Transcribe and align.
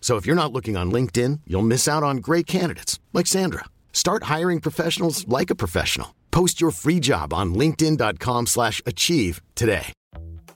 So 0.00 0.16
if 0.16 0.24
you're 0.24 0.42
not 0.42 0.52
looking 0.52 0.76
on 0.78 0.90
LinkedIn, 0.90 1.40
you'll 1.46 1.60
miss 1.62 1.86
out 1.86 2.02
on 2.02 2.18
great 2.18 2.46
candidates 2.46 2.98
like 3.12 3.26
Sandra. 3.26 3.64
Start 3.92 4.22
hiring 4.24 4.60
professionals 4.60 5.28
like 5.28 5.50
a 5.50 5.54
professional. 5.54 6.14
Post 6.30 6.60
your 6.62 6.70
free 6.70 7.00
job 7.00 7.34
on 7.34 7.52
linkedin.com/achieve 7.52 9.42
today. 9.54 9.92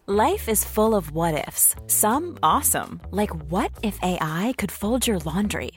Life 0.06 0.48
is 0.48 0.64
full 0.64 0.96
of 0.96 1.12
what 1.12 1.46
ifs. 1.46 1.76
Some 1.86 2.36
awesome, 2.42 3.00
like 3.12 3.30
what 3.52 3.70
if 3.84 3.96
AI 4.02 4.52
could 4.58 4.72
fold 4.72 5.06
your 5.06 5.20
laundry? 5.20 5.70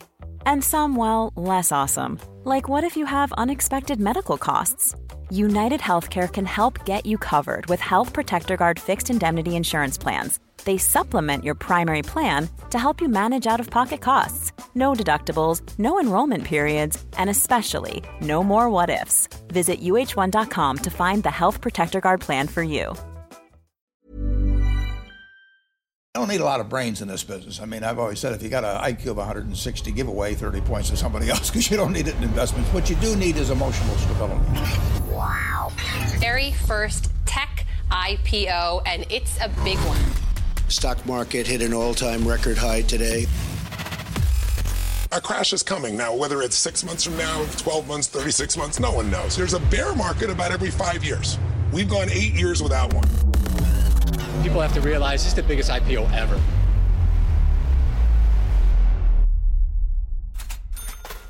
And 0.47 0.63
some 0.63 0.95
well, 0.95 1.31
less 1.35 1.71
awesome, 1.71 2.19
like 2.43 2.67
what 2.67 2.83
if 2.83 2.97
you 2.97 3.05
have 3.05 3.31
unexpected 3.33 3.99
medical 3.99 4.37
costs? 4.37 4.95
United 5.29 5.79
Healthcare 5.79 6.27
can 6.31 6.45
help 6.45 6.85
get 6.85 7.05
you 7.05 7.19
covered 7.19 7.67
with 7.67 7.79
Health 7.79 8.13
Protector 8.13 8.57
Guard 8.57 8.79
fixed 8.79 9.11
indemnity 9.11 9.55
insurance 9.55 9.97
plans. 9.97 10.39
They 10.65 10.77
supplement 10.77 11.43
your 11.43 11.55
primary 11.55 12.01
plan 12.01 12.49
to 12.71 12.77
help 12.77 12.99
you 12.99 13.07
manage 13.07 13.47
out 13.47 13.59
of 13.59 13.69
pocket 13.69 14.01
costs. 14.01 14.51
No 14.75 14.93
deductibles, 14.93 15.61
no 15.79 15.99
enrollment 15.99 16.43
periods, 16.43 17.03
and 17.17 17.29
especially 17.29 18.03
no 18.19 18.43
more 18.43 18.69
what 18.69 18.89
ifs. 18.89 19.29
Visit 19.47 19.79
uh1.com 19.81 20.77
to 20.79 20.89
find 20.89 21.23
the 21.23 21.31
Health 21.31 21.61
Protector 21.61 22.01
Guard 22.01 22.19
plan 22.19 22.47
for 22.47 22.63
you. 22.63 22.93
I 26.15 26.19
don't 26.19 26.29
need 26.29 26.39
a 26.39 26.45
lot 26.45 26.61
of 26.61 26.69
brains 26.69 27.01
in 27.01 27.09
this 27.09 27.25
business. 27.25 27.59
I 27.59 27.65
mean, 27.65 27.83
I've 27.83 27.99
always 27.99 28.21
said 28.21 28.31
if 28.31 28.41
you 28.41 28.47
got 28.47 28.63
an 28.63 28.77
IQ 28.77 29.07
of 29.07 29.17
160, 29.17 29.91
give 29.91 30.07
away 30.07 30.33
30 30.33 30.61
points 30.61 30.89
to 30.89 30.95
somebody 30.95 31.29
else 31.33 31.49
because 31.49 31.69
you 31.69 31.75
don't 31.75 31.91
need 31.91 32.07
it 32.07 32.15
in 32.15 32.23
investments. 32.23 32.71
What 32.73 32.89
you 32.89 32.95
do 32.97 33.17
need 33.17 33.35
is 33.35 33.49
emotional 33.49 33.95
stability. 33.97 34.45
Wow. 35.11 35.73
Very 36.19 36.53
first 36.53 37.11
tech 37.25 37.65
IPO, 37.91 38.83
and 38.85 39.05
it's 39.09 39.37
a 39.41 39.49
big 39.65 39.77
one. 39.79 39.99
Stock 40.69 41.05
market 41.05 41.45
hit 41.47 41.61
an 41.61 41.73
all-time 41.73 42.27
record 42.27 42.57
high 42.57 42.81
today. 42.81 43.27
A 45.11 45.21
crash 45.21 45.53
is 45.53 45.63
coming 45.63 45.95
now, 45.95 46.13
whether 46.15 46.41
it's 46.41 46.57
six 46.57 46.83
months 46.83 47.03
from 47.03 47.17
now, 47.17 47.45
12 47.57 47.87
months, 47.87 48.07
36 48.07 48.57
months, 48.57 48.79
no 48.79 48.91
one 48.91 49.09
knows. 49.11 49.35
There's 49.37 49.53
a 49.53 49.59
bear 49.71 49.95
market 49.95 50.29
about 50.29 50.51
every 50.51 50.71
five 50.71 51.03
years. 51.05 51.37
We've 51.73 51.89
gone 51.89 52.09
eight 52.11 52.33
years 52.33 52.63
without 52.63 52.93
one. 52.93 53.07
People 54.43 54.61
have 54.61 54.73
to 54.73 54.81
realize 54.81 55.23
this 55.23 55.27
is 55.27 55.35
the 55.35 55.43
biggest 55.43 55.69
IPO 55.69 56.09
ever. 56.13 56.39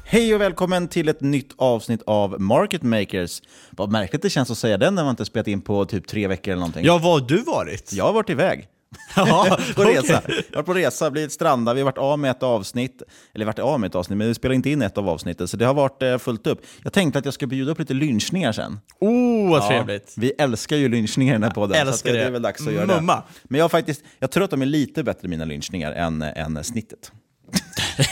Hej 0.08 0.36
och 0.36 0.42
välkommen 0.42 0.88
till 0.88 1.10
ett 1.10 1.22
nytt 1.22 1.54
avsnitt 1.58 2.02
av 2.06 2.42
Market 2.42 2.84
Makers. 2.84 3.42
Vad 3.72 3.92
märkligt 3.92 4.22
det 4.22 4.30
känns 4.30 4.52
att 4.52 4.58
säga 4.58 4.78
den 4.78 4.96
när 4.96 5.04
man 5.04 5.10
inte 5.10 5.26
spelat 5.26 5.48
in 5.48 5.62
på 5.62 5.86
typ 5.86 6.08
tre 6.08 6.28
veckor 6.28 6.52
eller 6.52 6.60
någonting. 6.60 6.86
Ja, 6.86 6.98
vad 6.98 7.22
har 7.22 7.28
du 7.28 7.42
varit? 7.44 7.94
Jag 7.94 8.06
har 8.06 8.14
varit 8.14 8.30
iväg. 8.30 8.68
Ja, 9.16 9.58
på 9.76 9.84
resa. 9.84 10.22
Jag 10.28 10.32
har 10.32 10.56
varit 10.56 10.66
på 10.66 10.74
resa, 10.74 11.12
blivit 11.12 11.32
strandad, 11.32 11.76
vi 11.76 11.82
har 11.82 11.86
varit 11.86 11.98
av 11.98 12.20
med 12.20 12.32
ett 12.32 12.44
avsnitt. 12.44 13.02
Eller 13.34 13.46
varit 13.46 13.60
av 13.60 13.80
med 13.80 13.88
ett 13.88 13.96
avsnitt, 13.96 14.18
men 14.18 14.28
vi 14.28 14.34
spelade 14.34 14.56
inte 14.56 14.70
in 14.70 14.82
ett 14.82 14.98
av 14.98 15.10
avsnitten. 15.10 15.48
Så 15.48 15.58
det 15.58 15.66
har 15.66 15.74
varit 15.74 16.02
eh, 16.04 16.18
fullt 16.18 16.48
upp. 16.48 16.62
Jag 16.84 16.94
tänkte 16.94 17.20
att 17.20 17.26
jag 17.26 17.34
ska 17.34 17.48
bjuda 17.48 17.72
upp 17.72 17.80
lite 17.80 17.94
lynchningar 17.94 18.52
sen. 18.52 18.80
Oh, 19.00 19.50
vad 19.50 19.62
Ja, 19.64 19.68
trevligt. 19.68 20.14
Vi 20.18 20.32
älskar 20.38 20.76
ju 20.78 20.90
lynchningar 20.90 21.34
i 21.34 21.36
den 21.36 21.44
här 21.44 21.52
podden. 21.52 21.76
så 21.86 21.90
Älskar 21.92 22.10
att 22.10 22.14
det. 22.14 22.20
det. 22.20 22.26
är 22.26 22.32
väl 22.32 22.42
dags 22.42 22.68
att 22.68 22.74
göra 22.74 22.86
Mumma. 22.86 23.16
det. 23.16 23.24
Men 23.44 23.60
jag, 23.60 23.72
faktiskt, 23.72 24.04
jag 24.20 24.32
tror 24.32 24.44
att 24.44 24.52
de 24.52 24.62
är 24.62 24.66
lite 24.66 25.04
bättre, 25.04 25.28
mina 25.28 25.46
lynchningar, 25.46 25.92
än, 25.92 26.22
än 26.22 26.64
snittet. 26.64 27.12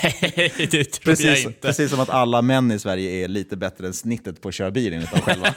Nej, 0.03 0.51
det 0.57 0.67
tror 0.67 0.79
jag 0.85 1.03
Precis, 1.03 1.45
inte. 1.45 1.59
precis 1.67 1.91
som 1.91 1.99
att 1.99 2.09
alla 2.09 2.41
män 2.41 2.71
i 2.71 2.79
Sverige 2.79 3.23
är 3.23 3.27
lite 3.27 3.57
bättre 3.57 3.87
än 3.87 3.93
snittet 3.93 4.41
på 4.41 4.49
att 4.49 4.55
köra 4.55 4.71
bil 4.71 4.93
enligt 4.93 5.11
dem 5.11 5.21
själva. 5.21 5.47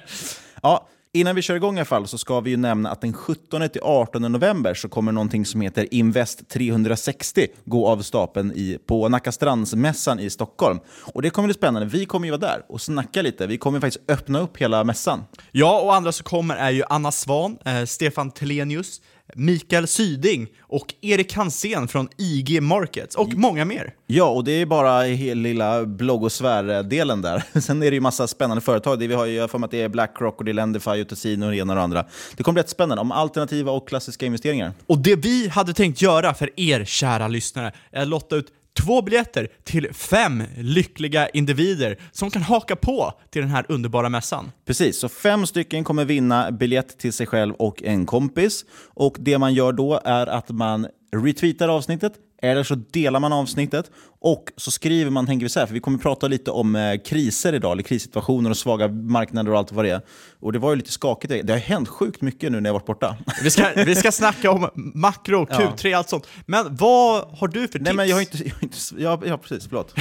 ja, 0.62 0.88
innan 1.12 1.36
vi 1.36 1.42
kör 1.42 1.54
igång 1.54 1.76
i 1.76 1.78
alla 1.78 1.84
fall 1.84 2.06
så 2.06 2.18
ska 2.18 2.40
vi 2.40 2.50
ju 2.50 2.56
nämna 2.56 2.90
att 2.90 3.00
den 3.00 3.14
17-18 3.14 4.28
november 4.28 4.74
så 4.74 4.88
kommer 4.88 5.12
någonting 5.12 5.46
som 5.46 5.60
heter 5.60 5.94
Invest 5.94 6.48
360 6.48 7.46
gå 7.64 7.88
av 7.88 8.02
stapeln 8.02 8.52
i, 8.52 8.78
på 8.86 9.08
Nackastrandsmässan 9.08 10.20
i 10.20 10.30
Stockholm. 10.30 10.78
Och 11.14 11.22
det 11.22 11.30
kommer 11.30 11.48
bli 11.48 11.54
spännande. 11.54 11.88
Vi 11.88 12.06
kommer 12.06 12.26
ju 12.26 12.30
vara 12.30 12.40
där 12.40 12.62
och 12.68 12.80
snacka 12.80 13.22
lite. 13.22 13.46
Vi 13.46 13.58
kommer 13.58 13.80
faktiskt 13.80 14.10
öppna 14.10 14.40
upp 14.40 14.56
hela 14.56 14.84
mässan. 14.84 15.24
Ja, 15.52 15.80
och 15.80 15.94
andra 15.94 16.12
som 16.12 16.24
kommer 16.24 16.56
är 16.56 16.70
ju 16.70 16.82
Anna 16.88 17.12
Svan, 17.12 17.58
eh, 17.64 17.84
Stefan 17.84 18.30
Telenius, 18.30 19.00
Mikael 19.34 19.86
Syding 19.86 20.48
och 20.60 20.94
Erik 21.00 21.34
Hansén 21.34 21.88
från 21.88 22.08
IG 22.16 22.62
Markets 22.62 23.16
och 23.16 23.34
många 23.34 23.64
mer. 23.64 23.94
Ja, 24.06 24.24
och 24.24 24.44
det 24.44 24.52
är 24.52 24.66
bara 24.66 25.02
hela 25.02 25.40
lilla 25.40 25.84
bloggosfär-delen 25.84 27.22
där. 27.22 27.42
Sen 27.60 27.82
är 27.82 27.90
det 27.90 27.94
ju 27.94 28.00
massa 28.00 28.26
spännande 28.26 28.60
företag. 28.60 28.98
Det 28.98 29.06
vi 29.06 29.14
har 29.14 29.26
ju, 29.26 29.48
för 29.48 29.58
mig 29.58 29.64
att 29.64 29.70
det 29.70 29.82
är 29.82 29.88
Blackrock 29.88 30.38
och 30.38 30.44
det 30.44 30.50
är 30.50 30.54
Lendify 30.54 31.02
och 31.02 31.08
Tesino 31.08 31.44
och 31.44 31.50
det 31.50 31.56
ena 31.56 31.72
och 31.72 31.76
det 31.76 31.82
andra. 31.82 32.04
Det 32.36 32.42
kommer 32.42 32.54
bli 32.54 32.62
rätt 32.62 32.70
spännande 32.70 33.00
om 33.00 33.12
alternativa 33.12 33.72
och 33.72 33.88
klassiska 33.88 34.26
investeringar. 34.26 34.72
Och 34.86 34.98
det 34.98 35.16
vi 35.16 35.48
hade 35.48 35.74
tänkt 35.74 36.02
göra 36.02 36.34
för 36.34 36.50
er 36.56 36.84
kära 36.84 37.28
lyssnare 37.28 37.72
är 37.90 38.02
att 38.02 38.08
lotta 38.08 38.36
ut 38.36 38.46
två 38.84 39.02
biljetter 39.02 39.48
till 39.64 39.92
fem 39.92 40.42
lyckliga 40.56 41.28
individer 41.28 41.98
som 42.12 42.30
kan 42.30 42.42
haka 42.42 42.76
på 42.76 43.12
till 43.30 43.42
den 43.42 43.50
här 43.50 43.66
underbara 43.68 44.08
mässan. 44.08 44.52
Precis, 44.66 44.98
så 44.98 45.08
fem 45.08 45.46
stycken 45.46 45.84
kommer 45.84 46.04
vinna 46.04 46.50
biljett 46.50 46.98
till 46.98 47.12
sig 47.12 47.26
själv 47.26 47.54
och 47.54 47.82
en 47.82 48.06
kompis. 48.06 48.64
Och 48.94 49.16
det 49.18 49.38
man 49.38 49.54
gör 49.54 49.72
då 49.72 50.00
är 50.04 50.26
att 50.26 50.48
man 50.50 50.86
retweetar 51.16 51.68
avsnittet, 51.68 52.12
eller 52.42 52.62
så 52.62 52.74
delar 52.74 53.20
man 53.20 53.32
avsnittet 53.32 53.90
och 54.20 54.44
så 54.56 54.70
skriver 54.70 55.10
man, 55.10 55.26
tänker 55.26 55.46
vi 55.46 55.50
så 55.50 55.60
här, 55.60 55.66
för 55.66 55.74
vi 55.74 55.80
kommer 55.80 55.98
prata 55.98 56.28
lite 56.28 56.50
om 56.50 56.76
eh, 56.76 57.00
kriser 57.04 57.52
idag, 57.52 57.72
eller 57.72 57.82
krissituationer 57.82 58.50
och 58.50 58.56
svaga 58.56 58.88
marknader 58.88 59.52
och 59.52 59.58
allt 59.58 59.72
vad 59.72 59.84
det 59.84 59.90
är. 59.90 60.00
Och 60.40 60.52
det 60.52 60.58
var 60.58 60.70
ju 60.70 60.76
lite 60.76 60.92
skakigt, 60.92 61.46
det 61.46 61.52
har 61.52 61.60
hänt 61.60 61.88
sjukt 61.88 62.20
mycket 62.20 62.52
nu 62.52 62.60
när 62.60 62.68
jag 62.68 62.74
varit 62.74 62.86
borta. 62.86 63.16
Vi 63.42 63.50
ska, 63.50 63.68
vi 63.76 63.94
ska 63.94 64.12
snacka 64.12 64.50
om 64.50 64.70
makro, 64.74 65.46
Ja. 65.50 65.56
Q3, 65.56 65.96
allt 65.96 66.08
sånt. 66.08 66.26
Men 66.46 66.76
vad 66.76 67.28
har 67.38 67.48
du 67.48 67.60
för 67.60 67.78
tips? 67.78 67.84
Nej 67.84 67.94
men 67.94 68.08
jag 68.08 68.16
har 68.16 68.20
inte, 68.20 68.38
jag 68.44 68.54
har 68.54 68.62
inte 68.62 68.78
ja, 68.98 69.20
ja 69.26 69.38
precis, 69.38 69.68
förlåt. 69.68 69.94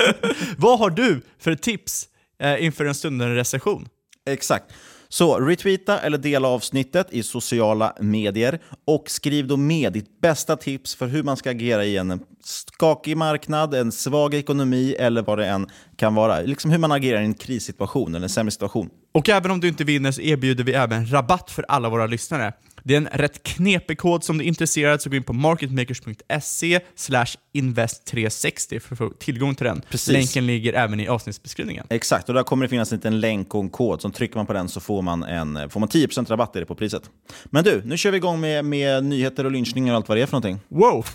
Vad 0.58 0.78
har 0.78 0.90
du 0.90 1.22
för 1.38 1.54
tips 1.54 2.08
eh, 2.40 2.64
inför 2.64 2.84
en 2.84 2.94
stundande 2.94 3.34
recession? 3.36 3.88
Exakt. 4.26 4.64
Så 5.14 5.40
retweeta 5.40 6.00
eller 6.00 6.18
dela 6.18 6.48
avsnittet 6.48 7.06
i 7.10 7.22
sociala 7.22 7.92
medier 8.00 8.58
och 8.84 9.10
skriv 9.10 9.46
då 9.46 9.56
med 9.56 9.92
ditt 9.92 10.20
bästa 10.20 10.56
tips 10.56 10.94
för 10.94 11.06
hur 11.06 11.22
man 11.22 11.36
ska 11.36 11.50
agera 11.50 11.84
i 11.84 11.96
en 11.96 12.20
skakig 12.44 13.16
marknad, 13.16 13.74
en 13.74 13.92
svag 13.92 14.34
ekonomi 14.34 14.96
eller 14.98 15.22
vad 15.22 15.38
det 15.38 15.46
än 15.46 15.66
kan 15.96 16.14
vara. 16.14 16.40
Liksom 16.40 16.70
hur 16.70 16.78
man 16.78 16.92
agerar 16.92 17.20
i 17.20 17.24
en 17.24 17.34
krissituation 17.34 18.14
eller 18.14 18.24
en 18.24 18.30
sämre 18.30 18.50
situation. 18.50 18.90
Och 19.12 19.28
även 19.28 19.50
om 19.50 19.60
du 19.60 19.68
inte 19.68 19.84
vinner 19.84 20.12
så 20.12 20.20
erbjuder 20.20 20.64
vi 20.64 20.72
även 20.72 21.12
rabatt 21.12 21.50
för 21.50 21.64
alla 21.68 21.88
våra 21.88 22.06
lyssnare. 22.06 22.52
Det 22.86 22.94
är 22.94 22.98
en 22.98 23.08
rätt 23.12 23.42
knepig 23.42 23.98
kod 23.98 24.24
som 24.24 24.38
du 24.38 24.44
är 24.44 24.48
intresserad 24.48 25.02
så 25.02 25.10
gå 25.10 25.16
in 25.16 25.22
på 25.22 25.32
marketmakers.se 25.32 26.80
invest360 27.52 28.78
för 28.78 28.94
att 28.94 28.98
få 28.98 29.10
tillgång 29.10 29.54
till 29.54 29.66
den. 29.66 29.82
Precis. 29.90 30.12
Länken 30.12 30.46
ligger 30.46 30.72
även 30.72 31.00
i 31.00 31.08
avsnittsbeskrivningen. 31.08 31.86
Exakt, 31.90 32.28
och 32.28 32.34
där 32.34 32.42
kommer 32.42 32.64
det 32.64 32.68
finnas 32.68 32.92
en 32.92 32.96
liten 32.98 33.20
länk 33.20 33.54
och 33.54 33.60
en 33.60 33.70
kod. 33.70 34.02
Så 34.02 34.10
trycker 34.10 34.36
man 34.36 34.46
på 34.46 34.52
den 34.52 34.68
så 34.68 34.80
får 34.80 35.02
man, 35.02 35.22
en, 35.22 35.70
får 35.70 35.80
man 35.80 35.88
10% 35.88 36.28
rabatt 36.28 36.56
på 36.68 36.74
priset. 36.74 37.10
Men 37.44 37.64
du, 37.64 37.82
nu 37.84 37.96
kör 37.96 38.10
vi 38.10 38.16
igång 38.16 38.40
med, 38.40 38.64
med 38.64 39.04
nyheter 39.04 39.44
och 39.44 39.52
lynchningar 39.52 39.92
och 39.92 39.96
allt 39.96 40.08
vad 40.08 40.18
det 40.18 40.22
är 40.22 40.26
för 40.26 40.32
någonting. 40.32 40.60
Wow! 40.68 41.06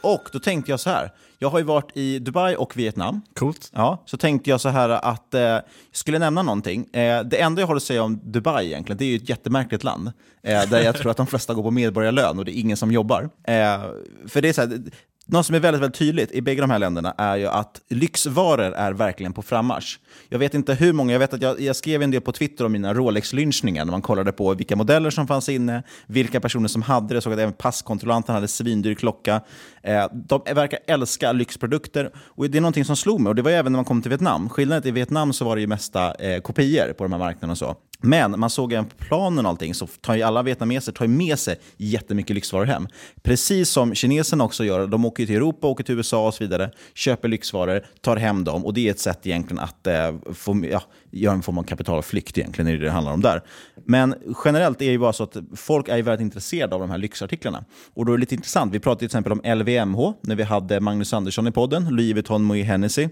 Och 0.00 0.28
då 0.32 0.38
tänkte 0.38 0.70
jag 0.70 0.80
så 0.80 0.90
här. 0.90 1.10
Jag 1.42 1.50
har 1.50 1.58
ju 1.58 1.64
varit 1.64 1.90
i 1.96 2.18
Dubai 2.18 2.56
och 2.56 2.76
Vietnam. 2.76 3.20
Coolt. 3.34 3.70
Ja, 3.72 4.02
så 4.06 4.16
tänkte 4.16 4.50
jag 4.50 4.60
så 4.60 4.68
här 4.68 4.88
att 4.88 5.34
eh, 5.34 5.40
jag 5.40 5.62
skulle 5.92 6.18
nämna 6.18 6.42
någonting. 6.42 6.94
Eh, 6.94 7.24
det 7.24 7.40
enda 7.40 7.62
jag 7.62 7.66
har 7.66 7.76
att 7.76 7.82
säga 7.82 8.02
om 8.02 8.20
Dubai 8.24 8.66
egentligen, 8.66 8.98
det 8.98 9.04
är 9.04 9.08
ju 9.08 9.16
ett 9.16 9.28
jättemärkligt 9.28 9.84
land. 9.84 10.12
Eh, 10.42 10.68
där 10.68 10.82
jag 10.82 10.96
tror 10.96 11.10
att 11.10 11.16
de 11.16 11.26
flesta 11.26 11.54
går 11.54 11.62
på 11.62 11.70
medborgarlön 11.70 12.38
och 12.38 12.44
det 12.44 12.58
är 12.58 12.60
ingen 12.60 12.76
som 12.76 12.92
jobbar. 12.92 13.22
Eh, 13.22 13.80
för 14.28 14.42
det 14.42 14.48
är 14.48 14.52
så 14.52 14.60
här, 14.60 14.80
något 15.26 15.46
som 15.46 15.54
är 15.54 15.60
väldigt, 15.60 15.82
väldigt 15.82 15.98
tydligt 15.98 16.32
i 16.32 16.42
bägge 16.42 16.60
de 16.60 16.70
här 16.70 16.78
länderna 16.78 17.14
är 17.18 17.36
ju 17.36 17.46
att 17.46 17.80
lyxvaror 17.88 18.72
är 18.72 18.92
verkligen 18.92 19.32
på 19.32 19.42
frammarsch. 19.42 19.98
Jag 20.28 20.38
vet 20.38 20.54
inte 20.54 20.74
hur 20.74 20.92
många, 20.92 21.12
jag 21.12 21.18
vet 21.18 21.34
att 21.34 21.42
jag, 21.42 21.60
jag 21.60 21.76
skrev 21.76 22.02
en 22.02 22.10
del 22.10 22.20
på 22.20 22.32
Twitter 22.32 22.64
om 22.64 22.72
mina 22.72 22.94
Rolex-lynchningar 22.94 23.84
när 23.84 23.92
man 23.92 24.02
kollade 24.02 24.32
på 24.32 24.54
vilka 24.54 24.76
modeller 24.76 25.10
som 25.10 25.26
fanns 25.26 25.48
inne, 25.48 25.82
vilka 26.06 26.40
personer 26.40 26.68
som 26.68 26.82
hade 26.82 27.08
det. 27.08 27.14
Jag 27.14 27.22
såg 27.22 27.32
att 27.32 27.38
även 27.38 27.52
passkontrollanten 27.52 28.34
hade 28.34 28.48
svindyr 28.48 28.94
klocka. 28.94 29.40
Eh, 29.82 30.06
de 30.12 30.42
verkar 30.54 30.78
älska 30.86 31.32
lyxprodukter 31.32 32.10
och 32.16 32.50
det 32.50 32.58
är 32.58 32.62
någonting 32.62 32.84
som 32.84 32.96
slog 32.96 33.20
mig 33.20 33.30
och 33.30 33.34
det 33.34 33.42
var 33.42 33.50
ju 33.50 33.56
även 33.56 33.72
när 33.72 33.78
man 33.78 33.84
kom 33.84 34.02
till 34.02 34.08
Vietnam. 34.08 34.48
Skillnaden 34.48 34.76
är 34.76 34.80
att 34.80 34.86
i 34.86 34.90
Vietnam 34.90 35.32
så 35.32 35.44
var 35.44 35.56
det 35.56 35.60
ju 35.60 35.66
mesta 35.66 36.14
eh, 36.14 36.40
kopior 36.40 36.92
på 36.92 37.04
de 37.04 37.12
här 37.12 37.18
marknaderna 37.18 37.52
och 37.52 37.58
så. 37.58 37.76
Men 38.02 38.40
man 38.40 38.50
såg 38.50 38.72
även 38.72 38.84
på 38.84 38.96
planen 38.96 39.46
och 39.46 39.50
allting 39.50 39.74
så 39.74 39.86
tar 39.86 40.14
ju 40.14 40.22
alla 40.22 40.42
vietnameser 40.42 40.92
tar 40.92 41.04
ju 41.04 41.10
med 41.10 41.38
sig 41.38 41.58
jättemycket 41.76 42.34
lyxvaror 42.34 42.64
hem. 42.64 42.88
Precis 43.22 43.68
som 43.68 43.94
kineserna 43.94 44.44
också 44.44 44.64
gör. 44.64 44.86
De 44.86 45.04
åker 45.04 45.26
till 45.26 45.36
Europa, 45.36 45.66
åker 45.66 45.84
till 45.84 45.94
USA 45.94 46.26
och 46.26 46.34
så 46.34 46.44
vidare, 46.44 46.70
köper 46.94 47.28
lyxvaror, 47.28 47.86
tar 48.00 48.16
hem 48.16 48.44
dem 48.44 48.66
och 48.66 48.74
det 48.74 48.86
är 48.86 48.90
ett 48.90 49.00
sätt 49.00 49.26
egentligen 49.26 49.62
att 49.62 49.86
eh, 49.86 50.14
få, 50.34 50.64
ja, 50.70 50.82
göra 51.12 51.34
en 51.34 51.42
form 51.42 51.58
av 51.58 51.62
kapitalflykt 51.62 52.38
egentligen, 52.38 52.68
är 52.68 52.72
det 52.72 52.84
det 52.84 52.90
handlar 52.90 53.12
om 53.12 53.20
där. 53.20 53.42
Men 53.84 54.14
generellt 54.44 54.82
är 54.82 54.86
det 54.86 54.92
ju 54.92 54.98
bara 54.98 55.12
så 55.12 55.22
att 55.22 55.36
folk 55.56 55.88
är 55.88 56.02
väldigt 56.02 56.24
intresserade 56.24 56.74
av 56.74 56.80
de 56.80 56.90
här 56.90 56.98
lyxartiklarna. 56.98 57.64
Och 57.94 58.06
då 58.06 58.12
är 58.12 58.16
det 58.16 58.20
lite 58.20 58.34
intressant. 58.34 58.74
Vi 58.74 58.80
pratade 58.80 58.98
till 58.98 59.06
exempel 59.06 59.32
om 59.32 59.40
LVMH 59.58 60.12
när 60.20 60.34
vi 60.34 60.42
hade 60.42 60.80
Magnus 60.80 61.12
Andersson 61.12 61.46
i 61.46 61.52
podden, 61.52 61.88
Louis 61.88 62.14
Vuitton 62.14 62.52
Moët 62.52 62.64
Hennessy. 62.64 63.08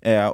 Eh, 0.00 0.32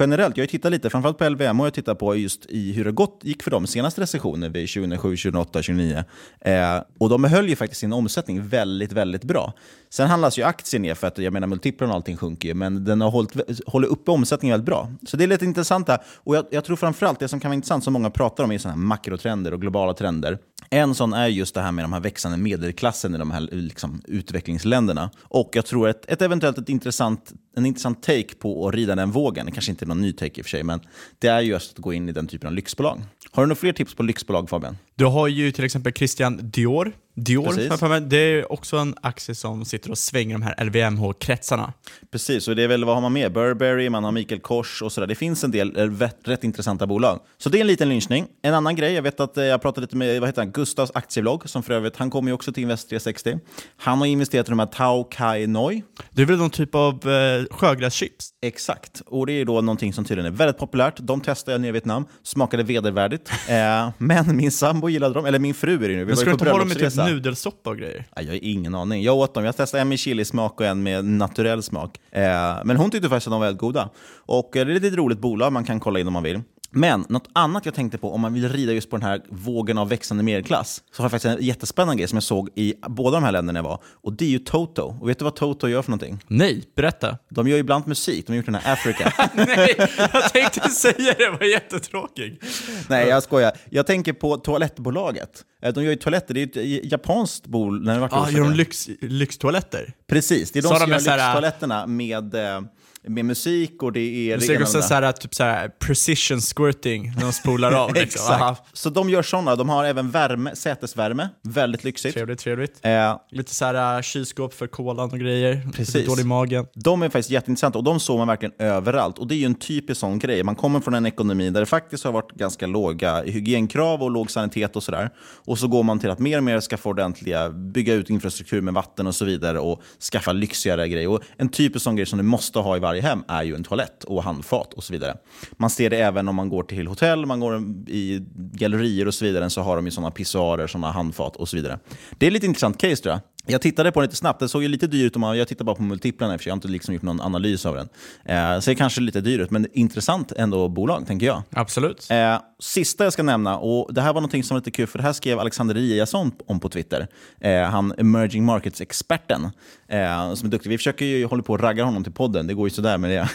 generellt, 0.00 0.36
jag 0.36 0.42
har 0.42 0.48
tittat 0.48 0.72
lite, 0.72 0.90
framförallt 0.90 1.18
på 1.18 1.28
LVMH, 1.28 1.64
jag 1.64 1.74
tittat 1.74 1.98
på 1.98 2.16
just 2.16 2.46
i 2.48 2.72
hur 2.72 2.84
det 2.84 2.92
gått, 2.92 3.20
gick 3.22 3.42
för 3.42 3.50
dem 3.50 3.66
senaste 3.66 4.00
recessionen 4.00 4.52
vid 4.52 4.68
2007, 4.68 5.16
2008, 5.16 5.50
2009. 5.52 6.04
Eh, 6.40 6.82
och 6.98 7.08
de 7.08 7.24
höll 7.24 7.48
ju 7.48 7.56
faktiskt 7.56 7.80
sin 7.80 7.92
omsättning 7.92 8.48
väldigt, 8.48 8.92
väldigt 8.92 9.24
bra. 9.24 9.52
Sen 9.90 10.08
handlas 10.08 10.38
ju 10.38 10.42
aktien 10.42 10.82
ner 10.82 10.94
för 10.94 11.06
att 11.06 11.18
jag 11.18 11.32
menar 11.32 11.46
multiplarna 11.46 11.92
och 11.92 11.96
allting 11.96 12.16
sjunker 12.16 12.48
ju, 12.48 12.54
men 12.54 12.84
den 12.84 13.00
har 13.00 13.10
hållit, 13.10 13.60
hållit 13.66 13.90
uppe 13.90 14.10
omsättningen 14.10 14.52
väldigt 14.52 14.66
bra. 14.66 14.90
Så 15.06 15.16
det 15.16 15.24
är 15.24 15.28
lite 15.28 15.44
intressant 15.44 15.88
här. 15.88 16.02
Och 16.24 16.36
jag, 16.36 16.44
jag 16.50 16.64
tror 16.64 16.76
framförallt 16.76 17.18
det 17.18 17.28
som 17.28 17.40
kan 17.40 17.48
vara 17.48 17.54
intressant, 17.54 17.84
som 17.84 17.92
många 17.92 18.10
pratar 18.10 18.44
om, 18.44 18.52
är 18.52 18.58
sådana 18.58 18.76
här 18.76 18.86
makrotrender 18.86 19.54
och 19.54 19.60
globala 19.60 19.94
trender. 19.94 20.38
En 20.70 20.94
sån 20.94 21.12
är 21.12 21.26
just 21.26 21.54
det 21.54 21.60
här 21.60 21.72
med 21.72 21.84
de 21.84 21.92
här 21.92 22.00
växande 22.00 22.38
medelklassen 22.38 23.14
i 23.14 23.18
de 23.18 23.30
här 23.30 23.40
liksom, 23.50 24.02
utvecklingsländerna. 24.04 25.10
Och 25.22 25.50
jag 25.52 25.66
tror 25.66 25.88
ett, 25.88 26.04
ett 26.08 26.22
eventuellt 26.22 26.58
ett 26.58 26.68
intressant, 26.68 27.32
en 27.56 27.66
intressant 27.66 28.02
take 28.02 28.34
på 28.38 28.68
att 28.68 28.74
rida 28.74 28.94
den 28.94 29.10
vågen, 29.10 29.52
kanske 29.52 29.70
inte 29.70 29.86
någon 29.86 30.00
ny 30.00 30.12
take 30.12 30.40
i 30.40 30.42
och 30.42 30.46
för 30.46 30.50
sig, 30.50 30.62
men 30.62 30.80
det 31.18 31.28
är 31.28 31.40
just 31.40 31.72
att 31.72 31.78
gå 31.78 31.92
in 31.92 32.08
i 32.08 32.12
den 32.12 32.26
typen 32.26 32.46
av 32.46 32.54
lyxbolag. 32.54 33.00
Har 33.30 33.42
du 33.42 33.46
några 33.46 33.60
fler 33.60 33.72
tips 33.72 33.94
på 33.94 34.02
lyxbolag 34.02 34.50
Fabian? 34.50 34.78
Du 34.94 35.04
har 35.04 35.28
ju 35.28 35.52
till 35.52 35.64
exempel 35.64 35.92
Christian 35.92 36.40
Dior. 36.42 36.92
Dior, 37.14 37.88
mig, 37.88 38.00
det 38.00 38.16
är 38.16 38.52
också 38.52 38.76
en 38.76 38.94
aktie 39.02 39.34
som 39.34 39.64
sitter 39.64 39.90
och 39.90 39.98
svänger 39.98 40.34
de 40.34 40.42
här 40.42 40.64
LVMH-kretsarna. 40.64 41.72
Precis, 42.10 42.48
och 42.48 42.56
det 42.56 42.62
är 42.62 42.68
väl 42.68 42.84
vad 42.84 42.94
har 42.94 43.02
man 43.02 43.12
med? 43.12 43.32
Burberry, 43.32 43.90
man 43.90 44.04
har 44.04 44.12
Mikael 44.12 44.40
Kors 44.40 44.82
och 44.82 44.92
sådär. 44.92 45.06
Det 45.06 45.14
finns 45.14 45.44
en 45.44 45.50
del 45.50 45.76
eh, 45.76 45.84
rätt, 45.84 46.18
rätt 46.24 46.44
intressanta 46.44 46.86
bolag. 46.86 47.20
Så 47.38 47.48
det 47.48 47.58
är 47.58 47.60
en 47.60 47.66
liten 47.66 47.88
lynchning. 47.88 48.26
En 48.42 48.54
annan 48.54 48.76
grej, 48.76 48.92
jag 48.92 49.02
vet 49.02 49.20
att 49.20 49.36
eh, 49.36 49.44
jag 49.44 49.62
pratade 49.62 49.80
lite 49.80 49.96
med 49.96 50.20
vad 50.20 50.28
heter 50.28 50.42
han? 50.42 50.47
Gustavs 50.52 50.90
aktievlogg, 50.94 51.48
som 51.48 51.62
för 51.62 51.74
övrigt, 51.74 51.96
han 51.96 52.10
kommer 52.10 52.30
ju 52.30 52.34
också 52.34 52.52
till 52.52 52.62
Invest 52.62 52.88
360. 52.88 53.38
Han 53.76 53.98
har 53.98 54.06
investerat 54.06 54.48
i 54.48 54.50
de 54.50 54.58
här 54.58 54.66
Tao 54.66 55.04
Kai 55.04 55.46
Noi. 55.46 55.82
Det 56.10 56.22
är 56.22 56.26
väl 56.26 56.38
någon 56.38 56.50
typ 56.50 56.74
av 56.74 57.08
eh, 57.08 57.44
sjögräschips? 57.50 58.30
Exakt, 58.42 59.02
och 59.06 59.26
det 59.26 59.32
är 59.32 59.44
då 59.44 59.60
någonting 59.60 59.92
som 59.92 60.04
tydligen 60.04 60.32
är 60.32 60.36
väldigt 60.36 60.58
populärt. 60.58 60.94
De 60.98 61.20
testade 61.20 61.54
jag 61.54 61.60
nere 61.60 61.68
i 61.68 61.72
Vietnam, 61.72 62.04
smakade 62.22 62.62
vedervärdigt. 62.62 63.30
eh, 63.48 63.90
men 63.98 64.36
min 64.36 64.52
sambo 64.52 64.88
gillade 64.88 65.14
dem, 65.14 65.26
eller 65.26 65.38
min 65.38 65.54
fru 65.54 65.74
är 65.74 65.78
det 65.78 65.86
nu. 65.88 65.98
Vi 65.98 66.04
Men 66.04 66.16
ska 66.16 66.24
du 66.24 66.32
inte 66.32 66.50
ha 66.50 66.58
dem 66.58 66.72
i 66.72 66.74
typ 66.74 66.96
nudelsoppa 66.96 67.70
och 67.70 67.78
grejer? 67.78 68.04
Ja, 68.16 68.22
jag 68.22 68.32
har 68.32 68.38
ingen 68.42 68.74
aning. 68.74 69.02
Jag 69.02 69.16
åt 69.16 69.34
dem. 69.34 69.44
Jag 69.44 69.56
testade 69.56 69.80
en 69.80 69.88
med 69.88 69.98
chilismak 69.98 70.60
och 70.60 70.66
en 70.66 70.82
med 70.82 71.04
naturell 71.04 71.62
smak. 71.62 71.98
Eh, 72.10 72.20
men 72.64 72.76
hon 72.76 72.90
tyckte 72.90 73.08
faktiskt 73.08 73.26
att 73.26 73.32
de 73.32 73.40
var 73.40 73.46
väldigt 73.46 73.60
goda. 73.60 73.90
Och 74.16 74.56
eh, 74.56 74.66
det 74.66 74.72
är 74.72 74.76
ett 74.76 74.82
lite 74.82 74.96
roligt 74.96 75.18
bolag 75.18 75.52
man 75.52 75.64
kan 75.64 75.80
kolla 75.80 76.00
in 76.00 76.06
om 76.06 76.12
man 76.12 76.22
vill. 76.22 76.40
Men 76.70 77.04
något 77.08 77.28
annat 77.32 77.64
jag 77.66 77.74
tänkte 77.74 77.98
på 77.98 78.12
om 78.14 78.20
man 78.20 78.34
vill 78.34 78.48
rida 78.48 78.72
just 78.72 78.90
på 78.90 78.96
den 78.96 79.06
här 79.06 79.20
vågen 79.28 79.78
av 79.78 79.88
växande 79.88 80.22
medelklass 80.24 80.82
så 80.92 81.02
har 81.02 81.04
jag 81.04 81.10
faktiskt 81.10 81.36
en 81.38 81.44
jättespännande 81.46 81.96
grej 82.00 82.08
som 82.08 82.16
jag 82.16 82.22
såg 82.22 82.48
i 82.54 82.74
båda 82.88 83.16
de 83.16 83.24
här 83.24 83.32
länderna 83.32 83.58
jag 83.58 83.64
var. 83.64 83.82
Och 83.84 84.12
det 84.12 84.24
är 84.24 84.28
ju 84.28 84.38
Toto. 84.38 84.82
Och 85.00 85.08
vet 85.08 85.18
du 85.18 85.24
vad 85.24 85.36
Toto 85.36 85.68
gör 85.68 85.82
för 85.82 85.90
någonting? 85.90 86.18
Nej, 86.26 86.64
berätta. 86.76 87.18
De 87.30 87.48
gör 87.48 87.56
ju 87.56 87.62
bland 87.62 87.86
musik. 87.86 88.26
De 88.26 88.32
har 88.32 88.36
gjort 88.36 88.46
den 88.46 88.54
här 88.54 88.72
Africa. 88.72 89.12
Nej, 89.34 89.74
jag 90.12 90.32
tänkte 90.32 90.68
säga 90.68 91.14
det, 91.18 91.30
var 91.30 91.46
jättetråkig. 91.46 92.40
Nej, 92.88 93.08
jag 93.08 93.22
skojar. 93.22 93.52
Jag 93.70 93.86
tänker 93.86 94.12
på 94.12 94.36
toalettbolaget. 94.36 95.44
Eh, 95.62 95.72
De 95.72 95.84
gör 95.84 95.90
ju 95.90 95.96
toaletter. 95.96 96.34
Det 96.34 96.56
är 96.56 96.62
ju 96.62 96.78
ett 96.80 96.92
japanskt 96.92 97.46
bolag. 97.46 97.84
När 97.84 97.94
det 97.94 98.00
varit 98.00 98.12
Ja, 98.12 98.20
osäkert. 98.22 98.38
gör 98.38 98.44
de 98.44 98.54
lyx, 98.56 98.88
lyxtoaletter? 99.00 99.92
Precis, 100.08 100.50
det 100.52 100.58
är 100.58 100.62
de 100.62 100.68
Så 100.68 100.74
som 100.74 100.90
de 100.90 100.92
gör 100.92 100.98
lyxtoaletterna 100.98 101.86
med, 101.86 102.34
eh, 102.34 102.60
med 103.08 103.24
musik 103.24 103.82
och 103.82 103.92
det 103.92 104.00
är... 104.00 104.36
Också 104.36 104.78
och 104.78 104.84
så 104.84 104.94
andra. 104.94 105.06
här, 105.06 105.12
typ 105.12 105.34
så 105.34 105.44
här 105.44 105.68
precision 105.68 106.40
squirting 106.40 107.12
när 107.16 107.22
de 107.22 107.32
spolar 107.32 107.72
av. 107.72 107.94
liksom. 107.94 108.54
Så 108.72 108.90
de 108.90 109.10
gör 109.10 109.22
sådana. 109.22 109.56
De 109.56 109.68
har 109.68 109.84
även 109.84 110.10
värme, 110.10 110.56
sätesvärme. 110.56 111.28
Väldigt 111.42 111.84
lyxigt. 111.84 112.14
Trevligt, 112.14 112.38
trevligt. 112.40 112.80
Eh, 112.82 113.16
Lite 113.30 113.54
så 113.54 113.64
här 113.64 113.96
äh, 113.96 114.02
kylskåp 114.02 114.54
för 114.54 114.66
kolan 114.66 115.10
och 115.10 115.18
grejer. 115.18 115.68
Precis. 115.74 115.94
Lite 115.94 116.08
dålig 116.08 116.22
i 116.22 116.26
magen. 116.26 116.66
De 116.74 117.02
är 117.02 117.08
faktiskt 117.08 117.30
jätteintressanta 117.30 117.78
och 117.78 117.84
de 117.84 118.00
såg 118.00 118.18
man 118.18 118.28
verkligen 118.28 118.54
överallt. 118.58 119.18
Och 119.18 119.26
det 119.26 119.34
är 119.34 119.36
ju 119.36 119.46
en 119.46 119.54
typisk 119.54 120.00
sån 120.00 120.18
grej. 120.18 120.42
Man 120.42 120.54
kommer 120.56 120.80
från 120.80 120.94
en 120.94 121.06
ekonomi 121.06 121.50
där 121.50 121.60
det 121.60 121.66
faktiskt 121.66 122.04
har 122.04 122.12
varit 122.12 122.32
ganska 122.32 122.66
låga 122.66 123.22
hygienkrav 123.22 124.02
och 124.02 124.10
låg 124.10 124.30
sanitet 124.30 124.76
och 124.76 124.82
sådär. 124.82 125.10
Och 125.44 125.58
så 125.58 125.68
går 125.68 125.82
man 125.82 125.98
till 125.98 126.10
att 126.10 126.18
mer 126.18 126.38
och 126.38 126.44
mer 126.44 126.60
skaffa 126.60 126.88
ordentliga, 126.88 127.50
bygga 127.50 127.94
ut 127.94 128.10
infrastruktur 128.10 128.60
med 128.60 128.74
vatten 128.74 129.06
och 129.06 129.14
så 129.14 129.24
vidare 129.24 129.58
och 129.58 129.82
skaffa 130.12 130.32
lyxigare 130.32 130.88
grejer. 130.88 131.08
Och 131.08 131.20
en 131.36 131.48
typisk 131.48 131.82
sån 131.84 131.96
grej 131.96 132.06
som 132.06 132.18
du 132.18 132.22
måste 132.24 132.58
ha 132.58 132.76
i 132.76 132.80
varje 132.80 132.97
hem 133.00 133.24
är 133.28 133.42
ju 133.42 133.54
en 133.54 133.64
toalett 133.64 134.04
och 134.04 134.22
handfat 134.22 134.74
och 134.74 134.84
så 134.84 134.92
vidare. 134.92 135.16
Man 135.52 135.70
ser 135.70 135.90
det 135.90 135.96
även 135.96 136.28
om 136.28 136.36
man 136.36 136.48
går 136.48 136.62
till 136.62 136.86
hotell, 136.86 137.26
man 137.26 137.40
går 137.40 137.60
i 137.86 138.24
gallerier 138.36 139.06
och 139.06 139.14
så 139.14 139.24
vidare, 139.24 139.50
så 139.50 139.60
har 139.60 139.76
de 139.76 139.84
ju 139.84 139.90
sådana 139.90 140.10
pissoarer, 140.10 140.66
sådana 140.66 140.90
handfat 140.90 141.36
och 141.36 141.48
så 141.48 141.56
vidare. 141.56 141.78
Det 142.18 142.26
är 142.26 142.30
lite 142.30 142.46
intressant 142.46 142.78
case 142.78 143.02
tror 143.02 143.12
jag. 143.12 143.20
Jag 143.50 143.62
tittade 143.62 143.92
på 143.92 144.00
den 144.00 144.06
lite 144.06 144.16
snabbt, 144.16 144.40
det 144.40 144.48
såg 144.48 144.62
ju 144.62 144.68
lite 144.68 144.86
dyrt 144.86 145.16
ut. 145.16 145.22
Jag 145.22 145.48
tittade 145.48 145.64
bara 145.64 145.76
på 145.76 145.82
multiplarna 145.82 146.38
sig, 146.38 146.48
jag 146.48 146.56
inte 146.56 146.68
liksom 146.68 146.94
gjort 146.94 147.02
någon 147.02 147.20
analys 147.20 147.66
av 147.66 147.74
den. 147.74 147.88
Eh, 148.24 148.60
så 148.60 148.70
det 148.70 148.72
är 148.72 148.74
kanske 148.74 149.00
lite 149.00 149.20
dyrt 149.20 149.40
ut, 149.40 149.50
men 149.50 149.66
intressant 149.72 150.32
ändå 150.32 150.68
bolag, 150.68 151.06
tänker 151.06 151.26
jag. 151.26 151.42
Absolut. 151.50 152.06
Eh, 152.10 152.40
sista 152.58 153.04
jag 153.04 153.12
ska 153.12 153.22
nämna, 153.22 153.58
och 153.58 153.94
det 153.94 154.00
här 154.00 154.12
var 154.12 154.20
något 154.20 154.30
som 154.30 154.54
var 154.54 154.56
lite 154.56 154.70
kul, 154.70 154.86
för 154.86 154.98
det 154.98 155.04
här 155.04 155.12
skrev 155.12 155.38
Alexander 155.38 155.74
Eliasson 155.74 156.32
om 156.46 156.60
på 156.60 156.68
Twitter. 156.68 157.06
Eh, 157.40 157.62
han 157.62 157.94
emerging 157.98 158.44
markets-experten, 158.44 159.44
eh, 159.88 160.34
som 160.34 160.46
är 160.46 160.50
duktig. 160.50 160.70
Vi 160.70 160.78
försöker 160.78 161.04
ju 161.04 161.24
hålla 161.24 161.42
på 161.42 161.54
att 161.54 161.60
ragga 161.60 161.84
honom 161.84 162.04
till 162.04 162.12
podden, 162.12 162.46
det 162.46 162.54
går 162.54 162.66
ju 162.66 162.70
sådär 162.70 162.98
med 162.98 163.10
det. 163.10 163.28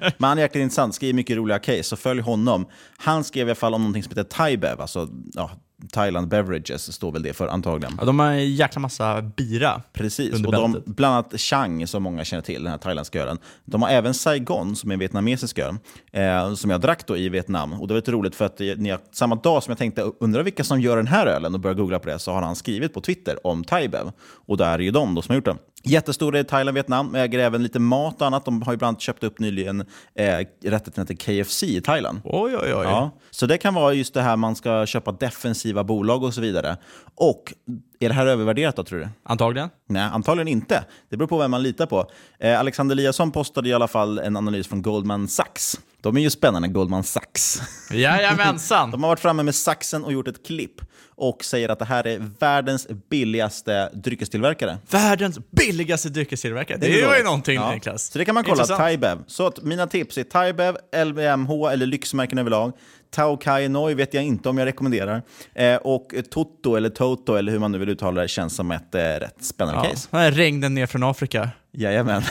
Men 0.18 0.28
han 0.28 0.38
är 0.38 0.42
jäkligt 0.42 0.62
intressant, 0.62 0.94
skriver 0.94 1.14
mycket 1.14 1.36
roliga 1.36 1.58
case, 1.58 1.82
så 1.82 1.96
följ 1.96 2.20
honom. 2.20 2.66
Han 2.96 3.24
skrev 3.24 3.48
i 3.48 3.50
alla 3.50 3.54
fall 3.54 3.74
om 3.74 3.92
något 3.92 4.04
som 4.04 4.10
heter 4.10 4.24
Thaibev, 4.24 4.80
alltså 4.80 5.08
ja, 5.32 5.50
Thailand 5.92 6.28
Beverages 6.28 6.92
står 6.92 7.12
väl 7.12 7.22
det 7.22 7.32
för 7.32 7.48
antagligen. 7.48 7.94
Ja, 7.98 8.04
de 8.04 8.18
har 8.18 8.26
en 8.26 8.54
jäkla 8.54 8.80
massa 8.80 9.22
bira 9.22 9.82
Precis, 9.92 10.34
och 10.46 10.52
de, 10.52 10.82
bland 10.86 11.14
annat 11.14 11.40
Chang 11.40 11.86
som 11.86 12.02
många 12.02 12.24
känner 12.24 12.42
till, 12.42 12.62
den 12.62 12.70
här 12.70 12.78
thailändska 12.78 13.22
ölen. 13.22 13.38
De 13.64 13.82
har 13.82 13.88
även 13.88 14.14
Saigon 14.14 14.76
som 14.76 14.90
är 14.90 14.92
en 14.92 14.98
vietnamesisk 14.98 15.58
öl, 15.58 15.74
eh, 16.12 16.54
som 16.54 16.70
jag 16.70 16.80
drack 16.80 17.06
då 17.06 17.16
i 17.16 17.28
Vietnam. 17.28 17.72
Och 17.72 17.88
det 17.88 17.94
var 17.94 17.98
lite 17.98 18.12
roligt 18.12 18.34
för 18.34 18.44
att 18.44 18.60
eh, 18.60 18.66
jag, 18.66 19.00
samma 19.12 19.34
dag 19.34 19.62
som 19.62 19.70
jag 19.70 19.78
tänkte 19.78 20.02
undra 20.20 20.42
vilka 20.42 20.64
som 20.64 20.80
gör 20.80 20.96
den 20.96 21.06
här 21.06 21.26
ölen 21.26 21.54
och 21.54 21.60
började 21.60 21.80
googla 21.80 21.98
på 21.98 22.08
det 22.08 22.18
så 22.18 22.32
har 22.32 22.42
han 22.42 22.56
skrivit 22.56 22.94
på 22.94 23.00
Twitter 23.00 23.46
om 23.46 23.64
Thaibev. 23.64 24.12
Och 24.46 24.56
där 24.56 24.74
är 24.74 24.78
ju 24.78 24.90
de 24.90 25.14
då 25.14 25.22
som 25.22 25.32
har 25.32 25.36
gjort 25.36 25.44
den. 25.44 25.58
Jättestora 25.82 26.40
i 26.40 26.44
Thailand 26.44 26.74
Vietnam, 26.74 27.14
äger 27.14 27.38
även 27.38 27.62
lite 27.62 27.78
mat 27.78 28.20
och 28.20 28.26
annat. 28.26 28.44
De 28.44 28.62
har 28.62 28.72
ju 28.72 28.76
bland 28.76 28.88
annat 28.88 29.00
köpt 29.00 29.24
upp 29.24 29.38
nyligen 29.38 29.84
eh, 30.14 30.46
rätten 30.64 31.06
till 31.06 31.18
KFC 31.18 31.62
i 31.62 31.80
Thailand. 31.80 32.20
Oj, 32.24 32.56
oj, 32.56 32.74
oj. 32.74 32.84
Ja, 32.84 33.10
så 33.30 33.46
det 33.46 33.58
kan 33.58 33.74
vara 33.74 33.92
just 33.92 34.14
det 34.14 34.22
här 34.22 34.36
man 34.36 34.56
ska 34.56 34.86
köpa 34.86 35.12
defensiva 35.12 35.84
bolag 35.84 36.22
och 36.22 36.34
så 36.34 36.40
vidare. 36.40 36.76
Och 37.14 37.54
är 38.00 38.08
det 38.08 38.14
här 38.14 38.26
övervärderat 38.26 38.76
då 38.76 38.84
tror 38.84 38.98
du? 38.98 39.08
Antagligen. 39.22 39.68
Nej, 39.88 40.02
antagligen 40.12 40.48
inte. 40.48 40.84
Det 41.08 41.16
beror 41.16 41.28
på 41.28 41.38
vem 41.38 41.50
man 41.50 41.62
litar 41.62 41.86
på. 41.86 42.10
Eh, 42.38 42.60
Alexander 42.60 42.94
Eliasson 42.94 43.30
postade 43.30 43.68
i 43.68 43.72
alla 43.72 43.88
fall 43.88 44.18
en 44.18 44.36
analys 44.36 44.68
från 44.68 44.82
Goldman 44.82 45.28
Sachs. 45.28 45.80
De 46.02 46.16
är 46.16 46.20
ju 46.20 46.30
spännande, 46.30 46.68
Goldman 46.68 47.04
Sachs. 47.04 47.62
Jajamensan! 47.90 48.90
De 48.90 49.02
har 49.02 49.10
varit 49.10 49.20
framme 49.20 49.42
med 49.42 49.54
saxen 49.54 50.04
och 50.04 50.12
gjort 50.12 50.28
ett 50.28 50.46
klipp 50.46 50.80
och 51.14 51.44
säger 51.44 51.68
att 51.68 51.78
det 51.78 51.84
här 51.84 52.06
är 52.06 52.18
världens 52.40 52.88
billigaste 53.10 53.90
dryckestillverkare. 53.94 54.78
Världens 54.90 55.38
billigaste 55.50 56.08
dryckestillverkare. 56.08 56.78
Det, 56.78 57.00
är 57.02 57.12
är 57.12 57.18
ju 57.18 57.24
någonting 57.24 57.54
Ja. 57.54 57.70
Niklas. 57.74 58.10
Så 58.12 58.18
det 58.18 58.24
kan 58.24 58.34
man 58.34 58.44
kolla. 58.44 58.64
Taibev. 58.64 59.18
Så 59.26 59.46
att 59.46 59.62
mina 59.62 59.86
tips 59.86 60.18
är 60.18 60.24
Taibev, 60.24 60.76
LVMH 61.04 61.72
eller 61.72 61.86
lyxmärken 61.86 62.38
överlag. 62.38 62.72
Tao 63.10 63.36
Kai 63.36 63.68
Noi 63.68 63.94
vet 63.94 64.14
jag 64.14 64.24
inte 64.24 64.48
om 64.48 64.58
jag 64.58 64.66
rekommenderar. 64.66 65.22
Eh, 65.54 65.76
och 65.76 66.14
Toto 66.30 66.76
eller 66.76 66.88
Toto 66.90 67.34
eller 67.34 67.52
hur 67.52 67.58
man 67.58 67.72
nu 67.72 67.78
vill 67.78 67.88
uttala 67.88 68.22
det 68.22 68.28
känns 68.28 68.56
som 68.56 68.70
ett 68.70 68.94
eh, 68.94 69.00
rätt 69.00 69.44
spännande 69.44 69.80
Ja. 69.84 69.90
case. 69.90 70.30
Regnen 70.30 70.74
ner 70.74 70.86
från 70.86 71.02
Afrika. 71.02 71.50
Jajamän. 71.78 72.22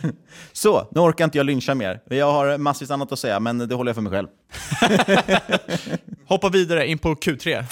Så, 0.52 0.88
nu 0.90 1.00
orkar 1.00 1.24
inte 1.24 1.38
jag 1.38 1.46
lyncha 1.46 1.74
mer. 1.74 2.00
Jag 2.10 2.32
har 2.32 2.58
massvis 2.58 2.90
annat 2.90 3.12
att 3.12 3.18
säga, 3.18 3.40
men 3.40 3.58
det 3.58 3.74
håller 3.74 3.88
jag 3.88 3.94
för 3.94 4.02
mig 4.02 4.12
själv. 4.12 4.28
Hoppa 6.28 6.48
vidare 6.48 6.86
in 6.86 6.98
på 6.98 7.14
Q3. 7.14 7.64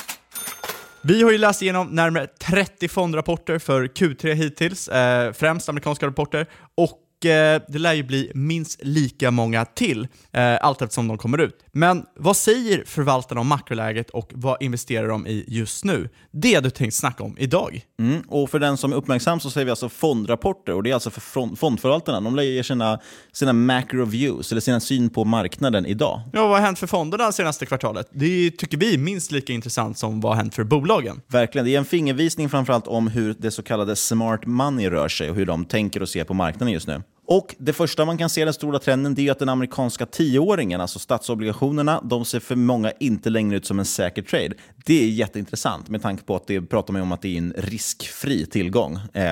Vi 1.03 1.23
har 1.23 1.31
ju 1.31 1.39
läst 1.39 1.63
igenom 1.63 1.89
närmare 1.89 2.27
30 2.27 2.89
fondrapporter 2.89 3.59
för 3.59 3.87
Q3 3.87 4.33
hittills, 4.33 4.89
eh, 4.89 5.33
främst 5.33 5.69
amerikanska 5.69 6.07
rapporter, 6.07 6.47
och 6.75 7.27
eh, 7.27 7.63
det 7.69 7.79
lär 7.79 7.93
ju 7.93 8.03
bli 8.03 8.33
minst 8.35 8.85
lika 8.85 9.31
många 9.31 9.65
till, 9.65 10.09
eh, 10.33 10.57
allt 10.61 10.83
eftersom 10.83 11.09
de 11.09 11.19
kommer 11.19 11.39
ut. 11.39 11.64
Men 11.77 12.07
vad 12.17 12.37
säger 12.37 12.85
förvaltarna 12.87 13.41
om 13.41 13.49
makroläget 13.49 14.11
och 14.11 14.31
vad 14.35 14.63
investerar 14.63 15.09
de 15.09 15.27
i 15.27 15.45
just 15.49 15.85
nu? 15.85 16.09
Det 16.31 16.61
du 16.61 16.71
tänkt 16.71 16.95
snacka 16.95 17.25
om 17.25 17.37
idag. 17.39 17.85
Mm. 18.01 18.23
Och 18.29 18.51
för 18.51 18.59
den 18.59 18.77
som 18.77 18.93
är 18.93 18.97
uppmärksam 18.97 19.41
så 19.41 19.51
säger 19.51 19.65
vi 19.65 19.71
alltså 19.71 19.89
fondrapporter 19.89 20.73
och 20.75 20.83
det 20.83 20.91
är 20.91 20.95
alltså 20.95 21.11
för 21.11 21.21
fond- 21.21 21.59
fondförvaltarna. 21.59 22.21
De 22.21 22.37
lägger 22.37 22.63
sina, 22.63 23.01
sina 23.33 23.53
macro 23.53 24.05
views, 24.05 24.53
eller 24.53 24.61
sina 24.61 24.81
syn 24.81 25.11
på 25.11 25.25
marknaden 25.25 25.87
idag. 25.87 26.21
Ja, 26.33 26.47
vad 26.47 26.59
har 26.59 26.67
hänt 26.67 26.79
för 26.79 26.87
fonderna 26.87 27.33
senaste 27.33 27.67
kvartalet? 27.67 28.09
Det 28.13 28.51
tycker 28.51 28.79
vi 28.79 28.95
är 28.95 28.99
minst 28.99 29.33
lika 29.33 29.53
intressant 29.53 29.99
som 29.99 30.21
vad 30.21 30.33
har 30.33 30.37
hänt 30.37 30.55
för 30.55 30.65
bolagen. 30.65 31.21
Verkligen. 31.29 31.65
Det 31.65 31.75
är 31.75 31.79
en 31.79 31.85
fingervisning 31.85 32.49
framförallt 32.49 32.87
om 32.87 33.09
hur 33.09 33.35
det 33.39 33.51
så 33.51 33.63
kallade 33.63 33.97
smart 33.97 34.47
money 34.47 34.91
rör 34.91 35.09
sig 35.09 35.31
och 35.31 35.37
hur 35.37 35.47
de 35.47 35.65
tänker 35.65 36.03
och 36.03 36.09
ser 36.09 36.25
på 36.25 36.35
marknaden 36.35 36.73
just 36.73 36.87
nu. 36.87 37.03
Och 37.27 37.55
Det 37.59 37.73
första 37.73 38.05
man 38.05 38.19
kan 38.19 38.29
se, 38.29 38.45
den 38.45 38.55
stora 38.55 38.79
trenden, 38.79 39.15
det 39.15 39.29
är 39.29 39.33
att 39.33 39.39
den 39.39 39.49
amerikanska 39.49 40.07
tioåringen, 40.07 40.81
alltså 40.81 40.99
statsobligationerna, 40.99 42.01
de 42.05 42.25
ser 42.25 42.41
för 42.41 42.57
många 42.57 42.93
inte 43.01 43.31
längre 43.31 43.57
ut 43.57 43.67
som 43.67 43.79
en 43.79 43.85
säker 43.85 44.23
trade. 44.23 44.55
Det 44.85 45.05
är 45.05 45.09
jätteintressant 45.09 45.89
med 45.89 46.03
tanke 46.03 46.25
på 46.25 46.37
att 46.37 46.47
det 46.47 46.61
pratar 46.61 46.93
man 46.93 47.03
om 47.03 47.13
att 47.13 47.23
det 47.23 47.29
är 47.29 47.39
en 47.39 47.55
riskfri 47.57 48.47
tillgång. 48.47 48.99
Eh, 49.13 49.25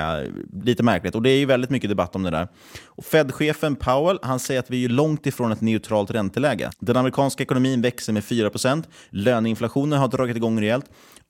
lite 0.64 0.82
märkligt. 0.82 1.14
Och 1.14 1.22
det 1.22 1.30
är 1.30 1.38
ju 1.38 1.46
väldigt 1.46 1.70
mycket 1.70 1.90
debatt 1.90 2.16
om 2.16 2.22
det 2.22 2.30
där. 2.30 2.48
Och 2.86 3.04
Fed-chefen 3.04 3.76
Powell 3.76 4.18
han 4.22 4.38
säger 4.38 4.60
att 4.60 4.70
vi 4.70 4.84
är 4.84 4.88
långt 4.88 5.26
ifrån 5.26 5.52
ett 5.52 5.60
neutralt 5.60 6.10
ränteläge. 6.10 6.70
Den 6.78 6.96
amerikanska 6.96 7.42
ekonomin 7.42 7.82
växer 7.82 8.12
med 8.12 8.22
4% 8.22 8.84
löneinflationen 9.10 9.98
har 9.98 10.08
dragit 10.08 10.36
igång 10.36 10.60
rejält 10.60 10.86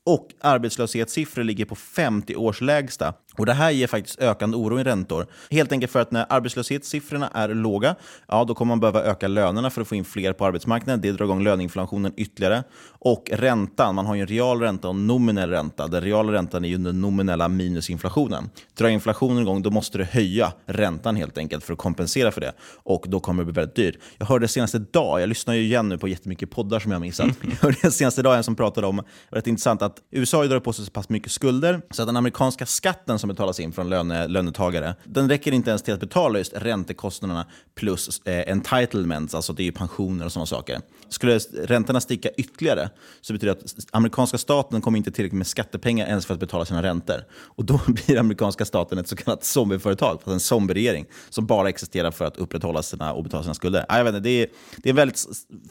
och 0.06 0.28
arbetslöshetssiffror 0.40 1.44
ligger 1.44 1.64
på 1.64 1.74
50 1.74 2.36
års 2.36 2.60
lägsta. 2.60 3.14
Och 3.36 3.46
Det 3.46 3.52
här 3.52 3.70
ger 3.70 3.86
faktiskt 3.86 4.20
ökande 4.20 4.56
oro 4.56 4.80
i 4.80 4.84
räntor. 4.84 5.26
Helt 5.50 5.72
enkelt 5.72 5.92
för 5.92 6.00
att 6.00 6.10
när 6.10 6.26
arbetslöshetssiffrorna 6.28 7.28
är 7.34 7.48
låga, 7.48 7.94
ja, 8.28 8.44
då 8.44 8.54
kommer 8.54 8.68
man 8.68 8.80
behöva 8.80 9.02
öka 9.02 9.28
lönerna 9.28 9.70
för 9.70 9.80
att 9.80 9.88
få 9.88 9.94
in 9.94 10.04
fler 10.04 10.32
på 10.32 10.46
arbetsmarknaden. 10.46 11.00
Det 11.00 11.12
drar 11.12 11.24
igång 11.24 11.42
löneinflationen 11.42 12.12
ytterligare. 12.16 12.64
Och 12.84 13.30
räntan, 13.32 13.94
man 13.94 14.06
har 14.06 14.14
ju 14.14 14.20
en 14.20 14.26
real 14.26 14.60
ränta 14.60 14.88
och 14.88 14.94
en 14.94 15.06
nominell 15.06 15.50
ränta. 15.50 15.88
Den 15.88 16.02
reala 16.02 16.32
räntan 16.32 16.64
är 16.64 16.68
ju 16.68 16.76
den 16.76 17.00
nominella 17.00 17.48
minus 17.48 17.90
inflationen. 17.90 18.50
Drar 18.74 18.88
inflationen 18.88 19.42
igång, 19.42 19.62
då 19.62 19.70
måste 19.70 19.98
du 19.98 20.04
höja 20.04 20.52
räntan 20.66 21.16
helt 21.16 21.38
enkelt 21.38 21.64
för 21.64 21.72
att 21.72 21.78
kompensera 21.78 22.32
för 22.32 22.40
det. 22.40 22.52
Och 22.82 23.04
då 23.08 23.20
kommer 23.20 23.42
det 23.42 23.52
bli 23.52 23.60
väldigt 23.60 23.76
dyrt. 23.76 23.98
Jag 24.18 24.26
hörde 24.26 24.48
senaste 24.48 24.78
dag, 24.78 25.20
jag 25.20 25.28
lyssnar 25.28 25.54
ju 25.54 25.62
igen 25.62 25.88
nu 25.88 25.98
på 25.98 26.08
jättemycket 26.08 26.50
poddar 26.50 26.80
som 26.80 26.90
jag 26.90 26.98
har 26.98 27.06
missat. 27.06 27.28
Jag 27.42 27.56
hörde 27.56 27.90
senaste 27.90 28.22
dag 28.22 28.36
en 28.36 28.44
som 28.44 28.56
pratade 28.56 28.86
om, 28.86 29.02
rätt 29.30 29.46
intressant, 29.46 29.82
att 29.82 29.96
USA 30.10 30.36
har 30.36 30.46
dragit 30.46 30.64
på 30.64 30.72
sig 30.72 30.84
så 30.84 30.90
pass 30.90 31.08
mycket 31.08 31.32
skulder 31.32 31.80
så 31.90 32.02
att 32.02 32.08
den 32.08 32.16
amerikanska 32.16 32.66
skatten 32.66 33.18
som 33.22 33.28
betalas 33.28 33.60
in 33.60 33.72
från 33.72 33.88
löne, 33.88 34.28
lönetagare, 34.28 34.94
den 35.04 35.28
räcker 35.28 35.52
inte 35.52 35.70
ens 35.70 35.82
till 35.82 35.94
att 35.94 36.00
betala 36.00 36.38
just 36.38 36.52
räntekostnaderna 36.52 37.46
plus 37.74 38.20
eh, 38.24 38.52
entitlements, 38.52 39.34
alltså 39.34 39.52
det 39.52 39.62
är 39.62 39.64
ju 39.64 39.72
pensioner 39.72 40.24
och 40.24 40.32
sådana 40.32 40.46
saker. 40.46 40.80
Skulle 41.08 41.38
räntorna 41.38 42.00
sticka 42.00 42.28
ytterligare 42.30 42.90
så 43.20 43.32
betyder 43.32 43.54
det 43.54 43.60
att 43.60 43.86
amerikanska 43.90 44.38
staten 44.38 44.80
kommer 44.80 44.98
inte 44.98 45.10
tillräckligt 45.10 45.38
med 45.38 45.46
skattepengar 45.46 46.06
ens 46.06 46.26
för 46.26 46.34
att 46.34 46.40
betala 46.40 46.64
sina 46.64 46.82
räntor. 46.82 47.24
Och 47.32 47.64
då 47.64 47.80
blir 47.86 48.18
amerikanska 48.18 48.64
staten 48.64 48.98
ett 48.98 49.08
så 49.08 49.16
kallat 49.16 49.44
zombieföretag, 49.44 50.10
alltså 50.10 50.30
en 50.30 50.40
zombieregering 50.40 51.06
som 51.30 51.46
bara 51.46 51.68
existerar 51.68 52.10
för 52.10 52.24
att 52.24 52.36
upprätthålla 52.36 52.82
sina 52.82 53.12
och 53.12 53.24
betala 53.24 53.42
sina 53.42 53.54
skulder. 53.54 53.84
Jag 53.88 54.04
vet 54.04 54.14
inte, 54.14 54.28
det, 54.28 54.42
är, 54.42 54.46
det 54.76 54.88
är 54.88 54.90
en 54.92 54.96
väldigt 54.96 55.24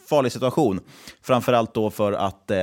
farlig 0.09 0.31
situation. 0.31 0.79
Framförallt 1.21 1.73
då 1.73 1.89
för 1.89 2.13
att 2.13 2.51
eh, 2.51 2.57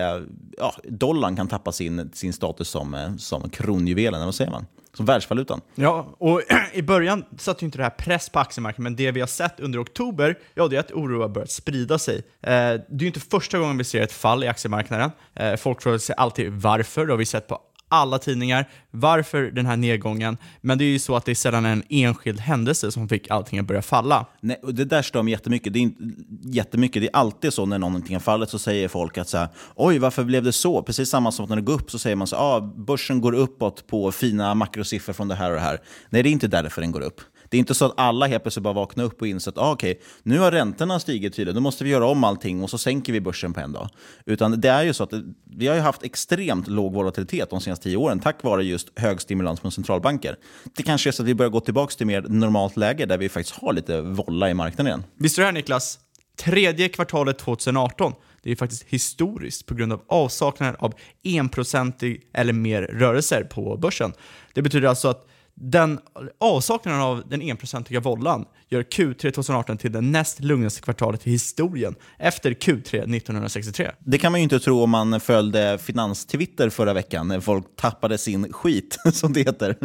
ja, 0.59 0.75
dollarn 0.89 1.37
kan 1.37 1.49
tappa 1.49 1.73
sin, 1.73 2.11
sin 2.15 2.33
status 2.33 2.69
som, 2.69 2.95
eh, 2.95 3.17
som 3.17 3.51
kronjuvelen, 3.51 4.15
eller 4.15 4.25
vad 4.25 4.35
säger 4.35 4.51
man? 4.51 4.67
Som 4.99 5.07
världsvalutan. 5.07 5.61
Ja, 5.75 6.15
och 6.19 6.43
i 6.73 6.83
början 6.83 7.25
satte 7.39 7.65
ju 7.65 7.67
inte 7.67 7.79
det 7.79 7.83
här 7.83 7.91
press 7.91 8.29
på 8.29 8.39
aktiemarknaden, 8.39 8.83
men 8.83 8.97
det 8.97 9.11
vi 9.11 9.21
har 9.21 9.27
sett 9.27 9.61
under 9.61 9.83
oktober, 9.83 10.39
ja 10.55 10.69
det 10.69 10.77
är 10.77 10.81
att 10.81 10.93
oro 10.93 11.21
har 11.21 11.29
börjat 11.29 11.51
sprida 11.51 11.99
sig. 11.99 12.17
Eh, 12.17 12.23
det 12.43 12.51
är 12.51 13.01
ju 13.01 13.07
inte 13.07 13.21
första 13.21 13.59
gången 13.59 13.79
vi 13.79 13.85
ser 13.85 14.03
ett 14.03 14.13
fall 14.13 14.45
i 14.45 14.49
aktiemarknaden. 14.49 15.11
Eh, 15.35 15.57
folk 15.57 15.83
frågar 15.83 15.99
sig 15.99 16.15
alltid 16.19 16.53
varför, 16.53 17.07
det 17.07 17.13
har 17.13 17.19
vi 17.19 17.25
sett 17.25 17.49
på 17.49 17.61
alla 17.89 18.19
tidningar. 18.19 18.69
Varför 18.91 19.43
den 19.43 19.67
här 19.67 19.77
nedgången? 19.77 20.37
Men 20.61 20.79
det 20.79 20.85
är 20.85 20.87
ju 20.87 20.99
så 20.99 21.17
att 21.17 21.25
det 21.25 21.33
är 21.33 21.35
sällan 21.35 21.67
en 21.67 21.83
enskild 21.89 22.41
händelse 22.41 22.93
som 22.93 23.09
fick 23.09 23.31
allting 23.31 23.59
att 23.59 23.67
börja 23.67 23.83
falla. 23.83 24.27
Nej, 24.41 24.61
och 24.63 24.75
det 24.75 24.85
där 24.85 25.03
stör 25.03 25.23
mig 25.23 25.33
jättemycket. 25.33 25.73
Det 25.73 25.79
är, 25.79 25.81
inte, 25.81 26.03
jättemycket. 26.43 27.03
det 27.03 27.09
är 27.09 27.17
alltid 27.17 27.53
så 27.53 27.67
när 27.67 27.79
någonting 27.79 28.15
har 28.15 28.21
fallit 28.21 28.51
så 28.51 28.59
säger 28.59 28.89
folk 28.89 29.19
att 29.19 29.29
så 29.29 29.39
här, 29.39 29.49
oj, 29.75 29.99
varför 29.99 30.25
blev 30.25 30.45
det 30.45 30.53
så? 30.53 30.83
Precis 30.83 31.11
samma 31.11 31.33
som 31.33 31.45
att 31.45 31.49
när 31.49 31.57
det 31.57 31.63
går 31.63 31.75
upp 31.75 31.91
så 31.91 31.99
säger 31.99 32.17
man 32.17 32.27
så 32.27 32.37
här, 32.37 32.43
ah, 32.43 32.61
börsen 32.61 33.21
går 33.21 33.33
uppåt 33.33 33.87
på 33.87 34.13
fina 34.13 34.55
makrosiffror 34.55 35.13
från 35.13 35.29
det 35.29 35.35
här 35.35 35.51
och 35.51 35.57
det 35.57 35.63
här. 35.63 35.81
Nej, 36.11 36.23
det 36.23 36.29
är 36.29 36.33
inte 36.33 36.49
därför 36.49 36.81
den 36.81 36.93
går 36.93 37.01
upp. 37.01 37.21
Det 37.49 37.57
är 37.57 37.59
inte 37.59 37.75
så 37.75 37.85
att 37.85 37.93
alla 37.97 38.27
helt 38.27 38.43
plötsligt 38.43 38.63
bara 38.63 38.75
vaknar 38.75 39.05
upp 39.05 39.21
och 39.21 39.27
inser 39.27 39.51
att 39.51 39.59
ah, 39.59 39.73
okej, 39.73 40.01
nu 40.23 40.39
har 40.39 40.51
räntorna 40.51 41.01
stigit 41.01 41.35
tydligt, 41.35 41.55
då 41.55 41.61
måste 41.61 41.85
vi 41.85 41.91
göra 41.91 42.07
om 42.07 42.25
allting 42.25 42.63
och 42.63 42.71
så 42.71 42.79
sänker 42.79 43.13
vi 43.13 43.21
börsen 43.21 43.53
på 43.53 43.61
en 43.61 43.73
dag. 43.73 43.89
Utan 44.27 44.61
det 44.61 44.69
är 44.69 44.83
ju 44.83 44.93
så 44.93 45.05
att 45.05 45.13
vi 45.57 45.67
har 45.67 45.75
ju 45.75 45.81
haft 45.81 46.03
extremt 46.03 46.69
låg 46.69 46.93
volatilitet 46.93 47.51
de 47.51 47.61
senaste 47.61 47.85
tio 47.85 47.97
åren 47.97 48.21
tack 48.21 48.43
vare 48.43 48.65
just 48.65 48.89
hög 48.99 49.21
stimulans 49.21 49.61
från 49.61 49.73
centralbanker. 49.73 50.37
Det 50.77 50.83
kanske 50.83 51.11
är 51.11 51.13
så 51.13 51.23
att 51.23 51.29
vi 51.29 51.35
börjar 51.35 51.51
gå 51.51 51.61
tillbaka 51.61 51.95
till 51.97 52.07
mer 52.07 52.23
normalt 52.23 52.77
läge 52.77 53.07
där 53.07 53.19
vi 53.19 53.29
faktiskt 53.29 53.57
har 53.57 53.73
lite 53.73 54.01
volla 54.01 54.51
i 54.51 54.55
marknaden 54.55 54.87
igen. 54.87 55.05
Visst 55.19 55.39
är 55.39 55.43
det 55.43 55.47
här 55.47 55.53
Niklas? 55.53 55.99
Tredje 56.39 56.89
kvartalet 56.89 57.39
2018, 57.39 58.13
det 58.43 58.51
är 58.51 58.57
faktiskt 58.57 58.83
historiskt 58.83 59.67
på 59.67 59.75
grund 59.75 59.93
av 59.93 60.03
avsaknaden 60.09 60.77
av 60.79 60.95
enprocentig 61.25 62.23
eller 62.33 62.53
mer 62.53 62.83
rörelser 62.83 63.45
på 63.45 63.77
börsen. 63.77 64.13
Det 64.55 64.63
betyder 64.63 64.89
alltså 64.89 65.09
att 65.09 65.27
den 65.61 66.01
avsaknaden 66.41 67.01
av 67.01 67.23
den 67.29 67.43
enprocentiga 67.43 68.01
vollan 68.01 68.45
gör 68.69 68.83
Q3 68.83 69.31
2018 69.31 69.79
till 69.79 69.93
det 69.93 70.01
näst 70.01 70.41
lugnaste 70.41 70.81
kvartalet 70.81 71.27
i 71.27 71.31
historien 71.31 71.95
efter 72.19 72.51
Q3 72.51 72.77
1963. 72.77 73.91
Det 73.99 74.19
kan 74.19 74.33
man 74.33 74.41
ju 74.41 74.45
inte 74.45 74.61
tro 74.61 74.83
om 74.83 74.91
man 74.91 75.21
följde 75.21 75.79
finanstwitter 75.79 76.71
förra 76.71 76.93
veckan 76.93 77.29
när 77.29 77.41
folk 77.41 77.77
tappade 77.77 78.19
sin 78.19 78.53
skit, 78.53 78.99
som 79.13 79.33
det 79.33 79.41
heter. 79.41 79.77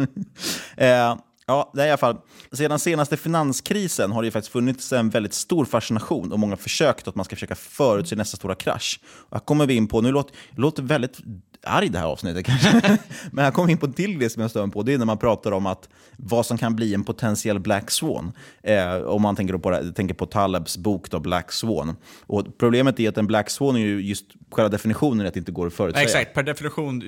eh, 0.76 1.16
ja, 1.46 1.70
det 1.74 1.82
är 1.82 1.86
i 1.86 1.90
alla 1.90 1.96
fall. 1.96 2.16
Sedan 2.52 2.78
senaste 2.78 3.16
finanskrisen 3.16 4.12
har 4.12 4.22
det 4.22 4.26
ju 4.26 4.32
faktiskt 4.32 4.52
funnits 4.52 4.92
en 4.92 5.10
väldigt 5.10 5.34
stor 5.34 5.64
fascination 5.64 6.32
och 6.32 6.38
många 6.38 6.56
försökt 6.56 7.08
att 7.08 7.14
man 7.14 7.24
ska 7.24 7.36
försöka 7.36 7.54
förutse 7.54 8.16
nästa 8.16 8.36
stora 8.36 8.54
krasch. 8.54 9.00
Och 9.04 9.36
här 9.36 9.44
kommer 9.44 9.66
vi 9.66 9.74
in 9.74 9.86
på, 9.86 10.00
nu 10.00 10.12
låter 10.12 10.34
det 10.50 10.60
låter 10.60 10.82
väldigt 10.82 11.20
arg 11.66 11.88
det 11.88 11.98
här 11.98 12.06
avsnittet 12.06 12.46
kanske, 12.46 12.98
men 13.32 13.52
kommer 13.52 13.66
vi 13.66 13.72
in 13.72 13.78
på 13.78 13.86
en 13.86 13.92
till 13.92 14.18
grej 14.18 14.30
som 14.30 14.42
jag 14.42 14.50
stör 14.50 14.66
på. 14.66 14.82
Det 14.82 14.94
är 14.94 14.98
när 14.98 15.06
man 15.06 15.18
pratar 15.18 15.52
om 15.52 15.66
att 15.66 15.88
vad 16.16 16.46
som 16.46 16.58
kan 16.58 16.76
bli 16.76 16.94
en 16.94 17.04
potentiell 17.04 17.60
Black 17.60 17.90
Swan. 17.90 18.32
Eh, 18.62 18.96
om 18.96 19.22
man 19.22 19.36
tänker 19.36 19.58
på, 19.58 19.92
tänker 19.92 20.14
på 20.14 20.26
Talebs 20.26 20.76
bok 20.76 21.10
då, 21.10 21.18
Black 21.18 21.52
Swan. 21.52 21.96
Och 22.26 22.58
problemet 22.58 23.00
är 23.00 23.08
att 23.08 23.18
en 23.18 23.26
Black 23.26 23.50
Swan 23.50 23.76
är 23.76 23.80
ju 23.80 24.02
just 24.02 24.24
själva 24.50 24.68
definitionen 24.68 25.26
att 25.26 25.34
det 25.34 25.38
inte 25.38 25.52
går 25.52 25.66
att 25.66 25.74
förutsäga. 25.74 26.04
Exakt, 26.04 26.34
per 26.34 26.42
definition, 26.42 27.02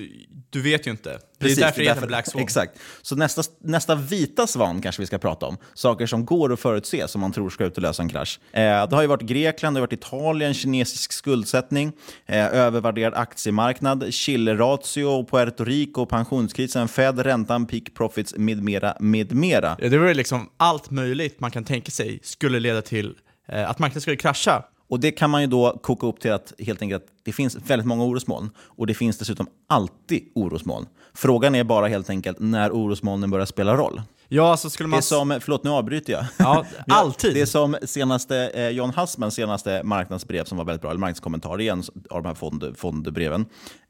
du 0.49 0.61
vet 0.61 0.87
ju 0.87 0.91
inte. 0.91 1.19
Precis, 1.39 1.57
det 1.57 1.61
är 1.61 1.65
därför 1.65 1.81
det 1.81 1.89
heter 1.89 2.07
Black 2.07 2.27
Swan. 2.27 2.43
Exakt. 2.43 2.79
Så 3.01 3.15
nästa, 3.15 3.41
nästa 3.59 3.95
vita 3.95 4.47
svan 4.47 4.81
kanske 4.81 5.01
vi 5.01 5.05
ska 5.05 5.17
prata 5.17 5.45
om. 5.45 5.57
Saker 5.73 6.05
som 6.05 6.25
går 6.25 6.53
att 6.53 6.59
förutse 6.59 7.07
som 7.07 7.21
man 7.21 7.31
tror 7.31 7.49
ska 7.49 7.65
ut 7.65 7.75
och 7.75 7.81
lösa 7.81 8.03
en 8.03 8.09
krasch. 8.09 8.39
Eh, 8.51 8.61
det 8.61 8.95
har 8.95 9.01
ju 9.01 9.07
varit 9.07 9.21
Grekland, 9.21 9.75
det 9.75 9.79
har 9.79 9.87
varit 9.87 9.93
Italien, 9.93 10.53
kinesisk 10.53 11.13
skuldsättning, 11.13 11.91
eh, 12.25 12.45
övervärderad 12.45 13.13
aktiemarknad, 13.13 14.13
Chile-ratio, 14.47 15.25
Puerto 15.25 15.63
Rico, 15.63 16.05
pensionskrisen, 16.05 16.87
Fed, 16.87 17.19
räntan, 17.19 17.65
peak 17.65 17.93
profits 17.93 18.33
med 18.37 18.63
mera, 18.63 18.93
med 18.99 19.35
mera. 19.35 19.77
Ja, 19.79 19.89
Det 19.89 19.97
var 19.97 20.13
liksom 20.13 20.49
allt 20.57 20.91
möjligt 20.91 21.39
man 21.39 21.51
kan 21.51 21.63
tänka 21.63 21.91
sig 21.91 22.19
skulle 22.23 22.59
leda 22.59 22.81
till 22.81 23.15
eh, 23.47 23.69
att 23.69 23.79
marknaden 23.79 24.01
skulle 24.01 24.17
krascha. 24.17 24.63
Och 24.89 24.99
Det 24.99 25.11
kan 25.11 25.29
man 25.29 25.41
ju 25.41 25.47
då 25.47 25.79
koka 25.83 26.07
upp 26.07 26.19
till 26.19 26.31
att 26.31 26.53
helt 26.59 26.81
enkelt 26.81 27.03
att 27.03 27.09
det 27.23 27.31
finns 27.31 27.55
väldigt 27.55 27.87
många 27.87 28.03
orosmoln 28.03 28.49
och 28.59 28.87
det 28.87 28.93
finns 28.93 29.17
dessutom 29.17 29.47
alltid 29.69 30.23
orosmoln. 30.35 30.85
Frågan 31.13 31.55
är 31.55 31.63
bara 31.63 31.87
helt 31.87 32.09
enkelt 32.09 32.39
när 32.39 32.71
orosmolnen 32.71 33.29
börjar 33.29 33.45
spela 33.45 33.77
roll. 33.77 34.01
Ja, 34.29 34.51
alltså 34.51 34.69
skulle 34.69 34.87
man... 34.87 34.97
Det 34.97 34.99
är 34.99 35.01
som, 35.01 35.37
förlåt 35.41 35.63
nu 35.63 35.69
avbryter 35.69 36.13
jag. 36.13 36.25
Ja, 36.37 36.65
alltid. 36.87 37.33
Det 37.33 37.41
är 37.41 37.45
som 37.45 37.77
senaste, 37.83 38.47
eh, 38.47 38.69
John 38.69 38.89
Hassmans 38.89 39.35
senaste 39.35 39.83
marknadsbrev 39.83 40.43
som 40.43 40.57
var 40.57 40.65
väldigt 40.65 40.81
bra, 40.81 40.91
eller 40.91 40.99
marknadskommentar 40.99 41.61
igen 41.61 41.83
av 42.09 42.23
de 42.23 42.27
här 42.27 42.35
fond, 42.35 42.73
fondbreven. 42.77 43.45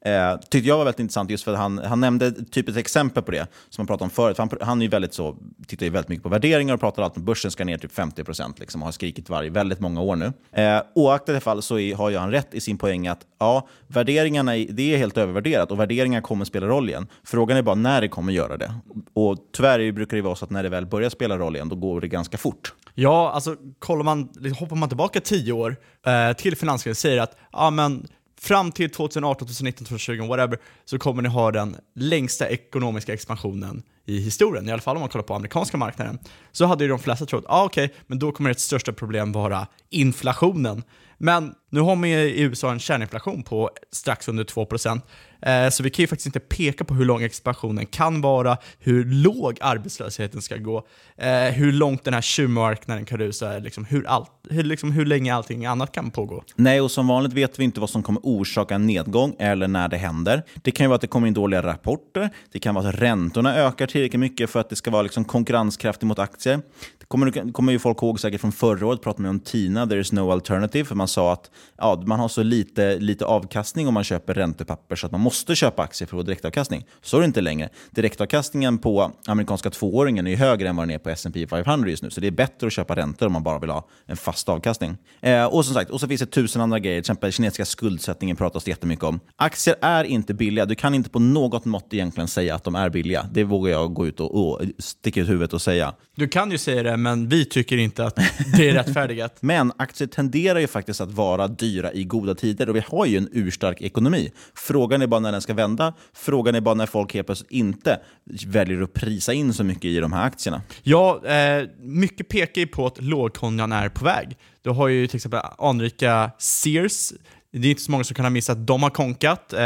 Eh, 0.08 0.40
tyckte 0.40 0.68
jag 0.68 0.78
var 0.78 0.86
väldigt 0.86 1.00
intressant 1.00 1.30
just 1.30 1.44
för 1.44 1.54
att 1.54 1.60
han, 1.60 1.78
han 1.78 2.00
nämnde 2.00 2.32
typ 2.32 2.70
ett 2.70 2.78
exempel 2.78 3.24
på 3.24 3.32
det 3.32 3.48
som 3.70 3.82
han 3.82 3.88
pratade 3.88 4.04
om 4.04 4.10
förut. 4.10 4.38
Han, 4.38 4.50
han 4.62 4.82
är 4.82 4.86
ju 4.86 4.90
väldigt 4.90 5.14
så, 5.14 5.36
tittar 5.68 5.86
ju 5.86 5.90
väldigt 5.90 6.10
mycket 6.10 6.24
på 6.24 6.30
värderingar 6.30 6.74
och 6.74 6.80
pratar 6.80 7.04
alltid 7.04 7.18
om 7.18 7.26
börsen 7.26 7.52
ska 7.52 7.66
ner 7.66 7.78
typ 7.78 7.92
50 7.92 8.24
procent 8.24 8.60
liksom, 8.60 8.82
och 8.82 8.88
har 8.88 8.92
skrikit 8.92 9.30
varje 9.30 9.50
väldigt 9.50 9.80
många 9.80 10.02
år 10.02 10.16
nu. 10.16 10.34
Eh, 10.52 10.82
oaktat 10.96 11.36
det 11.36 11.40
fall 11.40 11.62
så 11.62 11.80
är, 11.80 11.96
har 11.96 12.10
ju 12.10 12.18
han 12.18 12.32
rätt 12.32 12.54
i 12.54 12.62
sin 12.62 12.78
poäng 12.78 13.08
att 13.08 13.20
ja, 13.40 13.68
värderingarna 13.88 14.52
det 14.52 14.94
är 14.94 14.98
helt 14.98 15.18
övervärderat 15.18 15.72
och 15.72 15.80
värderingar 15.80 16.22
kommer 16.22 16.46
spela 16.46 16.68
roll 16.68 16.90
igen. 16.90 17.08
Frågan 17.24 17.58
är 17.58 17.62
bara 17.62 17.76
när 17.76 18.02
det 18.02 18.08
kommer 18.08 18.34
göra 18.34 18.58
det. 18.58 18.74
Och 19.14 19.38
tyvärr 19.56 19.92
brukar 19.92 20.18
det 20.18 20.24
vara 20.24 20.36
så 20.36 20.46
att 20.46 20.52
när 20.52 20.64
det 20.64 20.70
väl 20.70 20.86
börjar 20.86 21.10
spela 21.10 21.38
roll 21.38 21.56
igen, 21.56 21.70
då 21.70 21.76
går 21.76 22.02
det 22.02 22.08
ganska 22.08 22.38
fort. 22.38 22.74
Ja, 22.94 23.32
alltså 23.32 23.56
kollar 23.80 24.04
man, 24.04 24.30
hoppar 24.60 24.76
man 24.76 24.90
tillbaka 24.90 25.20
tio 25.20 25.54
år 25.54 25.76
eh, 26.06 26.34
till 26.34 26.56
finanskrisen 26.56 26.96
säger 26.96 27.22
att 27.22 27.38
ja, 27.52 27.70
men 27.70 28.08
fram 28.42 28.72
till 28.72 28.90
2018, 28.90 29.48
2019, 29.48 29.86
2020, 29.86 30.28
whatever, 30.28 30.60
så 30.86 31.00
kommer 31.00 31.22
ni 31.22 31.30
ha 31.30 31.52
den 31.52 31.78
längsta 31.96 32.50
ekonomiska 32.50 33.14
expansionen 33.14 33.84
i 34.06 34.20
historien, 34.20 34.70
i 34.70 34.72
alla 34.72 34.82
fall 34.82 34.96
om 34.96 35.00
man 35.00 35.10
kollar 35.10 35.24
på 35.24 35.34
amerikanska 35.34 35.78
marknaden. 35.78 36.20
Så 36.52 36.66
hade 36.66 36.84
ju 36.84 36.90
de 36.90 37.00
flesta 37.00 37.26
trott, 37.26 37.46
ah, 37.48 37.66
okej, 37.66 37.86
okay, 37.86 37.98
men 38.08 38.20
då 38.20 38.32
kommer 38.32 38.50
ert 38.50 38.60
största 38.60 38.94
problem 38.94 39.32
vara 39.32 39.68
inflationen. 39.90 40.84
Men 41.18 41.54
nu 41.70 41.80
har 41.80 41.96
man 41.96 42.10
ju 42.10 42.20
i 42.20 42.42
USA 42.42 42.72
en 42.72 42.80
kärninflation 42.80 43.44
på 43.44 43.70
strax 43.92 44.28
under 44.28 44.44
2%, 44.44 45.02
Eh, 45.42 45.70
så 45.70 45.84
vi 45.84 45.90
kan 45.90 46.04
ju 46.04 46.08
faktiskt 46.08 46.26
inte 46.26 46.40
peka 46.40 46.84
på 46.84 46.94
hur 46.94 47.06
lång 47.06 47.24
expansionen 47.24 47.86
kan 47.86 48.22
vara, 48.22 48.58
hur 48.80 49.06
låg 49.06 49.58
arbetslösheten 49.62 50.42
ska 50.42 50.58
gå, 50.58 50.88
eh, 51.18 51.30
hur 51.30 51.72
långt 51.72 52.04
den 52.04 52.14
här 52.14 52.22
tjuvmarknaden 52.22 53.06
kan 53.06 53.18
rusa, 53.18 53.58
liksom 53.58 53.86
hur, 53.86 54.08
all, 54.08 54.26
hur, 54.50 54.64
liksom 54.64 54.92
hur 54.92 55.06
länge 55.06 55.36
allting 55.36 55.66
annat 55.66 55.92
kan 55.92 56.12
pågå. 56.12 56.44
Nej, 56.56 56.82
och 56.82 56.92
som 56.92 57.08
vanligt 57.08 57.34
vet 57.34 57.60
vi 57.60 57.64
inte 57.64 57.80
vad 57.80 57.90
som 57.90 58.04
kommer 58.04 58.22
orsaka 58.24 58.76
en 58.76 58.86
nedgång 58.86 59.36
eller 59.40 59.68
när 59.68 59.88
det 59.88 59.98
händer. 59.98 60.44
Det 60.56 60.72
kan 60.72 60.84
ju 60.84 60.88
vara 60.88 60.96
att 60.96 61.02
det 61.02 61.08
kommer 61.08 61.28
in 61.28 61.34
dåliga 61.34 61.64
rapporter, 61.64 62.30
det 62.52 62.60
kan 62.60 62.76
vara 62.76 62.90
att 62.90 62.96
räntorna 62.96 63.56
ökar 63.56 63.88
tillräckligt 63.88 64.20
mycket 64.20 64.50
för 64.50 64.60
att 64.60 64.70
det 64.70 64.76
ska 64.76 64.92
vara 64.92 65.02
liksom 65.02 65.26
konkurrenskraftigt 65.26 66.08
mot 66.08 66.20
aktier. 66.20 66.62
Kommer, 67.08 67.52
kommer 67.52 67.72
ju 67.72 67.80
folk 67.80 68.02
ihåg 68.02 68.20
säkert 68.20 68.42
från 68.42 68.52
förra 68.52 68.88
året, 68.88 69.02
pratade 69.02 69.24
man 69.24 69.30
om 69.30 69.40
TINA, 69.40 69.88
there 69.88 70.00
is 70.00 70.12
no 70.12 70.32
alternative, 70.32 70.86
för 70.86 70.96
man 70.96 71.08
sa 71.08 71.34
att 71.34 71.52
ja, 71.78 72.04
man 72.06 72.20
har 72.20 72.28
så 72.28 72.44
lite, 72.44 73.00
lite 73.00 73.26
avkastning 73.26 73.88
om 73.88 73.94
man 73.94 74.04
köper 74.04 74.34
räntepapper 74.34 74.96
så 74.96 75.06
att 75.06 75.12
man 75.12 75.22
måste 75.22 75.56
köpa 75.56 75.84
aktier 75.84 76.08
för 76.08 76.18
att 76.18 76.22
få 76.22 76.24
direktavkastning. 76.24 76.86
Så 77.02 77.18
är 77.18 77.22
det 77.22 77.26
inte 77.26 77.42
längre. 77.42 77.70
Direktavkastningen 77.92 78.78
på 78.78 79.12
amerikanska 79.28 79.70
tvååringen 79.70 80.28
är 80.28 80.36
högre 80.36 80.70
än 80.70 80.76
vad 80.76 80.88
den 80.88 80.96
är 80.96 81.00
på 81.00 81.10
S&P 81.10 81.48
500 81.48 81.90
just 81.90 82.04
nu, 82.04 82.10
så 82.10 82.22
det 82.22 82.28
är 82.28 82.32
bättre 82.32 82.68
att 82.68 82.74
köpa 82.74 82.96
räntor 82.96 83.26
om 83.26 83.34
man 83.34 83.44
bara 83.44 83.60
vill 83.60 83.70
ha 83.70 83.88
en 84.06 84.18
fast 84.18 84.50
avkastning. 84.50 84.98
Eh, 85.22 85.46
och 85.46 85.66
som 85.66 85.74
sagt, 85.74 85.92
och 85.92 86.00
så 86.00 86.08
finns 86.08 86.22
det 86.22 86.28
tusen 86.28 86.62
andra 86.62 86.80
grejer, 86.80 86.96
till 86.96 87.12
exempel 87.12 87.32
kinesiska 87.32 87.66
skuldsättningen 87.66 88.36
pratas 88.36 88.64
det 88.64 88.72
jättemycket 88.72 89.04
om. 89.04 89.20
Aktier 89.36 89.76
är 89.82 90.04
inte 90.04 90.34
billiga. 90.34 90.66
Du 90.66 90.76
kan 90.76 90.94
inte 90.94 91.10
på 91.10 91.20
något 91.20 91.66
mått 91.66 91.94
egentligen 91.94 92.28
säga 92.28 92.56
att 92.56 92.64
de 92.64 92.76
är 92.76 92.90
billiga. 92.90 93.26
Det 93.32 93.44
vågar 93.44 93.72
jag 93.72 93.94
gå 93.94 94.08
ut 94.08 94.20
och, 94.20 94.50
och 94.50 94.62
sticka 94.80 95.22
ut 95.22 95.30
huvudet 95.30 95.54
och 95.54 95.62
säga. 95.62 95.94
Du 96.16 96.28
kan 96.28 96.52
ju 96.52 96.58
säga 96.58 96.84
det, 96.84 96.97
men 96.98 97.30
vi 97.30 97.46
tycker 97.46 97.78
inte 97.78 98.06
att 98.06 98.16
det 98.58 98.70
är 98.70 98.74
rättfärdigat. 98.74 99.38
men 99.42 99.72
aktier 99.78 100.08
tenderar 100.08 100.60
ju 100.60 100.68
faktiskt 100.68 101.02
att 101.02 101.12
vara 101.12 101.48
dyra 101.48 101.94
i 101.94 102.04
goda 102.04 102.36
tider 102.36 102.70
och 102.70 102.76
vi 102.76 102.84
har 102.88 103.06
ju 103.06 103.18
en 103.18 103.30
urstark 103.32 103.82
ekonomi. 103.82 104.32
Frågan 104.56 105.02
är 105.02 105.08
bara 105.08 105.20
när 105.20 105.32
den 105.32 105.42
ska 105.42 105.54
vända. 105.54 105.94
Frågan 106.14 106.56
är 106.56 106.62
bara 106.62 106.76
när 106.76 106.86
folk 106.86 107.14
helt 107.14 107.28
plötsligt 107.28 107.52
inte 107.52 108.00
väljer 108.46 108.82
att 108.82 108.94
prisa 108.94 109.34
in 109.34 109.54
så 109.54 109.64
mycket 109.64 109.86
i 109.86 110.00
de 110.00 110.14
här 110.14 110.26
aktierna. 110.26 110.62
Ja, 110.84 111.26
eh, 111.26 111.68
mycket 111.80 112.28
pekar 112.28 112.62
ju 112.62 112.68
på 112.68 112.86
att 112.86 113.02
lågkonjan 113.02 113.72
är 113.72 113.90
på 113.90 114.06
väg. 114.06 114.38
Du 114.62 114.70
har 114.70 114.88
ju 114.88 115.08
till 115.08 115.16
exempel 115.16 115.40
anrika 115.58 116.32
Sears 116.38 117.14
det 117.58 117.68
är 117.68 117.70
inte 117.70 117.82
så 117.82 117.92
många 117.92 118.04
som 118.04 118.16
kan 118.16 118.26
ha 118.26 118.30
missat 118.30 118.68
de 118.68 118.84
har 118.84 118.90
konkat 118.90 119.54
eh, 119.54 119.60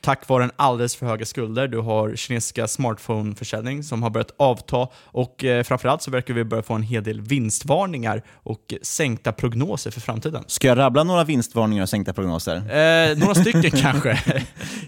tack 0.00 0.28
vare 0.28 0.44
en 0.44 0.50
alldeles 0.56 0.96
för 0.96 1.06
höga 1.06 1.26
skulder. 1.26 1.68
Du 1.68 1.78
har 1.78 2.16
kinesiska 2.16 2.68
smartphone-försäljning 2.68 3.82
som 3.82 4.02
har 4.02 4.10
börjat 4.10 4.34
avta 4.36 4.88
och 5.04 5.44
eh, 5.44 5.62
framförallt 5.62 6.02
så 6.02 6.10
verkar 6.10 6.34
vi 6.34 6.44
börja 6.44 6.62
få 6.62 6.74
en 6.74 6.82
hel 6.82 7.04
del 7.04 7.20
vinstvarningar 7.20 8.22
och 8.32 8.74
sänkta 8.82 9.32
prognoser 9.32 9.90
för 9.90 10.00
framtiden. 10.00 10.44
Ska 10.46 10.68
jag 10.68 10.78
rabbla 10.78 11.04
några 11.04 11.24
vinstvarningar 11.24 11.82
och 11.82 11.88
sänkta 11.88 12.12
prognoser? 12.12 12.56
Eh, 12.56 13.18
några 13.18 13.34
stycken 13.34 13.70
kanske. 13.70 14.42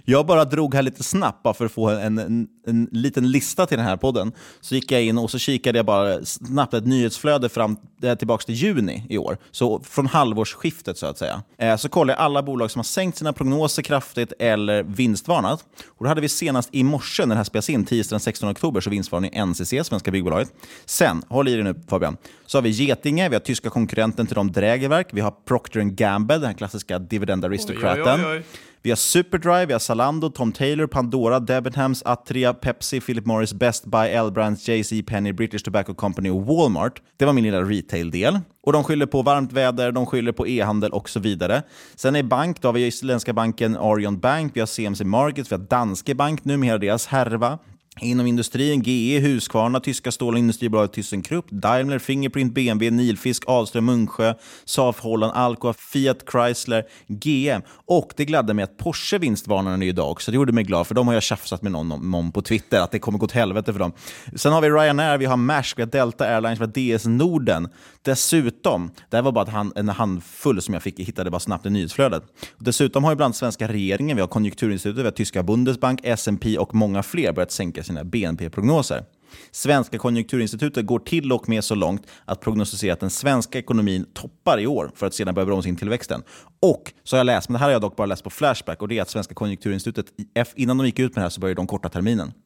Jag 0.04 0.26
bara 0.26 0.44
drog 0.44 0.74
här 0.74 0.82
lite 0.82 1.02
snabbt 1.02 1.56
för 1.56 1.64
att 1.64 1.72
få 1.72 1.90
en, 1.90 2.18
en, 2.18 2.46
en, 2.66 2.88
liten 2.92 3.30
lista 3.30 3.66
till 3.66 3.76
den 3.76 3.86
här 3.86 3.96
podden. 3.96 4.32
Så 4.60 4.74
gick 4.74 4.92
jag 4.92 5.02
in 5.02 5.18
och 5.18 5.30
så 5.30 5.38
kikade 5.38 5.78
jag 5.78 5.86
bara 5.86 6.24
snabbt 6.24 6.74
ett 6.74 6.86
nyhetsflöde 6.86 7.48
fram 7.48 7.76
eh, 8.02 8.14
tillbaka 8.14 8.44
till 8.44 8.54
juni 8.54 9.06
i 9.08 9.18
år. 9.18 9.38
Så 9.50 9.80
från 9.80 10.06
halvårsskiftet 10.06 10.98
så 10.98 11.06
att 11.06 11.18
säga. 11.18 11.42
Eh, 11.58 11.76
så 11.76 11.88
kollade 11.88 12.18
jag 12.18 12.24
alla 12.24 12.42
bolag 12.46 12.70
som 12.70 12.78
har 12.78 12.84
sänkt 12.84 13.18
sina 13.18 13.32
prognoser 13.32 13.82
kraftigt 13.82 14.32
eller 14.38 14.82
vinstvarnat. 14.82 15.64
Och 15.88 16.04
då 16.04 16.08
hade 16.08 16.20
vi 16.20 16.28
senast 16.28 16.68
i 16.72 16.84
morse, 16.84 17.26
när 17.26 17.34
det 17.34 17.36
här 17.36 17.44
spelas 17.44 17.70
in, 17.70 17.84
tisdagen 17.84 18.16
den 18.16 18.20
16 18.20 18.50
oktober, 18.50 18.80
så 18.80 18.90
vinstvarnade 18.90 19.44
NCC, 19.46 19.74
Svenska 19.86 20.10
Byggbolaget. 20.10 20.52
Sen, 20.84 21.22
håll 21.28 21.48
i 21.48 21.54
dig 21.54 21.64
nu 21.64 21.74
Fabian, 21.88 22.16
så 22.46 22.58
har 22.58 22.62
vi 22.62 22.70
Getinge, 22.70 23.28
vi 23.28 23.34
har 23.34 23.40
tyska 23.40 23.70
konkurrenten 23.70 24.26
till 24.26 24.34
dem 24.34 24.52
Drägerverk, 24.52 25.08
vi 25.12 25.20
har 25.20 25.30
Procter 25.30 25.80
Gamble, 25.80 26.36
den 26.36 26.46
här 26.46 26.52
klassiska 26.52 26.98
dividend 26.98 27.44
aristocraten. 27.44 28.20
Oj, 28.20 28.26
oj, 28.26 28.36
oj, 28.36 28.42
vi 28.86 28.90
har 28.90 28.96
Superdrive, 28.96 29.66
vi 29.66 29.72
har 29.72 29.78
Zalando, 29.78 30.30
Tom 30.30 30.52
Taylor, 30.52 30.86
Pandora, 30.86 31.40
Debenhams, 31.40 32.02
Atria, 32.02 32.54
Pepsi, 32.54 33.00
Philip 33.00 33.26
Morris, 33.26 33.52
Best 33.52 33.84
Buy, 33.84 34.08
L-Brands, 34.08 34.68
JC 34.68 35.06
Penny, 35.06 35.32
British 35.32 35.64
Tobacco 35.64 35.94
Company 35.94 36.30
och 36.30 36.46
Walmart. 36.46 37.02
Det 37.16 37.24
var 37.24 37.32
min 37.32 37.44
lilla 37.44 37.62
retail-del. 37.62 38.40
Och 38.62 38.72
de 38.72 38.84
skyller 38.84 39.06
på 39.06 39.22
varmt 39.22 39.52
väder, 39.52 39.92
de 39.92 40.06
skyller 40.06 40.32
på 40.32 40.48
e-handel 40.48 40.90
och 40.90 41.08
så 41.08 41.20
vidare. 41.20 41.62
Sen 41.96 42.16
är 42.16 42.22
bank, 42.22 42.62
då 42.62 42.68
har 42.68 42.72
vi 42.72 42.86
isländska 42.86 43.32
banken 43.32 43.76
Arion 43.76 44.18
Bank, 44.18 44.52
vi 44.54 44.60
har 44.60 44.66
CMC 44.66 45.04
Markets, 45.04 45.52
vi 45.52 45.56
har 45.56 45.62
Danske 45.62 46.14
Bank 46.14 46.44
nu 46.44 46.56
med 46.56 46.66
hela 46.66 46.78
deras 46.78 47.06
härva. 47.06 47.58
Inom 48.00 48.26
industrin, 48.26 48.82
GE, 48.82 49.18
Husqvarna, 49.18 49.80
tyska 49.80 50.12
stålindustribolaget 50.12 50.92
ThyssenKrupp, 50.92 51.50
Daimler, 51.50 51.98
Fingerprint, 51.98 52.54
BMW, 52.54 52.90
Nilfisk, 52.90 53.42
Ahlström, 53.46 53.84
Munksjö, 53.84 54.34
Saab 54.64 54.96
Holland, 54.96 55.32
Alcoa, 55.34 55.72
Fiat 55.72 56.16
Chrysler, 56.32 56.84
GM. 57.08 57.62
Och 57.86 58.12
det 58.16 58.24
gladde 58.24 58.54
mig 58.54 58.62
att 58.62 58.76
Porsche 58.76 59.18
vinstvarnade 59.18 59.86
idag 59.86 60.10
också. 60.10 60.30
Det 60.30 60.34
gjorde 60.34 60.52
mig 60.52 60.64
glad, 60.64 60.86
för 60.86 60.94
de 60.94 61.06
har 61.06 61.14
jag 61.14 61.22
tjafsat 61.22 61.62
med 61.62 61.72
någon 61.72 62.14
om 62.14 62.32
på 62.32 62.42
Twitter, 62.42 62.80
att 62.80 62.90
det 62.90 62.98
kommer 62.98 63.18
gå 63.18 63.24
åt 63.24 63.32
helvete 63.32 63.72
för 63.72 63.80
dem. 63.80 63.92
Sen 64.34 64.52
har 64.52 64.60
vi 64.60 64.68
Ryanair, 64.70 65.18
vi 65.18 65.24
har 65.24 65.36
Maersk, 65.36 65.78
vi 65.78 65.82
har 65.82 65.90
Delta 65.90 66.24
Airlines, 66.24 66.60
vi 66.60 66.90
har 66.90 66.96
DS 66.96 67.06
Norden. 67.06 67.68
Dessutom, 68.02 68.90
det 69.10 69.16
här 69.16 69.22
var 69.22 69.32
bara 69.32 69.50
hand, 69.50 69.72
en 69.76 69.88
handfull 69.88 70.62
som 70.62 70.74
jag 70.74 70.82
fick, 70.82 71.00
hittade 71.00 71.30
bara 71.30 71.40
snabbt 71.40 71.66
i 71.66 71.70
nyhetsflödet. 71.70 72.22
Dessutom 72.58 73.04
har 73.04 73.12
ju 73.12 73.16
bland 73.16 73.36
svenska 73.36 73.68
regeringen, 73.68 74.16
vi 74.16 74.20
har 74.20 74.28
Konjunkturinstitutet, 74.28 75.00
vi 75.00 75.04
har 75.04 75.10
tyska 75.10 75.42
Bundesbank, 75.42 76.00
S&P 76.02 76.58
och 76.58 76.74
många 76.74 77.02
fler 77.02 77.32
börjat 77.32 77.52
sänka 77.52 77.82
sina 77.86 78.04
BNP-prognoser. 78.04 79.04
Svenska 79.50 79.98
konjunkturinstitutet 79.98 80.86
går 80.86 80.98
till 80.98 81.32
och 81.32 81.48
med 81.48 81.64
så 81.64 81.74
långt 81.74 82.06
att 82.24 82.40
prognostisera 82.40 82.92
att 82.92 83.00
den 83.00 83.10
svenska 83.10 83.58
ekonomin 83.58 84.06
toppar 84.14 84.60
i 84.60 84.66
år 84.66 84.90
för 84.94 85.06
att 85.06 85.14
sedan 85.14 85.34
börja 85.34 85.46
bromsa 85.46 85.68
in 85.68 85.76
tillväxten. 85.76 86.22
Och 86.62 86.92
så 87.04 87.16
har 87.16 87.18
jag 87.18 87.24
läst, 87.24 87.48
men 87.48 87.52
det 87.52 87.58
här 87.58 87.66
har 87.66 87.72
jag 87.72 87.80
dock 87.80 87.96
bara 87.96 88.06
läst 88.06 88.24
på 88.24 88.30
Flashback, 88.30 88.82
och 88.82 88.88
det 88.88 88.98
är 88.98 89.02
att 89.02 89.10
Svenska 89.10 89.34
konjunkturinstitutet, 89.34 90.06
innan 90.54 90.78
de 90.78 90.86
gick 90.86 90.98
ut 90.98 91.14
med 91.14 91.20
det 91.20 91.24
här 91.24 91.30
så 91.30 91.40
började 91.40 91.58
de 91.58 91.66
korta 91.66 91.88
terminen. 91.88 92.32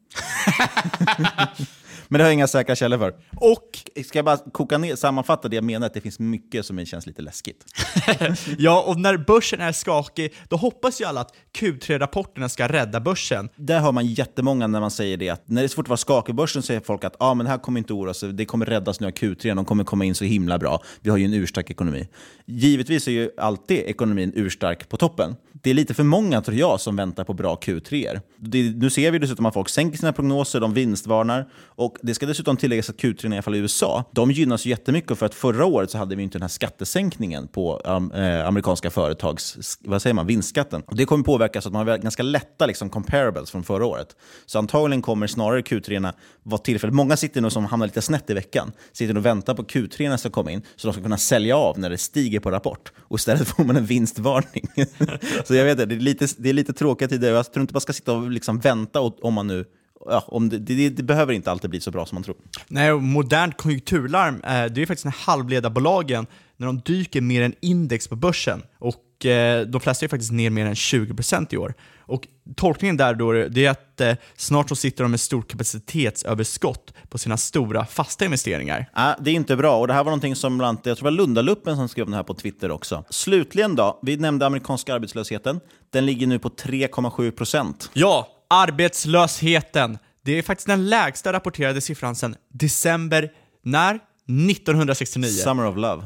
Men 2.11 2.17
det 2.17 2.23
har 2.23 2.29
jag 2.29 2.33
inga 2.33 2.47
säkra 2.47 2.75
källor 2.75 2.97
för. 2.97 3.13
Och 3.35 3.79
ska 4.05 4.17
jag 4.17 4.25
bara 4.25 4.37
koka 4.37 4.77
ner, 4.77 4.95
sammanfatta 4.95 5.47
det 5.47 5.55
jag 5.55 5.63
menar, 5.63 5.87
att 5.87 5.93
det 5.93 6.01
finns 6.01 6.19
mycket 6.19 6.65
som 6.65 6.85
känns 6.85 7.05
lite 7.05 7.21
läskigt. 7.21 7.65
ja, 8.57 8.83
och 8.87 8.99
när 8.99 9.17
börsen 9.17 9.61
är 9.61 9.71
skakig, 9.71 10.33
då 10.49 10.55
hoppas 10.55 11.01
ju 11.01 11.05
alla 11.05 11.21
att 11.21 11.33
Q3-rapporterna 11.57 12.49
ska 12.49 12.67
rädda 12.67 12.99
börsen. 12.99 13.49
Där 13.55 13.79
har 13.79 13.91
man 13.91 14.05
jättemånga 14.05 14.67
när 14.67 14.79
man 14.79 14.91
säger 14.91 15.17
det, 15.17 15.29
att 15.29 15.49
när 15.49 15.61
det 15.61 15.65
är 15.65 15.67
svårt 15.67 15.85
att 15.85 15.89
vara 15.89 15.97
skakig 15.97 16.33
i 16.33 16.35
börsen 16.35 16.61
säger 16.61 16.79
folk 16.79 17.03
att 17.03 17.15
ah, 17.19 17.33
men 17.33 17.45
det 17.45 17.49
här 17.49 17.57
kommer 17.57 17.79
inte 17.79 17.93
oroa 17.93 18.13
sig, 18.13 18.33
det 18.33 18.45
kommer 18.45 18.65
räddas 18.65 18.99
nu 18.99 19.07
av 19.07 19.11
Q3, 19.11 19.55
de 19.55 19.65
kommer 19.65 19.83
komma 19.83 20.05
in 20.05 20.15
så 20.15 20.25
himla 20.25 20.57
bra. 20.57 20.83
Vi 21.01 21.09
har 21.09 21.17
ju 21.17 21.25
en 21.25 21.33
urstark 21.33 21.69
ekonomi. 21.69 22.07
Givetvis 22.45 23.07
är 23.07 23.11
ju 23.11 23.29
alltid 23.37 23.77
ekonomin 23.77 24.31
urstark 24.35 24.89
på 24.89 24.97
toppen. 24.97 25.35
Det 25.63 25.69
är 25.69 25.73
lite 25.73 25.93
för 25.93 26.03
många, 26.03 26.41
tror 26.41 26.57
jag, 26.57 26.81
som 26.81 26.95
väntar 26.95 27.23
på 27.23 27.33
bra 27.33 27.55
Q3. 27.55 28.19
Det, 28.37 28.75
nu 28.75 28.89
ser 28.89 29.11
vi 29.11 29.19
dessutom 29.19 29.45
att 29.45 29.53
folk 29.53 29.69
sänker 29.69 29.97
sina 29.97 30.13
prognoser, 30.13 30.59
de 30.59 30.73
vinstvarnar. 30.73 31.49
Och 31.65 31.97
det 32.01 32.13
ska 32.13 32.25
dessutom 32.25 32.57
tilläggas 32.57 32.89
att 32.89 32.97
Q3 32.97 33.25
i 33.25 33.33
alla 33.33 33.41
fall 33.41 33.55
i 33.55 33.57
USA, 33.57 34.03
de 34.11 34.31
gynnas 34.31 34.65
jättemycket 34.65 35.17
för 35.17 35.25
att 35.25 35.35
förra 35.35 35.65
året 35.65 35.91
så 35.91 35.97
hade 35.97 36.15
vi 36.15 36.23
inte 36.23 36.37
den 36.37 36.41
här 36.41 36.49
skattesänkningen 36.49 37.47
på 37.47 37.81
um, 37.85 38.11
eh, 38.11 38.47
amerikanska 38.47 38.89
företags 38.89 39.77
vad 39.79 40.01
säger 40.01 40.13
man, 40.13 40.27
vinstskatten. 40.27 40.81
Och 40.81 40.95
det 40.95 41.05
kommer 41.05 41.23
påverka 41.23 41.61
så 41.61 41.69
att 41.69 41.73
man 41.73 41.87
har 41.87 41.97
ganska 41.97 42.23
lätta 42.23 42.65
liksom, 42.65 42.89
comparables 42.89 43.51
från 43.51 43.63
förra 43.63 43.85
året. 43.85 44.15
Så 44.45 44.59
antagligen 44.59 45.01
kommer 45.01 45.27
snarare 45.27 45.61
Q3 45.61 46.13
vara 46.43 46.61
tillfälligt. 46.61 46.95
Många 46.95 47.17
sitter 47.17 47.41
nu 47.41 47.49
som 47.49 47.65
hamnar 47.65 47.87
lite 47.87 48.01
snett 48.01 48.29
i 48.29 48.33
veckan, 48.33 48.71
sitter 48.91 49.17
och 49.17 49.25
väntar 49.25 49.53
på 49.53 49.63
Q3 49.63 50.17
ska 50.17 50.29
komma 50.29 50.51
in 50.51 50.61
så 50.75 50.87
de 50.87 50.93
ska 50.93 51.03
kunna 51.03 51.17
sälja 51.17 51.57
av 51.57 51.79
när 51.79 51.89
det 51.89 51.97
stiger 51.97 52.39
på 52.39 52.51
rapport. 52.51 52.91
Och 52.97 53.19
istället 53.19 53.47
får 53.55 53.63
man 53.63 53.77
en 53.77 53.85
vinstvarning. 53.85 54.67
så 55.51 55.55
jag 55.55 55.65
vet 55.65 55.77
det, 55.77 55.85
det 55.85 55.95
är 55.95 55.99
lite, 55.99 56.27
det 56.37 56.49
är 56.49 56.53
lite 56.53 56.73
tråkiga 56.73 57.07
tider. 57.07 57.33
Jag 57.33 57.51
tror 57.51 57.61
inte 57.61 57.73
man 57.73 57.81
ska 57.81 57.93
sitta 57.93 58.13
och 58.13 58.31
liksom 58.31 58.59
vänta 58.59 58.99
om 58.99 59.33
man 59.33 59.47
nu 59.47 59.65
ja, 60.05 60.23
om 60.27 60.49
det, 60.49 60.57
det, 60.57 60.89
det, 60.89 61.03
behöver 61.03 61.33
inte 61.33 61.51
alltid 61.51 61.69
bli 61.69 61.79
så 61.79 61.91
bra 61.91 62.05
som 62.05 62.15
man 62.15 62.23
tror. 62.23 62.35
Nej, 62.67 62.93
modernt 62.93 63.57
konjunkturlarm, 63.57 64.35
eh, 64.35 64.65
det 64.65 64.81
är 64.81 64.85
faktiskt 64.85 65.05
när 65.05 65.11
halvledarbolagen, 65.11 66.27
när 66.57 66.67
de 66.67 66.81
dyker 66.85 67.21
mer 67.21 67.41
än 67.41 67.53
index 67.59 68.07
på 68.07 68.15
börsen. 68.15 68.63
Och 68.79 68.95
eh, 69.25 69.61
de 69.61 69.81
flesta 69.81 70.05
är 70.05 70.09
faktiskt 70.09 70.31
ner 70.31 70.49
mer 70.49 70.65
än 70.65 70.73
20% 70.73 71.47
i 71.53 71.57
år. 71.57 71.73
Och 71.99 72.27
tolkningen 72.55 72.97
där 72.97 73.13
då, 73.13 73.31
det 73.31 73.65
är 73.65 73.69
att 73.69 74.01
eh, 74.01 74.15
snart 74.35 74.69
så 74.69 74.75
sitter 74.75 75.03
de 75.03 75.11
med 75.11 75.19
stort 75.19 75.51
kapacitetsöverskott 75.51 76.93
på 77.09 77.17
sina 77.17 77.37
stora 77.37 77.85
fasta 77.85 78.25
investeringar. 78.25 78.85
Ja, 78.95 79.15
det 79.19 79.31
är 79.31 79.33
inte 79.33 79.55
bra 79.55 79.77
och 79.77 79.87
det 79.87 79.93
här 79.93 80.03
var 80.03 80.11
någonting 80.11 80.35
som 80.35 80.57
bland 80.57 80.69
annat, 80.69 80.85
jag 80.85 80.97
tror 80.97 81.11
det 81.11 81.17
var 81.17 81.17
Lundaluppen 81.17 81.75
som 81.75 81.89
skrev 81.89 82.09
det 82.09 82.15
här 82.15 82.23
på 82.23 82.33
Twitter 82.33 82.71
också. 82.71 83.03
Slutligen 83.09 83.75
då, 83.75 83.99
vi 84.01 84.17
nämnde 84.17 84.45
amerikanska 84.45 84.93
arbetslösheten. 84.93 85.59
Den 85.89 86.05
ligger 86.05 86.27
nu 86.27 86.39
på 86.39 86.49
3,7 86.49 87.31
procent. 87.31 87.89
Ja, 87.93 88.27
arbetslösheten. 88.49 89.97
Det 90.25 90.37
är 90.37 90.41
faktiskt 90.41 90.67
den 90.67 90.89
lägsta 90.89 91.33
rapporterade 91.33 91.81
siffran 91.81 92.15
sedan 92.15 92.35
december, 92.53 93.31
när? 93.63 93.99
1969. 94.27 95.29
Summer 95.29 95.65
of 95.65 95.77
love. 95.77 96.05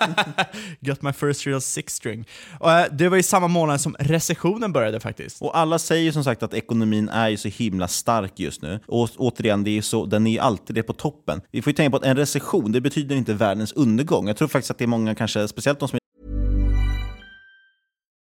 Got 0.80 1.02
my 1.02 1.12
first 1.12 1.46
real 1.46 1.60
six 1.60 1.94
string. 1.94 2.24
Och, 2.60 2.72
eh, 2.72 2.86
det 2.92 3.08
var 3.08 3.16
i 3.16 3.22
samma 3.22 3.48
månad 3.48 3.80
som 3.80 3.96
recessionen 3.98 4.72
började 4.72 5.00
faktiskt. 5.00 5.42
Och 5.42 5.58
alla 5.58 5.78
säger 5.78 6.12
som 6.12 6.24
sagt 6.24 6.42
att 6.42 6.54
ekonomin 6.54 7.08
är 7.08 7.36
så 7.36 7.48
himla 7.48 7.88
stark 7.88 8.40
just 8.40 8.62
nu. 8.62 8.80
Och 8.86 9.10
återigen, 9.16 9.64
det 9.64 9.78
är 9.78 9.82
så, 9.82 10.06
den 10.06 10.26
är 10.26 10.40
alltid 10.40 10.76
det 10.76 10.82
på 10.82 10.92
toppen. 10.92 11.40
Vi 11.50 11.62
får 11.62 11.70
ju 11.70 11.74
tänka 11.74 11.90
på 11.90 11.96
att 11.96 12.04
en 12.04 12.16
recession, 12.16 12.72
det 12.72 12.80
betyder 12.80 13.16
inte 13.16 13.34
världens 13.34 13.72
undergång. 13.72 14.26
Jag 14.26 14.36
tror 14.36 14.48
faktiskt 14.48 14.70
att 14.70 14.78
det 14.78 14.84
är 14.84 14.88
många, 14.88 15.14
kanske 15.14 15.48
speciellt 15.48 15.80
de 15.80 15.88
som 15.88 15.98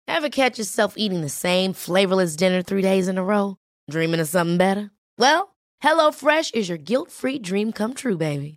Have 0.08 0.30
catch 0.30 0.58
yourself 0.58 0.93
eating 0.98 1.22
the 1.22 1.30
same 1.30 1.74
flavorless 1.74 2.36
dinner 2.36 2.63
three 2.63 2.82
days 2.82 3.08
in 3.08 3.17
a 3.17 3.24
row? 3.24 3.56
Dreaming 3.91 4.22
of 4.22 4.28
something 4.28 4.58
better? 4.58 4.89
Well, 5.17 5.56
HelloFresh 5.84 6.56
is 6.56 6.70
your 6.70 6.78
guilt-free 6.78 7.39
dream 7.39 7.72
come 7.72 7.93
true, 7.93 8.17
baby. 8.17 8.57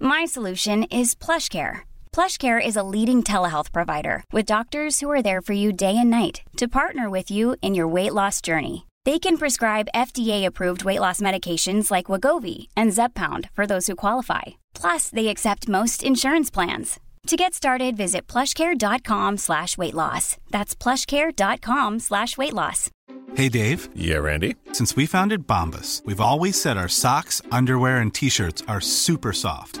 My 0.00 0.24
solution 0.24 0.84
is 0.84 1.14
PlushCare. 1.14 1.80
PlushCare 2.12 2.64
is 2.64 2.76
a 2.76 2.82
leading 2.82 3.22
telehealth 3.22 3.72
provider 3.72 4.22
with 4.32 4.46
doctors 4.46 5.00
who 5.00 5.10
are 5.10 5.22
there 5.22 5.42
for 5.42 5.52
you 5.52 5.72
day 5.72 5.96
and 5.96 6.10
night 6.10 6.42
to 6.56 6.68
partner 6.68 7.10
with 7.10 7.30
you 7.30 7.56
in 7.60 7.74
your 7.74 7.88
weight 7.88 8.14
loss 8.14 8.40
journey. 8.40 8.86
They 9.04 9.18
can 9.18 9.36
prescribe 9.36 9.88
FDA-approved 9.94 10.84
weight 10.84 11.00
loss 11.00 11.20
medications 11.20 11.90
like 11.90 12.06
Wagovi 12.06 12.68
and 12.76 12.92
Zepbound 12.92 13.50
for 13.52 13.66
those 13.66 13.86
who 13.86 13.96
qualify. 13.96 14.42
Plus, 14.74 15.10
they 15.10 15.28
accept 15.28 15.68
most 15.68 16.02
insurance 16.02 16.50
plans. 16.50 16.98
To 17.28 17.36
get 17.36 17.54
started, 17.54 17.96
visit 17.96 18.26
plushcare.com 18.26 19.38
slash 19.38 19.76
weight 19.78 19.94
loss. 19.94 20.36
That's 20.50 20.74
plushcare.com 20.74 21.98
slash 22.00 22.36
weight 22.38 22.52
loss. 22.52 22.90
Hey, 23.34 23.48
Dave. 23.48 23.88
Yeah, 23.96 24.18
Randy. 24.18 24.56
Since 24.72 24.94
we 24.96 25.06
founded 25.06 25.46
Bombus, 25.46 26.02
we've 26.04 26.20
always 26.20 26.60
said 26.60 26.76
our 26.76 26.88
socks, 26.88 27.40
underwear, 27.50 27.98
and 27.98 28.12
T-shirts 28.14 28.62
are 28.68 28.80
super 28.80 29.32
soft. 29.32 29.80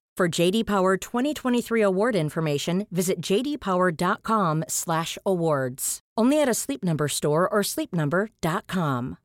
For 0.17 0.41
JD 0.41 0.65
Power 0.65 0.97
2023 0.97 1.81
award 1.81 2.15
information, 2.15 2.85
visit 2.89 3.21
jdpower.com/awards. 3.21 5.99
Only 6.21 6.41
at 6.41 6.49
a 6.49 6.53
Sleep 6.53 6.83
Number 6.83 7.07
store 7.07 7.47
or 7.47 7.63
sleepnumber.com. 7.63 9.15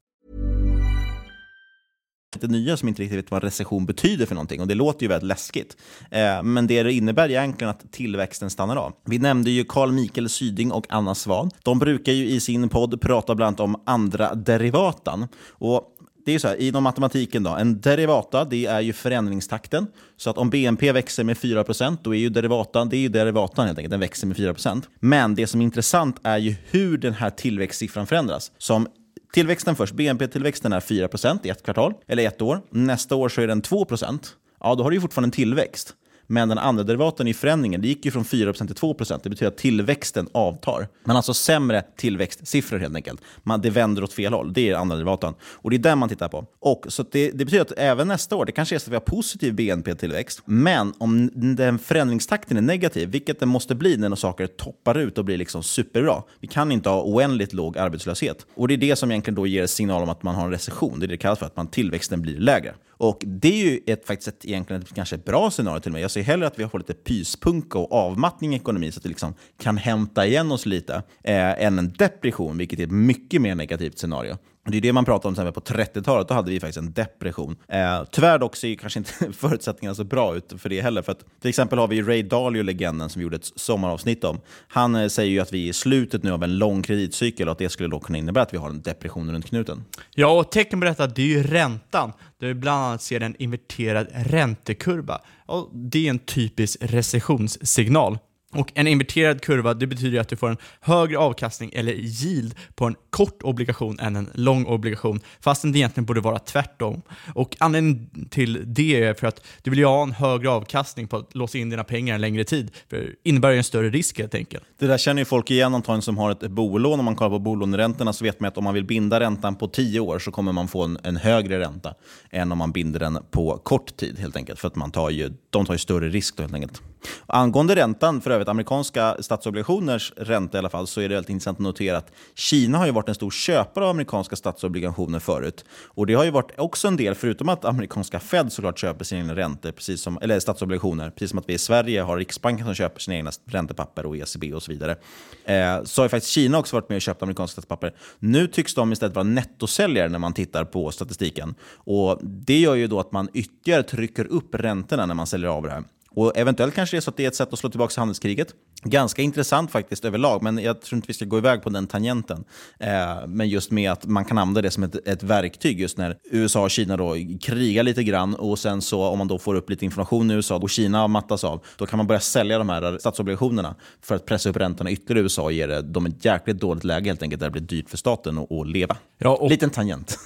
Det 2.41 2.47
nya 2.47 2.77
som 2.77 2.89
inte 2.89 3.03
riktigt 3.03 3.19
vet 3.19 3.31
vad 3.31 3.45
recession 3.45 3.87
betyder 3.87 4.27
för 4.27 4.35
någonting 4.35 4.61
och 4.61 4.67
det 4.67 4.75
låter 4.75 5.03
ju 5.03 5.09
väldigt 5.09 5.29
läskigt. 5.29 5.77
Eh, 6.11 6.43
men 6.43 6.67
det 6.67 6.83
det 6.83 6.93
innebär 6.93 7.29
egentligen 7.29 7.71
att 7.71 7.93
tillväxten 7.93 8.51
stannar 8.51 8.77
av. 8.77 8.93
Vi 9.05 9.19
nämnde 9.19 9.51
ju 9.51 9.65
Carl 9.65 9.93
Mikael 9.93 10.29
Syding 10.29 10.73
och 10.73 10.87
Anna 10.89 11.15
Svan. 11.15 11.51
De 11.63 11.79
brukar 11.79 12.13
ju 12.13 12.27
i 12.27 12.41
sin 12.41 12.69
podd 12.69 13.01
prata 13.01 13.35
bland 13.35 13.49
annat 13.49 13.61
om 13.61 13.83
andra 13.87 14.35
derivatan. 14.35 15.29
Och 15.49 15.96
det 16.27 16.35
är 16.35 16.39
så 16.39 16.49
här, 16.49 16.57
inom 16.61 16.83
matematiken 16.83 17.43
då, 17.43 17.51
en 17.51 17.81
derivata 17.81 18.45
det 18.45 18.67
är 18.67 18.81
ju 18.81 18.93
förändringstakten. 18.93 19.87
Så 20.17 20.31
att 20.31 20.39
om 20.39 20.51
BNP 20.51 20.93
växer 20.93 21.25
med 21.25 21.37
4% 21.37 21.99
då 22.03 22.15
är 22.15 22.19
ju 22.19 22.29
derivatan, 22.29 22.89
det 22.89 22.97
är 22.97 22.99
ju 22.99 23.09
derivatan 23.09 23.67
helt 23.67 23.79
enkelt, 23.79 23.91
den 23.91 24.01
växer 24.01 24.27
med 24.27 24.37
4%. 24.37 24.83
Men 25.01 25.35
det 25.35 25.47
som 25.47 25.61
är 25.61 25.65
intressant 25.65 26.17
är 26.23 26.39
ju 26.39 26.55
hur 26.71 26.99
den 26.99 27.13
här 27.13 27.31
tillväxtsiffran 27.31 28.07
förändras. 28.07 28.53
Som 28.59 28.89
Tillväxten 29.33 29.77
först, 29.77 29.95
BNP-tillväxten 29.95 30.73
är 30.73 30.81
4% 30.81 31.39
i 31.43 31.49
ett 31.49 31.63
kvartal, 31.63 31.95
eller 32.07 32.27
ett 32.27 32.43
år. 32.43 32.61
Nästa 32.71 33.15
år 33.15 33.29
så 33.29 33.41
är 33.41 33.47
den 33.47 33.63
2%. 33.63 34.19
Ja, 34.61 34.75
då 34.75 34.83
har 34.83 34.91
du 34.91 34.97
ju 34.97 35.01
fortfarande 35.01 35.27
en 35.27 35.31
tillväxt. 35.31 35.95
Men 36.27 36.49
den 36.49 36.59
andra 36.59 36.83
derivaten 36.83 37.29
i 37.29 37.35
förändringen 37.35 37.81
det 37.81 37.89
gick 37.89 38.05
ju 38.05 38.11
från 38.11 38.25
4% 38.25 38.67
till 38.67 38.77
2%. 38.77 39.21
Det 39.23 39.31
betyder 39.31 39.49
att 39.49 39.59
tillväxten 39.59 40.29
avtar. 40.33 40.89
Man 41.05 41.11
har 41.11 41.17
alltså 41.17 41.35
sämre 41.35 41.83
tillväxtsiffror 41.97 42.79
helt 42.79 42.97
enkelt. 42.97 43.21
Man, 43.43 43.61
det 43.61 43.71
vänder 43.71 44.05
åt 44.05 44.13
fel 44.13 44.33
håll. 44.33 44.53
Det 44.53 44.71
är 44.71 44.75
andra 44.75 44.97
derivaten. 44.97 45.35
Och 45.43 45.71
det 45.71 45.77
är 45.77 45.79
den 45.79 45.99
man 45.99 46.09
tittar 46.09 46.29
på. 46.29 46.47
Och, 46.61 46.87
så 46.89 47.05
det, 47.11 47.31
det 47.31 47.45
betyder 47.45 47.63
att 47.63 47.73
även 47.77 48.09
nästa 48.09 48.37
år, 48.37 48.45
det 48.45 48.53
kanske 48.53 48.75
är 48.75 48.79
så 48.79 48.85
att 48.85 48.93
vi 48.93 48.97
har 48.97 49.01
positiv 49.01 49.55
BNP-tillväxt. 49.55 50.43
Men 50.45 50.95
om 50.99 51.31
den 51.35 51.79
förändringstakten 51.79 52.57
är 52.57 52.61
negativ, 52.61 53.09
vilket 53.09 53.41
den 53.41 53.49
måste 53.49 53.75
bli 53.75 53.97
när 53.97 54.17
saker 54.17 54.47
toppar 54.47 54.99
ut 54.99 55.19
och 55.19 55.25
blir 55.25 55.37
liksom 55.37 55.63
superbra. 55.63 56.23
Vi 56.41 56.49
kan 56.49 56.73
inte 56.73 56.89
ha 56.89 57.03
oändligt 57.03 57.53
låg 57.53 57.79
arbetslöshet. 57.79 58.47
Och 58.55 58.69
det 58.69 58.75
är 58.75 58.79
det 58.79 58.97
som 58.97 59.11
egentligen 59.11 59.35
då 59.35 59.47
ger 59.47 59.67
signal 59.67 60.03
om 60.03 60.09
att 60.09 60.23
man 60.23 60.35
har 60.35 60.45
en 60.45 60.51
recession. 60.51 61.01
Det 61.01 61.07
är 61.07 61.09
det 61.09 61.17
det 61.17 61.21
kallas 61.21 61.39
för, 61.39 61.47
att 61.47 61.57
man, 61.57 61.67
tillväxten 61.67 62.23
blir 62.23 62.39
lägre. 62.39 62.75
Och 62.99 63.23
det 63.27 63.49
är 63.49 63.65
ju 63.65 63.81
ett, 63.87 64.07
faktiskt 64.07 64.29
ett, 64.29 64.45
egentligen 64.45 64.83
ett 64.83 64.95
kanske 64.95 65.19
bra 65.19 65.51
scenario 65.51 65.81
till 65.81 65.91
och 65.91 65.93
med. 65.93 66.03
Jag 66.03 66.11
ser 66.11 66.23
hellre 66.23 66.47
att 66.47 66.59
vi 66.59 66.69
får 66.69 66.79
lite 66.79 66.95
pyspunka 66.95 67.79
och 67.79 67.93
avmattning 67.93 68.53
i 68.53 68.57
ekonomin 68.57 68.93
så 68.93 68.99
att 68.99 69.05
vi 69.05 69.09
liksom 69.09 69.35
kan 69.59 69.77
hämta 69.77 70.27
igen 70.27 70.53
oss 70.53 70.67
lite, 70.67 70.95
eh, 71.25 71.65
än 71.65 71.79
en 71.79 71.93
depression, 71.93 72.59
vilket 72.59 72.79
är 72.79 72.85
ett 72.85 72.91
mycket 72.91 73.43
mer 73.43 73.55
negativt 73.55 73.99
scenario. 73.99 74.37
Det 74.67 74.77
är 74.77 74.81
det 74.81 74.93
man 74.93 75.05
pratar 75.05 75.29
om 75.29 75.53
på 75.53 75.61
30-talet, 75.61 76.29
då 76.29 76.35
hade 76.35 76.51
vi 76.51 76.61
faktiskt 76.61 76.79
en 76.79 76.93
depression. 76.93 77.57
Eh, 77.69 78.05
tyvärr 78.11 78.39
dock 78.39 78.57
ser 78.57 78.69
ju 78.69 78.77
kanske 78.77 78.99
inte 78.99 79.13
förutsättningarna 79.33 79.95
så 79.95 80.05
bra 80.05 80.37
ut 80.37 80.53
för 80.59 80.69
det 80.69 80.81
heller. 80.81 81.03
För 81.03 81.13
att, 81.13 81.25
till 81.41 81.49
exempel 81.49 81.79
har 81.79 81.89
vi 81.89 82.03
Ray 82.03 82.23
Dalio, 82.23 82.63
legenden, 82.63 83.09
som 83.09 83.21
vi 83.21 83.23
gjorde 83.23 83.37
ett 83.37 83.53
sommaravsnitt 83.57 84.25
om. 84.25 84.41
Han 84.69 84.95
eh, 84.95 85.09
säger 85.09 85.31
ju 85.31 85.41
att 85.41 85.53
vi 85.53 85.65
är 85.65 85.71
i 85.71 85.73
slutet 85.73 86.23
nu 86.23 86.33
av 86.33 86.43
en 86.43 86.59
lång 86.59 86.83
kreditcykel 86.83 87.49
och 87.49 87.53
att 87.53 87.59
det 87.59 87.69
skulle 87.69 87.89
då 87.89 88.01
kunna 88.01 88.19
innebära 88.19 88.43
att 88.43 88.55
vi 88.55 88.59
har 88.59 88.71
en 88.71 88.83
depression 88.83 89.33
runt 89.33 89.47
knuten. 89.47 89.85
Ja, 90.15 90.39
och 90.39 90.53
tecken 90.53 90.81
på 90.81 90.87
detta 90.87 91.07
det 91.07 91.23
är 91.23 91.27
ju 91.27 91.43
räntan. 91.43 92.13
Där 92.41 92.47
vi 92.47 92.55
bland 92.55 92.85
annat 92.85 93.03
ser 93.03 93.21
en 93.21 93.37
inverterad 93.39 94.07
räntekurva. 94.15 95.21
Och 95.47 95.71
det 95.73 96.07
är 96.07 96.11
en 96.11 96.19
typisk 96.19 96.77
recessionssignal. 96.81 98.19
Och 98.57 98.73
en 98.75 98.87
inverterad 98.87 99.41
kurva 99.41 99.75
det 99.75 99.87
betyder 99.87 100.21
att 100.21 100.29
du 100.29 100.37
får 100.37 100.51
en 100.51 100.57
högre 100.81 101.19
avkastning 101.19 101.71
eller 101.75 101.93
yield 101.93 102.55
på 102.75 102.85
en 102.85 102.95
kort 103.11 103.43
obligation 103.43 103.99
än 103.99 104.17
en 104.17 104.31
lång 104.35 104.67
obligation, 104.67 105.21
fastän 105.41 105.73
det 105.73 105.79
egentligen 105.79 106.05
borde 106.07 106.21
vara 106.21 106.39
tvärtom. 106.39 107.03
Och 107.35 107.57
anledningen 107.61 108.29
till 108.31 108.65
det 108.67 109.03
är 109.03 109.15
för 109.15 109.27
att 109.27 109.47
du 109.63 109.71
vill 109.71 109.79
ju 109.79 109.85
ha 109.85 110.03
en 110.03 110.13
högre 110.13 110.51
avkastning 110.51 111.09
på 111.09 111.17
att 111.17 111.35
låsa 111.35 111.59
in 111.59 111.71
dina 111.71 111.85
pengar 111.85 112.15
en 112.15 112.21
längre 112.21 112.45
tid. 112.45 112.71
För 112.91 112.97
det 112.97 113.29
innebär 113.31 113.51
ju 113.51 113.59
en 113.59 113.65
större 113.65 113.91
risk 113.91 114.19
helt 114.19 114.35
enkelt. 114.35 114.65
Det 114.79 114.87
där 114.87 114.99
känner 114.99 115.21
ju 115.21 115.25
folk 115.25 115.51
igen 115.51 115.75
antagligen 115.75 116.03
som 116.03 116.19
har 116.19 116.31
ett 116.31 116.51
bolån. 116.51 116.99
Om 116.99 117.05
man 117.05 117.17
kollar 117.17 117.31
på 117.31 117.39
bolåneräntorna 117.39 118.13
så 118.13 118.25
vet 118.25 118.41
man 118.41 118.49
att 118.49 118.59
om 118.59 118.65
man 118.65 118.75
vill 118.75 118.85
binda 118.85 119.21
räntan 119.21 119.57
på 119.57 119.69
10 119.69 120.01
år 120.01 120.19
så 120.19 120.31
kommer 120.31 120.53
man 120.53 120.69
få 120.69 120.85
en, 120.85 120.99
en 121.03 121.17
högre 121.17 121.61
ränta 121.61 121.95
än 122.31 122.53
om 122.53 122.59
man 122.59 122.73
binder 122.73 123.01
den 123.01 123.19
på 123.31 123.61
kort 123.65 123.97
tid 123.97 124.19
helt 124.19 124.37
enkelt. 124.37 124.59
För 124.59 124.69
att 124.69 124.77
man 124.77 124.91
tar 124.91 125.11
ju, 125.11 125.33
de 125.51 125.67
tar 125.67 125.75
ju 125.75 125.79
större 125.79 126.09
risk 126.09 126.37
då 126.37 126.43
helt 126.43 126.55
enkelt. 126.55 126.83
Angående 127.27 127.77
räntan, 127.77 128.21
för 128.21 128.31
övrigt, 128.31 128.49
amerikanska 128.49 129.17
statsobligationers 129.21 130.13
ränta 130.17 130.57
i 130.57 130.59
alla 130.59 130.69
fall, 130.69 130.87
så 130.87 131.01
är 131.01 131.09
det 131.09 131.15
väldigt 131.15 131.31
intressant 131.31 131.59
att 131.59 131.63
notera 131.63 131.97
att 131.97 132.13
Kina 132.35 132.79
har 132.79 132.87
ju 132.87 132.93
varit 132.93 133.09
en 133.09 133.15
stor 133.15 133.31
köpare 133.31 133.85
av 133.85 133.91
amerikanska 133.91 134.37
statsobligationer 134.37 135.19
förut. 135.19 135.65
Och 135.87 136.07
det 136.07 136.15
har 136.15 136.25
ju 136.25 136.31
varit 136.31 136.59
också 136.59 136.89
en 136.89 136.97
del, 136.97 137.15
förutom 137.15 137.49
att 137.49 137.65
amerikanska 137.65 138.21
Fed 138.21 138.53
såklart 138.53 138.79
köper 138.79 139.05
sina 139.05 139.21
egna 139.21 139.37
räntor, 139.37 139.73
precis 139.73 140.03
som, 140.03 140.19
eller 140.23 140.41
statsobligationer, 140.41 141.11
precis 141.11 141.31
som 141.31 141.39
att 141.39 141.49
vi 141.49 141.53
i 141.53 141.59
Sverige 141.59 142.03
har 142.03 142.17
Riksbanken 142.17 142.67
som 142.67 142.75
köper 142.75 143.01
sina 143.01 143.17
egna 143.17 143.31
räntepapper 143.45 144.07
och 144.07 144.17
ECB 144.17 144.55
och 144.55 144.63
så 144.63 144.73
vidare. 144.73 144.97
Eh, 145.45 145.83
så 145.85 146.03
har 146.03 146.05
ju 146.05 146.09
faktiskt 146.09 146.33
Kina 146.33 146.59
också 146.59 146.77
varit 146.77 146.89
med 146.89 146.97
och 146.97 147.03
köpt 147.03 147.23
amerikanska 147.23 147.53
statspapper. 147.53 147.95
Nu 148.19 148.47
tycks 148.47 148.75
de 148.75 148.93
istället 148.93 149.15
vara 149.15 149.25
nettosäljare 149.25 150.09
när 150.09 150.19
man 150.19 150.33
tittar 150.33 150.65
på 150.65 150.91
statistiken. 150.91 151.55
Och 151.75 152.21
Det 152.23 152.59
gör 152.59 152.75
ju 152.75 152.87
då 152.87 153.01
att 153.01 153.13
man 153.13 153.29
ytterligare 153.35 153.83
trycker 153.83 154.25
upp 154.25 154.55
räntorna 154.55 155.07
när 155.07 155.15
man 155.15 155.27
säljer 155.27 155.49
av 155.49 155.63
det 155.63 155.71
här. 155.71 155.85
Och 156.17 156.37
Eventuellt 156.37 156.75
kanske 156.75 156.97
det 156.97 156.99
är 156.99 157.01
så 157.01 157.11
att 157.11 157.17
det 157.17 157.25
är 157.25 157.29
ett 157.29 157.35
sätt 157.35 157.53
att 157.53 157.59
slå 157.59 157.71
tillbaka 157.71 158.01
handelskriget. 158.01 158.49
Ganska 158.83 159.23
intressant 159.23 159.71
faktiskt 159.71 160.05
överlag, 160.05 160.43
men 160.43 160.59
jag 160.59 160.81
tror 160.81 160.97
inte 160.97 161.09
vi 161.09 161.15
ska 161.15 161.25
gå 161.25 161.39
iväg 161.39 161.63
på 161.63 161.71
den 161.71 161.87
tangenten. 161.87 162.45
Eh, 162.81 163.27
men 163.27 163.49
just 163.49 163.71
med 163.71 163.93
att 163.93 164.07
man 164.07 164.25
kan 164.25 164.39
använda 164.39 164.63
det 164.63 164.71
som 164.71 164.83
ett, 164.83 165.09
ett 165.09 165.23
verktyg 165.23 165.81
just 165.81 165.99
när 165.99 166.17
USA 166.31 166.63
och 166.63 166.71
Kina 166.71 166.97
då 166.97 167.17
krigar 167.41 167.83
lite 167.83 168.03
grann 168.03 168.35
och 168.35 168.59
sen 168.59 168.83
så 168.83 169.03
om 169.03 169.19
man 169.19 169.29
då 169.29 169.39
får 169.39 169.55
upp 169.55 169.71
lite 169.71 169.85
information 169.85 170.31
i 170.31 170.35
USA 170.35 170.57
och 170.57 170.71
Kina 170.71 171.09
mattas 171.09 171.45
av, 171.45 171.65
då 171.77 171.87
kan 171.87 171.97
man 171.97 172.07
börja 172.07 172.21
sälja 172.21 172.59
de 172.59 172.69
här 172.69 172.99
statsobligationerna 172.99 173.75
för 174.03 174.15
att 174.15 174.27
pressa 174.27 174.49
upp 174.49 174.57
räntorna 174.57 174.91
ytterligare 174.91 175.21
i 175.21 175.23
USA 175.23 175.43
och 175.43 175.53
ge 175.53 175.67
dem 175.67 176.07
ett 176.07 176.25
jäkligt 176.25 176.61
dåligt 176.61 176.85
läge 176.85 177.11
helt 177.11 177.23
enkelt, 177.23 177.41
där 177.41 177.47
det 177.47 177.53
blir 177.53 177.63
dyrt 177.63 177.91
för 177.91 177.97
staten 177.97 178.39
att, 178.39 178.53
att 178.53 178.69
leva. 178.69 178.97
Ja, 179.19 179.37
och... 179.37 179.51
Liten 179.51 179.71
tangent. 179.71 180.19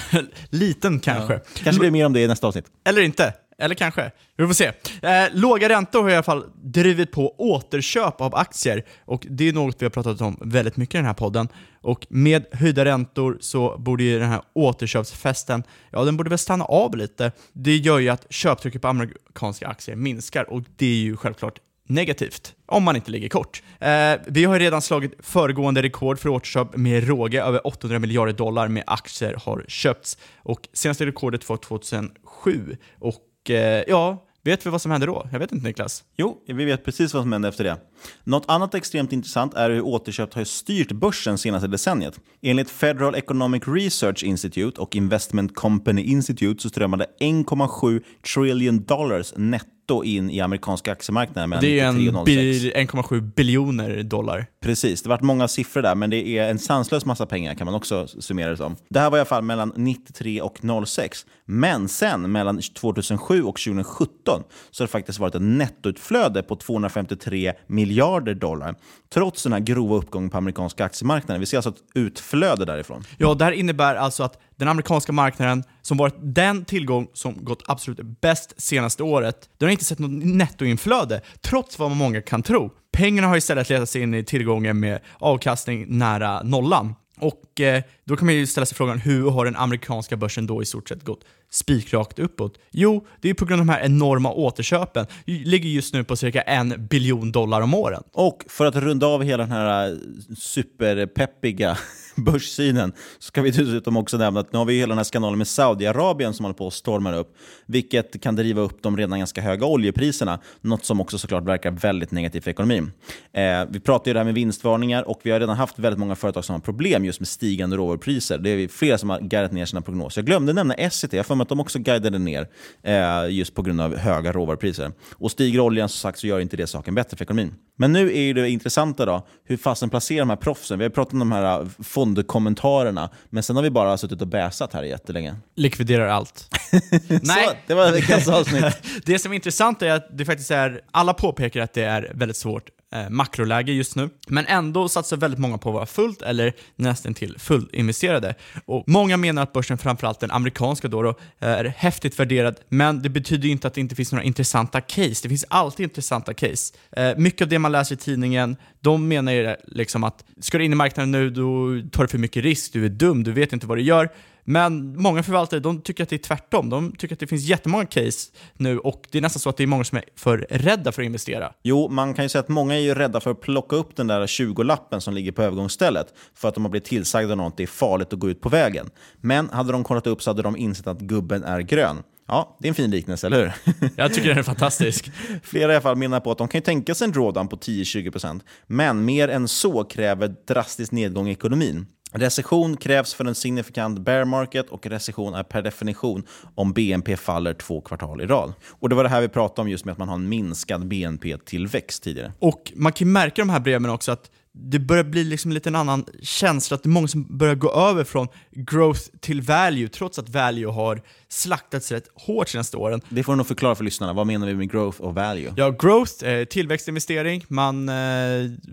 Liten 0.50 1.00
kanske. 1.00 1.34
Ja. 1.34 1.40
Kanske 1.54 1.80
blir 1.80 1.90
mer 1.90 2.06
om 2.06 2.12
det 2.12 2.20
i 2.20 2.28
nästa 2.28 2.46
avsnitt. 2.46 2.66
Eller 2.84 3.02
inte. 3.02 3.32
Eller 3.60 3.74
kanske. 3.74 4.10
Vi 4.36 4.46
får 4.46 4.54
se. 4.54 4.72
Eh, 5.02 5.26
låga 5.32 5.68
räntor 5.68 6.02
har 6.02 6.10
i 6.10 6.14
alla 6.14 6.22
fall 6.22 6.44
drivit 6.54 7.12
på 7.12 7.34
återköp 7.38 8.20
av 8.20 8.34
aktier 8.34 8.84
och 9.04 9.26
det 9.30 9.48
är 9.48 9.52
något 9.52 9.82
vi 9.82 9.84
har 9.84 9.90
pratat 9.90 10.20
om 10.20 10.38
väldigt 10.40 10.76
mycket 10.76 10.94
i 10.94 10.98
den 10.98 11.06
här 11.06 11.14
podden. 11.14 11.48
Och 11.80 12.06
med 12.10 12.44
höjda 12.52 12.84
räntor 12.84 13.38
så 13.40 13.78
borde 13.78 14.02
ju 14.02 14.18
den 14.18 14.28
här 14.28 14.42
återköpsfesten, 14.52 15.62
ja 15.90 16.04
den 16.04 16.16
borde 16.16 16.30
väl 16.30 16.38
stanna 16.38 16.64
av 16.64 16.96
lite. 16.96 17.32
Det 17.52 17.76
gör 17.76 17.98
ju 17.98 18.08
att 18.08 18.26
köptrycket 18.30 18.82
på 18.82 18.88
amerikanska 18.88 19.68
aktier 19.68 19.96
minskar 19.96 20.50
och 20.50 20.62
det 20.76 20.86
är 20.86 20.98
ju 20.98 21.16
självklart 21.16 21.58
negativt, 21.88 22.54
om 22.66 22.82
man 22.82 22.96
inte 22.96 23.10
ligger 23.10 23.28
kort. 23.28 23.62
Eh, 23.80 24.14
vi 24.26 24.44
har 24.44 24.58
redan 24.58 24.82
slagit 24.82 25.14
föregående 25.18 25.82
rekord 25.82 26.18
för 26.18 26.28
återköp 26.28 26.76
med 26.76 27.08
råge. 27.08 27.42
Över 27.42 27.66
800 27.66 27.98
miljarder 27.98 28.32
dollar 28.32 28.68
med 28.68 28.84
aktier 28.86 29.36
har 29.44 29.64
köpts. 29.68 30.18
Och 30.36 30.68
senaste 30.72 31.06
rekordet 31.06 31.48
var 31.48 31.56
2007. 31.56 32.76
Och 32.98 33.14
eh, 33.50 33.58
ja, 33.88 34.24
vet 34.44 34.66
vi 34.66 34.70
vad 34.70 34.82
som 34.82 34.90
hände 34.90 35.06
då? 35.06 35.28
Jag 35.32 35.38
vet 35.38 35.52
inte 35.52 35.66
Niklas. 35.66 36.04
Jo, 36.16 36.42
vi 36.46 36.64
vet 36.64 36.84
precis 36.84 37.14
vad 37.14 37.22
som 37.22 37.32
hände 37.32 37.48
efter 37.48 37.64
det. 37.64 37.76
Något 38.24 38.44
annat 38.48 38.74
extremt 38.74 39.12
intressant 39.12 39.54
är 39.54 39.70
hur 39.70 39.80
återköp 39.80 40.34
har 40.34 40.44
styrt 40.44 40.92
börsen 40.92 41.38
senaste 41.38 41.68
decenniet. 41.68 42.20
Enligt 42.42 42.70
Federal 42.70 43.14
Economic 43.14 43.62
Research 43.66 44.24
Institute 44.24 44.80
och 44.80 44.96
Investment 44.96 45.54
Company 45.54 46.02
Institute 46.02 46.62
så 46.62 46.68
strömmade 46.68 47.06
1,7 47.20 48.02
trillion 48.34 48.84
dollars 48.84 49.34
netto 49.36 49.77
netto 49.88 50.04
in 50.04 50.30
i 50.30 50.40
amerikanska 50.40 50.92
aktiemarknaden 50.92 51.50
mellan 51.50 51.64
Det 51.64 51.80
är 51.80 51.92
1,7 51.92 53.20
biljoner 53.20 54.02
dollar. 54.02 54.46
Precis, 54.60 55.02
det 55.02 55.08
har 55.08 55.16
varit 55.16 55.22
många 55.22 55.48
siffror 55.48 55.82
där, 55.82 55.94
men 55.94 56.10
det 56.10 56.28
är 56.28 56.50
en 56.50 56.58
sanslös 56.58 57.04
massa 57.04 57.26
pengar 57.26 57.54
kan 57.54 57.64
man 57.64 57.74
också 57.74 58.06
summera 58.06 58.50
det 58.50 58.56
som. 58.56 58.76
Det 58.88 59.00
här 59.00 59.10
var 59.10 59.18
i 59.18 59.20
alla 59.20 59.26
fall 59.26 59.42
mellan 59.42 59.72
93 59.76 60.40
och 60.40 60.58
06. 60.86 61.26
Men 61.44 61.88
sen, 61.88 62.32
mellan 62.32 62.60
2007 62.60 63.42
och 63.42 63.56
2017, 63.56 64.42
så 64.70 64.82
har 64.82 64.86
det 64.86 64.90
faktiskt 64.90 65.18
varit 65.18 65.34
ett 65.34 65.42
nettoutflöde 65.42 66.42
på 66.42 66.56
253 66.56 67.52
miljarder 67.66 68.34
dollar. 68.34 68.74
Trots 69.12 69.42
den 69.42 69.52
här 69.52 69.60
grova 69.60 69.96
uppgången 69.96 70.30
på 70.30 70.36
amerikanska 70.36 70.84
aktiemarknaden. 70.84 71.40
Vi 71.40 71.46
ser 71.46 71.56
alltså 71.58 71.70
ett 71.70 71.82
utflöde 71.94 72.64
därifrån. 72.64 73.02
Ja, 73.18 73.34
det 73.34 73.44
här 73.44 73.52
innebär 73.52 73.94
alltså 73.94 74.22
att 74.22 74.38
den 74.58 74.68
amerikanska 74.68 75.12
marknaden, 75.12 75.64
som 75.82 75.96
varit 75.96 76.14
den 76.18 76.64
tillgång 76.64 77.08
som 77.12 77.44
gått 77.44 77.62
absolut 77.66 78.20
bäst 78.20 78.54
senaste 78.60 79.02
året, 79.02 79.48
den 79.58 79.66
har 79.66 79.70
inte 79.72 79.84
sett 79.84 79.98
något 79.98 80.24
nettoinflöde, 80.24 81.20
trots 81.40 81.78
vad 81.78 81.90
många 81.90 82.22
kan 82.22 82.42
tro. 82.42 82.70
Pengarna 82.92 83.28
har 83.28 83.36
istället 83.36 83.70
letat 83.70 83.88
sig 83.88 84.02
in 84.02 84.14
i 84.14 84.24
tillgången 84.24 84.80
med 84.80 85.00
avkastning 85.18 85.86
nära 85.88 86.42
nollan. 86.42 86.94
Och 87.20 87.60
eh, 87.60 87.82
då 88.04 88.16
kan 88.16 88.26
man 88.26 88.34
ju 88.34 88.46
ställa 88.46 88.66
sig 88.66 88.76
frågan, 88.76 88.98
hur 88.98 89.30
har 89.30 89.44
den 89.44 89.56
amerikanska 89.56 90.16
börsen 90.16 90.46
då 90.46 90.62
i 90.62 90.66
stort 90.66 90.88
sett 90.88 91.04
gått 91.04 91.24
spikrakt 91.50 92.18
uppåt? 92.18 92.58
Jo, 92.70 93.06
det 93.20 93.30
är 93.30 93.34
på 93.34 93.44
grund 93.44 93.60
av 93.60 93.66
de 93.66 93.72
här 93.72 93.80
enorma 93.80 94.32
återköpen. 94.32 95.06
Det 95.26 95.32
ligger 95.32 95.68
just 95.68 95.94
nu 95.94 96.04
på 96.04 96.16
cirka 96.16 96.42
en 96.42 96.86
biljon 96.90 97.32
dollar 97.32 97.60
om 97.60 97.74
året. 97.74 98.02
Och 98.12 98.44
för 98.48 98.66
att 98.66 98.76
runda 98.76 99.06
av 99.06 99.22
hela 99.22 99.42
den 99.42 99.52
här 99.52 99.90
eh, 99.90 99.96
superpeppiga 100.36 101.78
börssynen 102.24 102.92
så 103.18 103.26
ska 103.26 103.42
vi 103.42 103.50
dessutom 103.50 103.96
också 103.96 104.16
nämna 104.16 104.40
att 104.40 104.52
nu 104.52 104.58
har 104.58 104.66
vi 104.66 104.78
hela 104.78 104.88
den 104.88 104.98
här 104.98 105.04
skandalen 105.04 105.38
med 105.38 105.48
Saudiarabien 105.48 106.34
som 106.34 106.44
håller 106.44 106.54
på 106.54 106.66
att 106.66 106.74
storma 106.74 107.14
upp, 107.14 107.36
vilket 107.66 108.22
kan 108.22 108.36
driva 108.36 108.60
upp 108.60 108.82
de 108.82 108.96
redan 108.96 109.18
ganska 109.18 109.40
höga 109.40 109.66
oljepriserna, 109.66 110.40
något 110.60 110.84
som 110.84 111.00
också 111.00 111.18
såklart 111.18 111.44
verkar 111.44 111.70
väldigt 111.70 112.10
negativt 112.10 112.44
för 112.44 112.50
ekonomin. 112.50 112.92
Eh, 113.32 113.42
vi 113.70 113.80
pratar 113.80 114.08
ju 114.08 114.12
det 114.12 114.20
här 114.20 114.24
med 114.24 114.34
vinstvarningar 114.34 115.08
och 115.08 115.20
vi 115.22 115.30
har 115.30 115.40
redan 115.40 115.56
haft 115.56 115.78
väldigt 115.78 115.98
många 115.98 116.16
företag 116.16 116.44
som 116.44 116.52
har 116.52 116.60
problem 116.60 117.04
just 117.04 117.20
med 117.20 117.28
stigande 117.28 117.76
råvarupriser. 117.76 118.38
Det 118.38 118.50
är 118.50 118.68
flera 118.68 118.98
som 118.98 119.10
har 119.10 119.20
guidat 119.20 119.52
ner 119.52 119.64
sina 119.64 119.82
prognoser. 119.82 120.20
Jag 120.20 120.26
glömde 120.26 120.52
nämna 120.52 120.74
Essity, 120.74 121.16
jag 121.16 121.26
får 121.26 121.34
mig 121.34 121.42
att 121.42 121.48
de 121.48 121.60
också 121.60 121.78
guidade 121.78 122.18
ner 122.18 122.48
eh, 122.82 123.30
just 123.30 123.54
på 123.54 123.62
grund 123.62 123.80
av 123.80 123.96
höga 123.96 124.32
råvarupriser. 124.32 124.92
Och 125.12 125.30
stiger 125.30 125.60
oljan 125.60 125.88
som 125.88 125.98
sagt 125.98 126.18
så 126.18 126.26
gör 126.26 126.40
inte 126.40 126.56
det 126.56 126.66
saken 126.66 126.94
bättre 126.94 127.16
för 127.16 127.24
ekonomin. 127.24 127.54
Men 127.76 127.92
nu 127.92 128.18
är 128.18 128.34
det 128.34 128.50
intressanta 128.50 129.06
då, 129.06 129.26
hur 129.44 129.56
fasen 129.56 129.90
placerar 129.90 130.18
de 130.18 130.30
här 130.30 130.36
proffsen? 130.36 130.78
Vi 130.78 130.84
har 130.84 130.90
pratat 130.90 131.12
om 131.12 131.18
de 131.18 131.32
här 131.32 131.68
fondkommentarerna, 132.14 133.10
men 133.30 133.42
sen 133.42 133.56
har 133.56 133.62
vi 133.62 133.70
bara 133.70 133.98
suttit 133.98 134.22
och 134.22 134.28
bäsat 134.28 134.72
här 134.72 134.82
jättelänge. 134.82 135.36
Likviderar 135.54 136.08
allt. 136.08 136.54
Nej. 137.08 137.46
Så, 137.46 137.52
det 137.66 137.74
var 137.74 137.92
veckans 137.92 138.28
avsnitt. 138.28 138.64
det 139.04 139.18
som 139.18 139.32
är 139.32 139.36
intressant 139.36 139.82
är 139.82 139.90
att 139.90 140.18
det 140.18 140.24
faktiskt 140.24 140.50
är, 140.50 140.80
alla 140.90 141.14
påpekar 141.14 141.60
att 141.60 141.72
det 141.72 141.84
är 141.84 142.12
väldigt 142.14 142.36
svårt 142.36 142.70
eh, 142.94 143.10
makroläge 143.10 143.72
just 143.72 143.96
nu. 143.96 144.10
Men 144.28 144.46
ändå 144.46 144.88
satsar 144.88 145.16
väldigt 145.16 145.40
många 145.40 145.58
på 145.58 145.68
att 145.68 145.74
vara 145.74 145.86
fullt 145.86 146.22
eller 146.22 146.52
nästan 146.76 147.14
till 147.14 147.38
fullinvesterade. 147.38 148.34
Och 148.64 148.84
många 148.86 149.16
menar 149.16 149.42
att 149.42 149.52
börsen, 149.52 149.78
framförallt 149.78 150.20
den 150.20 150.30
amerikanska 150.30 150.88
då, 150.88 151.02
då, 151.02 151.08
eh, 151.08 151.48
är 151.48 151.64
häftigt 151.64 152.18
värderad, 152.18 152.56
men 152.68 153.02
det 153.02 153.08
betyder 153.08 153.44
ju 153.44 153.52
inte 153.52 153.68
att 153.68 153.74
det 153.74 153.80
inte 153.80 153.94
finns 153.94 154.12
några 154.12 154.24
intressanta 154.24 154.80
case. 154.80 155.20
Det 155.22 155.28
finns 155.28 155.44
alltid 155.48 155.84
intressanta 155.84 156.34
case. 156.34 156.74
Eh, 156.92 157.16
mycket 157.16 157.42
av 157.42 157.48
det 157.48 157.58
man 157.58 157.72
läser 157.72 157.94
i 157.94 157.98
tidningen, 157.98 158.56
de 158.80 159.08
menar 159.08 159.32
ju 159.32 159.56
liksom 159.66 160.04
att 160.04 160.24
ska 160.40 160.58
du 160.58 160.64
in 160.64 160.72
i 160.72 160.76
marknaden 160.76 161.10
nu, 161.10 161.30
då 161.30 161.66
tar 161.92 162.02
du 162.02 162.08
för 162.08 162.18
mycket 162.18 162.42
risk, 162.42 162.72
du 162.72 162.84
är 162.84 162.88
dum, 162.88 163.24
du 163.24 163.32
vet 163.32 163.52
inte 163.52 163.66
vad 163.66 163.78
du 163.78 163.82
gör. 163.82 164.08
Men 164.50 165.02
många 165.02 165.22
förvaltare 165.22 165.60
de 165.60 165.80
tycker 165.80 166.02
att 166.02 166.08
det 166.08 166.16
är 166.16 166.18
tvärtom. 166.18 166.70
De 166.70 166.92
tycker 166.92 167.14
att 167.14 167.20
det 167.20 167.26
finns 167.26 167.44
jättemånga 167.44 167.86
case 167.86 168.30
nu 168.54 168.78
och 168.78 169.02
det 169.10 169.18
är 169.18 169.22
nästan 169.22 169.40
så 169.40 169.48
att 169.48 169.56
det 169.56 169.62
är 169.62 169.66
många 169.66 169.84
som 169.84 169.98
är 169.98 170.04
för 170.16 170.46
rädda 170.50 170.92
för 170.92 171.02
att 171.02 171.06
investera. 171.06 171.52
Jo, 171.62 171.88
man 171.88 172.14
kan 172.14 172.24
ju 172.24 172.28
säga 172.28 172.40
att 172.40 172.48
många 172.48 172.74
är 172.74 172.80
ju 172.80 172.94
rädda 172.94 173.20
för 173.20 173.30
att 173.30 173.40
plocka 173.40 173.76
upp 173.76 173.96
den 173.96 174.06
där 174.06 174.26
20-lappen 174.26 175.00
som 175.00 175.14
ligger 175.14 175.32
på 175.32 175.42
övergångsstället 175.42 176.06
för 176.34 176.48
att 176.48 176.54
de 176.54 176.64
har 176.64 176.70
blivit 176.70 176.88
tillsagda 176.88 177.34
något 177.34 177.56
det 177.56 177.62
är 177.62 177.66
farligt 177.66 178.12
att 178.12 178.18
gå 178.18 178.30
ut 178.30 178.40
på 178.40 178.48
vägen. 178.48 178.90
Men 179.20 179.50
hade 179.50 179.72
de 179.72 179.84
kollat 179.84 180.06
upp 180.06 180.22
så 180.22 180.30
hade 180.30 180.42
de 180.42 180.56
insett 180.56 180.86
att 180.86 181.00
gubben 181.00 181.44
är 181.44 181.60
grön. 181.60 182.02
Ja, 182.28 182.56
det 182.60 182.66
är 182.66 182.68
en 182.68 182.74
fin 182.74 182.90
liknelse, 182.90 183.26
eller 183.26 183.38
hur? 183.38 183.52
Jag 183.96 184.14
tycker 184.14 184.28
den 184.28 184.38
är 184.38 184.42
fantastisk. 184.42 185.10
Flera 185.42 185.72
i 185.72 185.74
alla 185.74 185.82
fall 185.82 185.96
menar 185.96 186.20
på 186.20 186.30
att 186.30 186.38
de 186.38 186.48
kan 186.48 186.62
tänka 186.62 186.94
sig 186.94 187.04
en 187.04 187.12
drawdown 187.12 187.48
på 187.48 187.56
10-20%, 187.56 188.40
men 188.66 189.04
mer 189.04 189.28
än 189.28 189.48
så 189.48 189.84
kräver 189.84 190.34
drastisk 190.48 190.92
nedgång 190.92 191.28
i 191.28 191.32
ekonomin. 191.32 191.86
Recession 192.12 192.76
krävs 192.76 193.14
för 193.14 193.24
en 193.24 193.34
signifikant 193.34 193.98
bear 193.98 194.24
market 194.24 194.68
och 194.68 194.86
recession 194.86 195.34
är 195.34 195.42
per 195.42 195.62
definition 195.62 196.22
om 196.54 196.72
BNP 196.72 197.16
faller 197.16 197.54
två 197.54 197.80
kvartal 197.80 198.20
i 198.20 198.26
rad. 198.26 198.52
Och 198.68 198.88
Det 198.88 198.94
var 198.94 199.02
det 199.02 199.10
här 199.10 199.20
vi 199.20 199.28
pratade 199.28 199.60
om 199.60 199.68
just 199.68 199.84
med 199.84 199.92
att 199.92 199.98
man 199.98 200.08
har 200.08 200.14
en 200.14 200.28
minskad 200.28 200.86
BNP-tillväxt 200.86 202.02
tidigare. 202.02 202.32
Och 202.38 202.72
man 202.76 202.92
kan 202.92 203.12
märka 203.12 203.42
de 203.42 203.50
här 203.50 203.60
breven 203.60 203.90
också 203.90 204.12
att 204.12 204.30
det 204.60 204.78
börjar 204.78 205.04
bli 205.04 205.24
liksom 205.24 205.52
lite 205.52 205.68
en 205.68 205.74
annan 205.74 206.04
känsla, 206.22 206.74
att 206.74 206.82
det 206.82 206.86
är 206.86 206.90
många 206.90 207.08
som 207.08 207.38
börjar 207.38 207.54
gå 207.54 207.72
över 207.72 208.04
från 208.04 208.28
growth 208.50 209.00
till 209.20 209.42
value, 209.42 209.88
trots 209.88 210.18
att 210.18 210.28
value 210.28 210.66
har 210.66 211.02
slaktats 211.28 211.92
rätt 211.92 212.08
hårt 212.14 212.48
senaste 212.48 212.76
åren. 212.76 213.00
Det 213.08 213.22
får 213.22 213.32
du 213.32 213.36
nog 213.36 213.46
förklara 213.46 213.74
för 213.74 213.84
lyssnarna. 213.84 214.12
Vad 214.12 214.26
menar 214.26 214.46
vi 214.46 214.54
med 214.54 214.70
growth 214.70 215.00
och 215.00 215.14
value? 215.14 215.52
Ja, 215.56 215.70
growth, 215.70 216.24
eh, 216.24 216.44
tillväxtinvestering. 216.44 217.44
Man, 217.48 217.88
eh, 217.88 217.94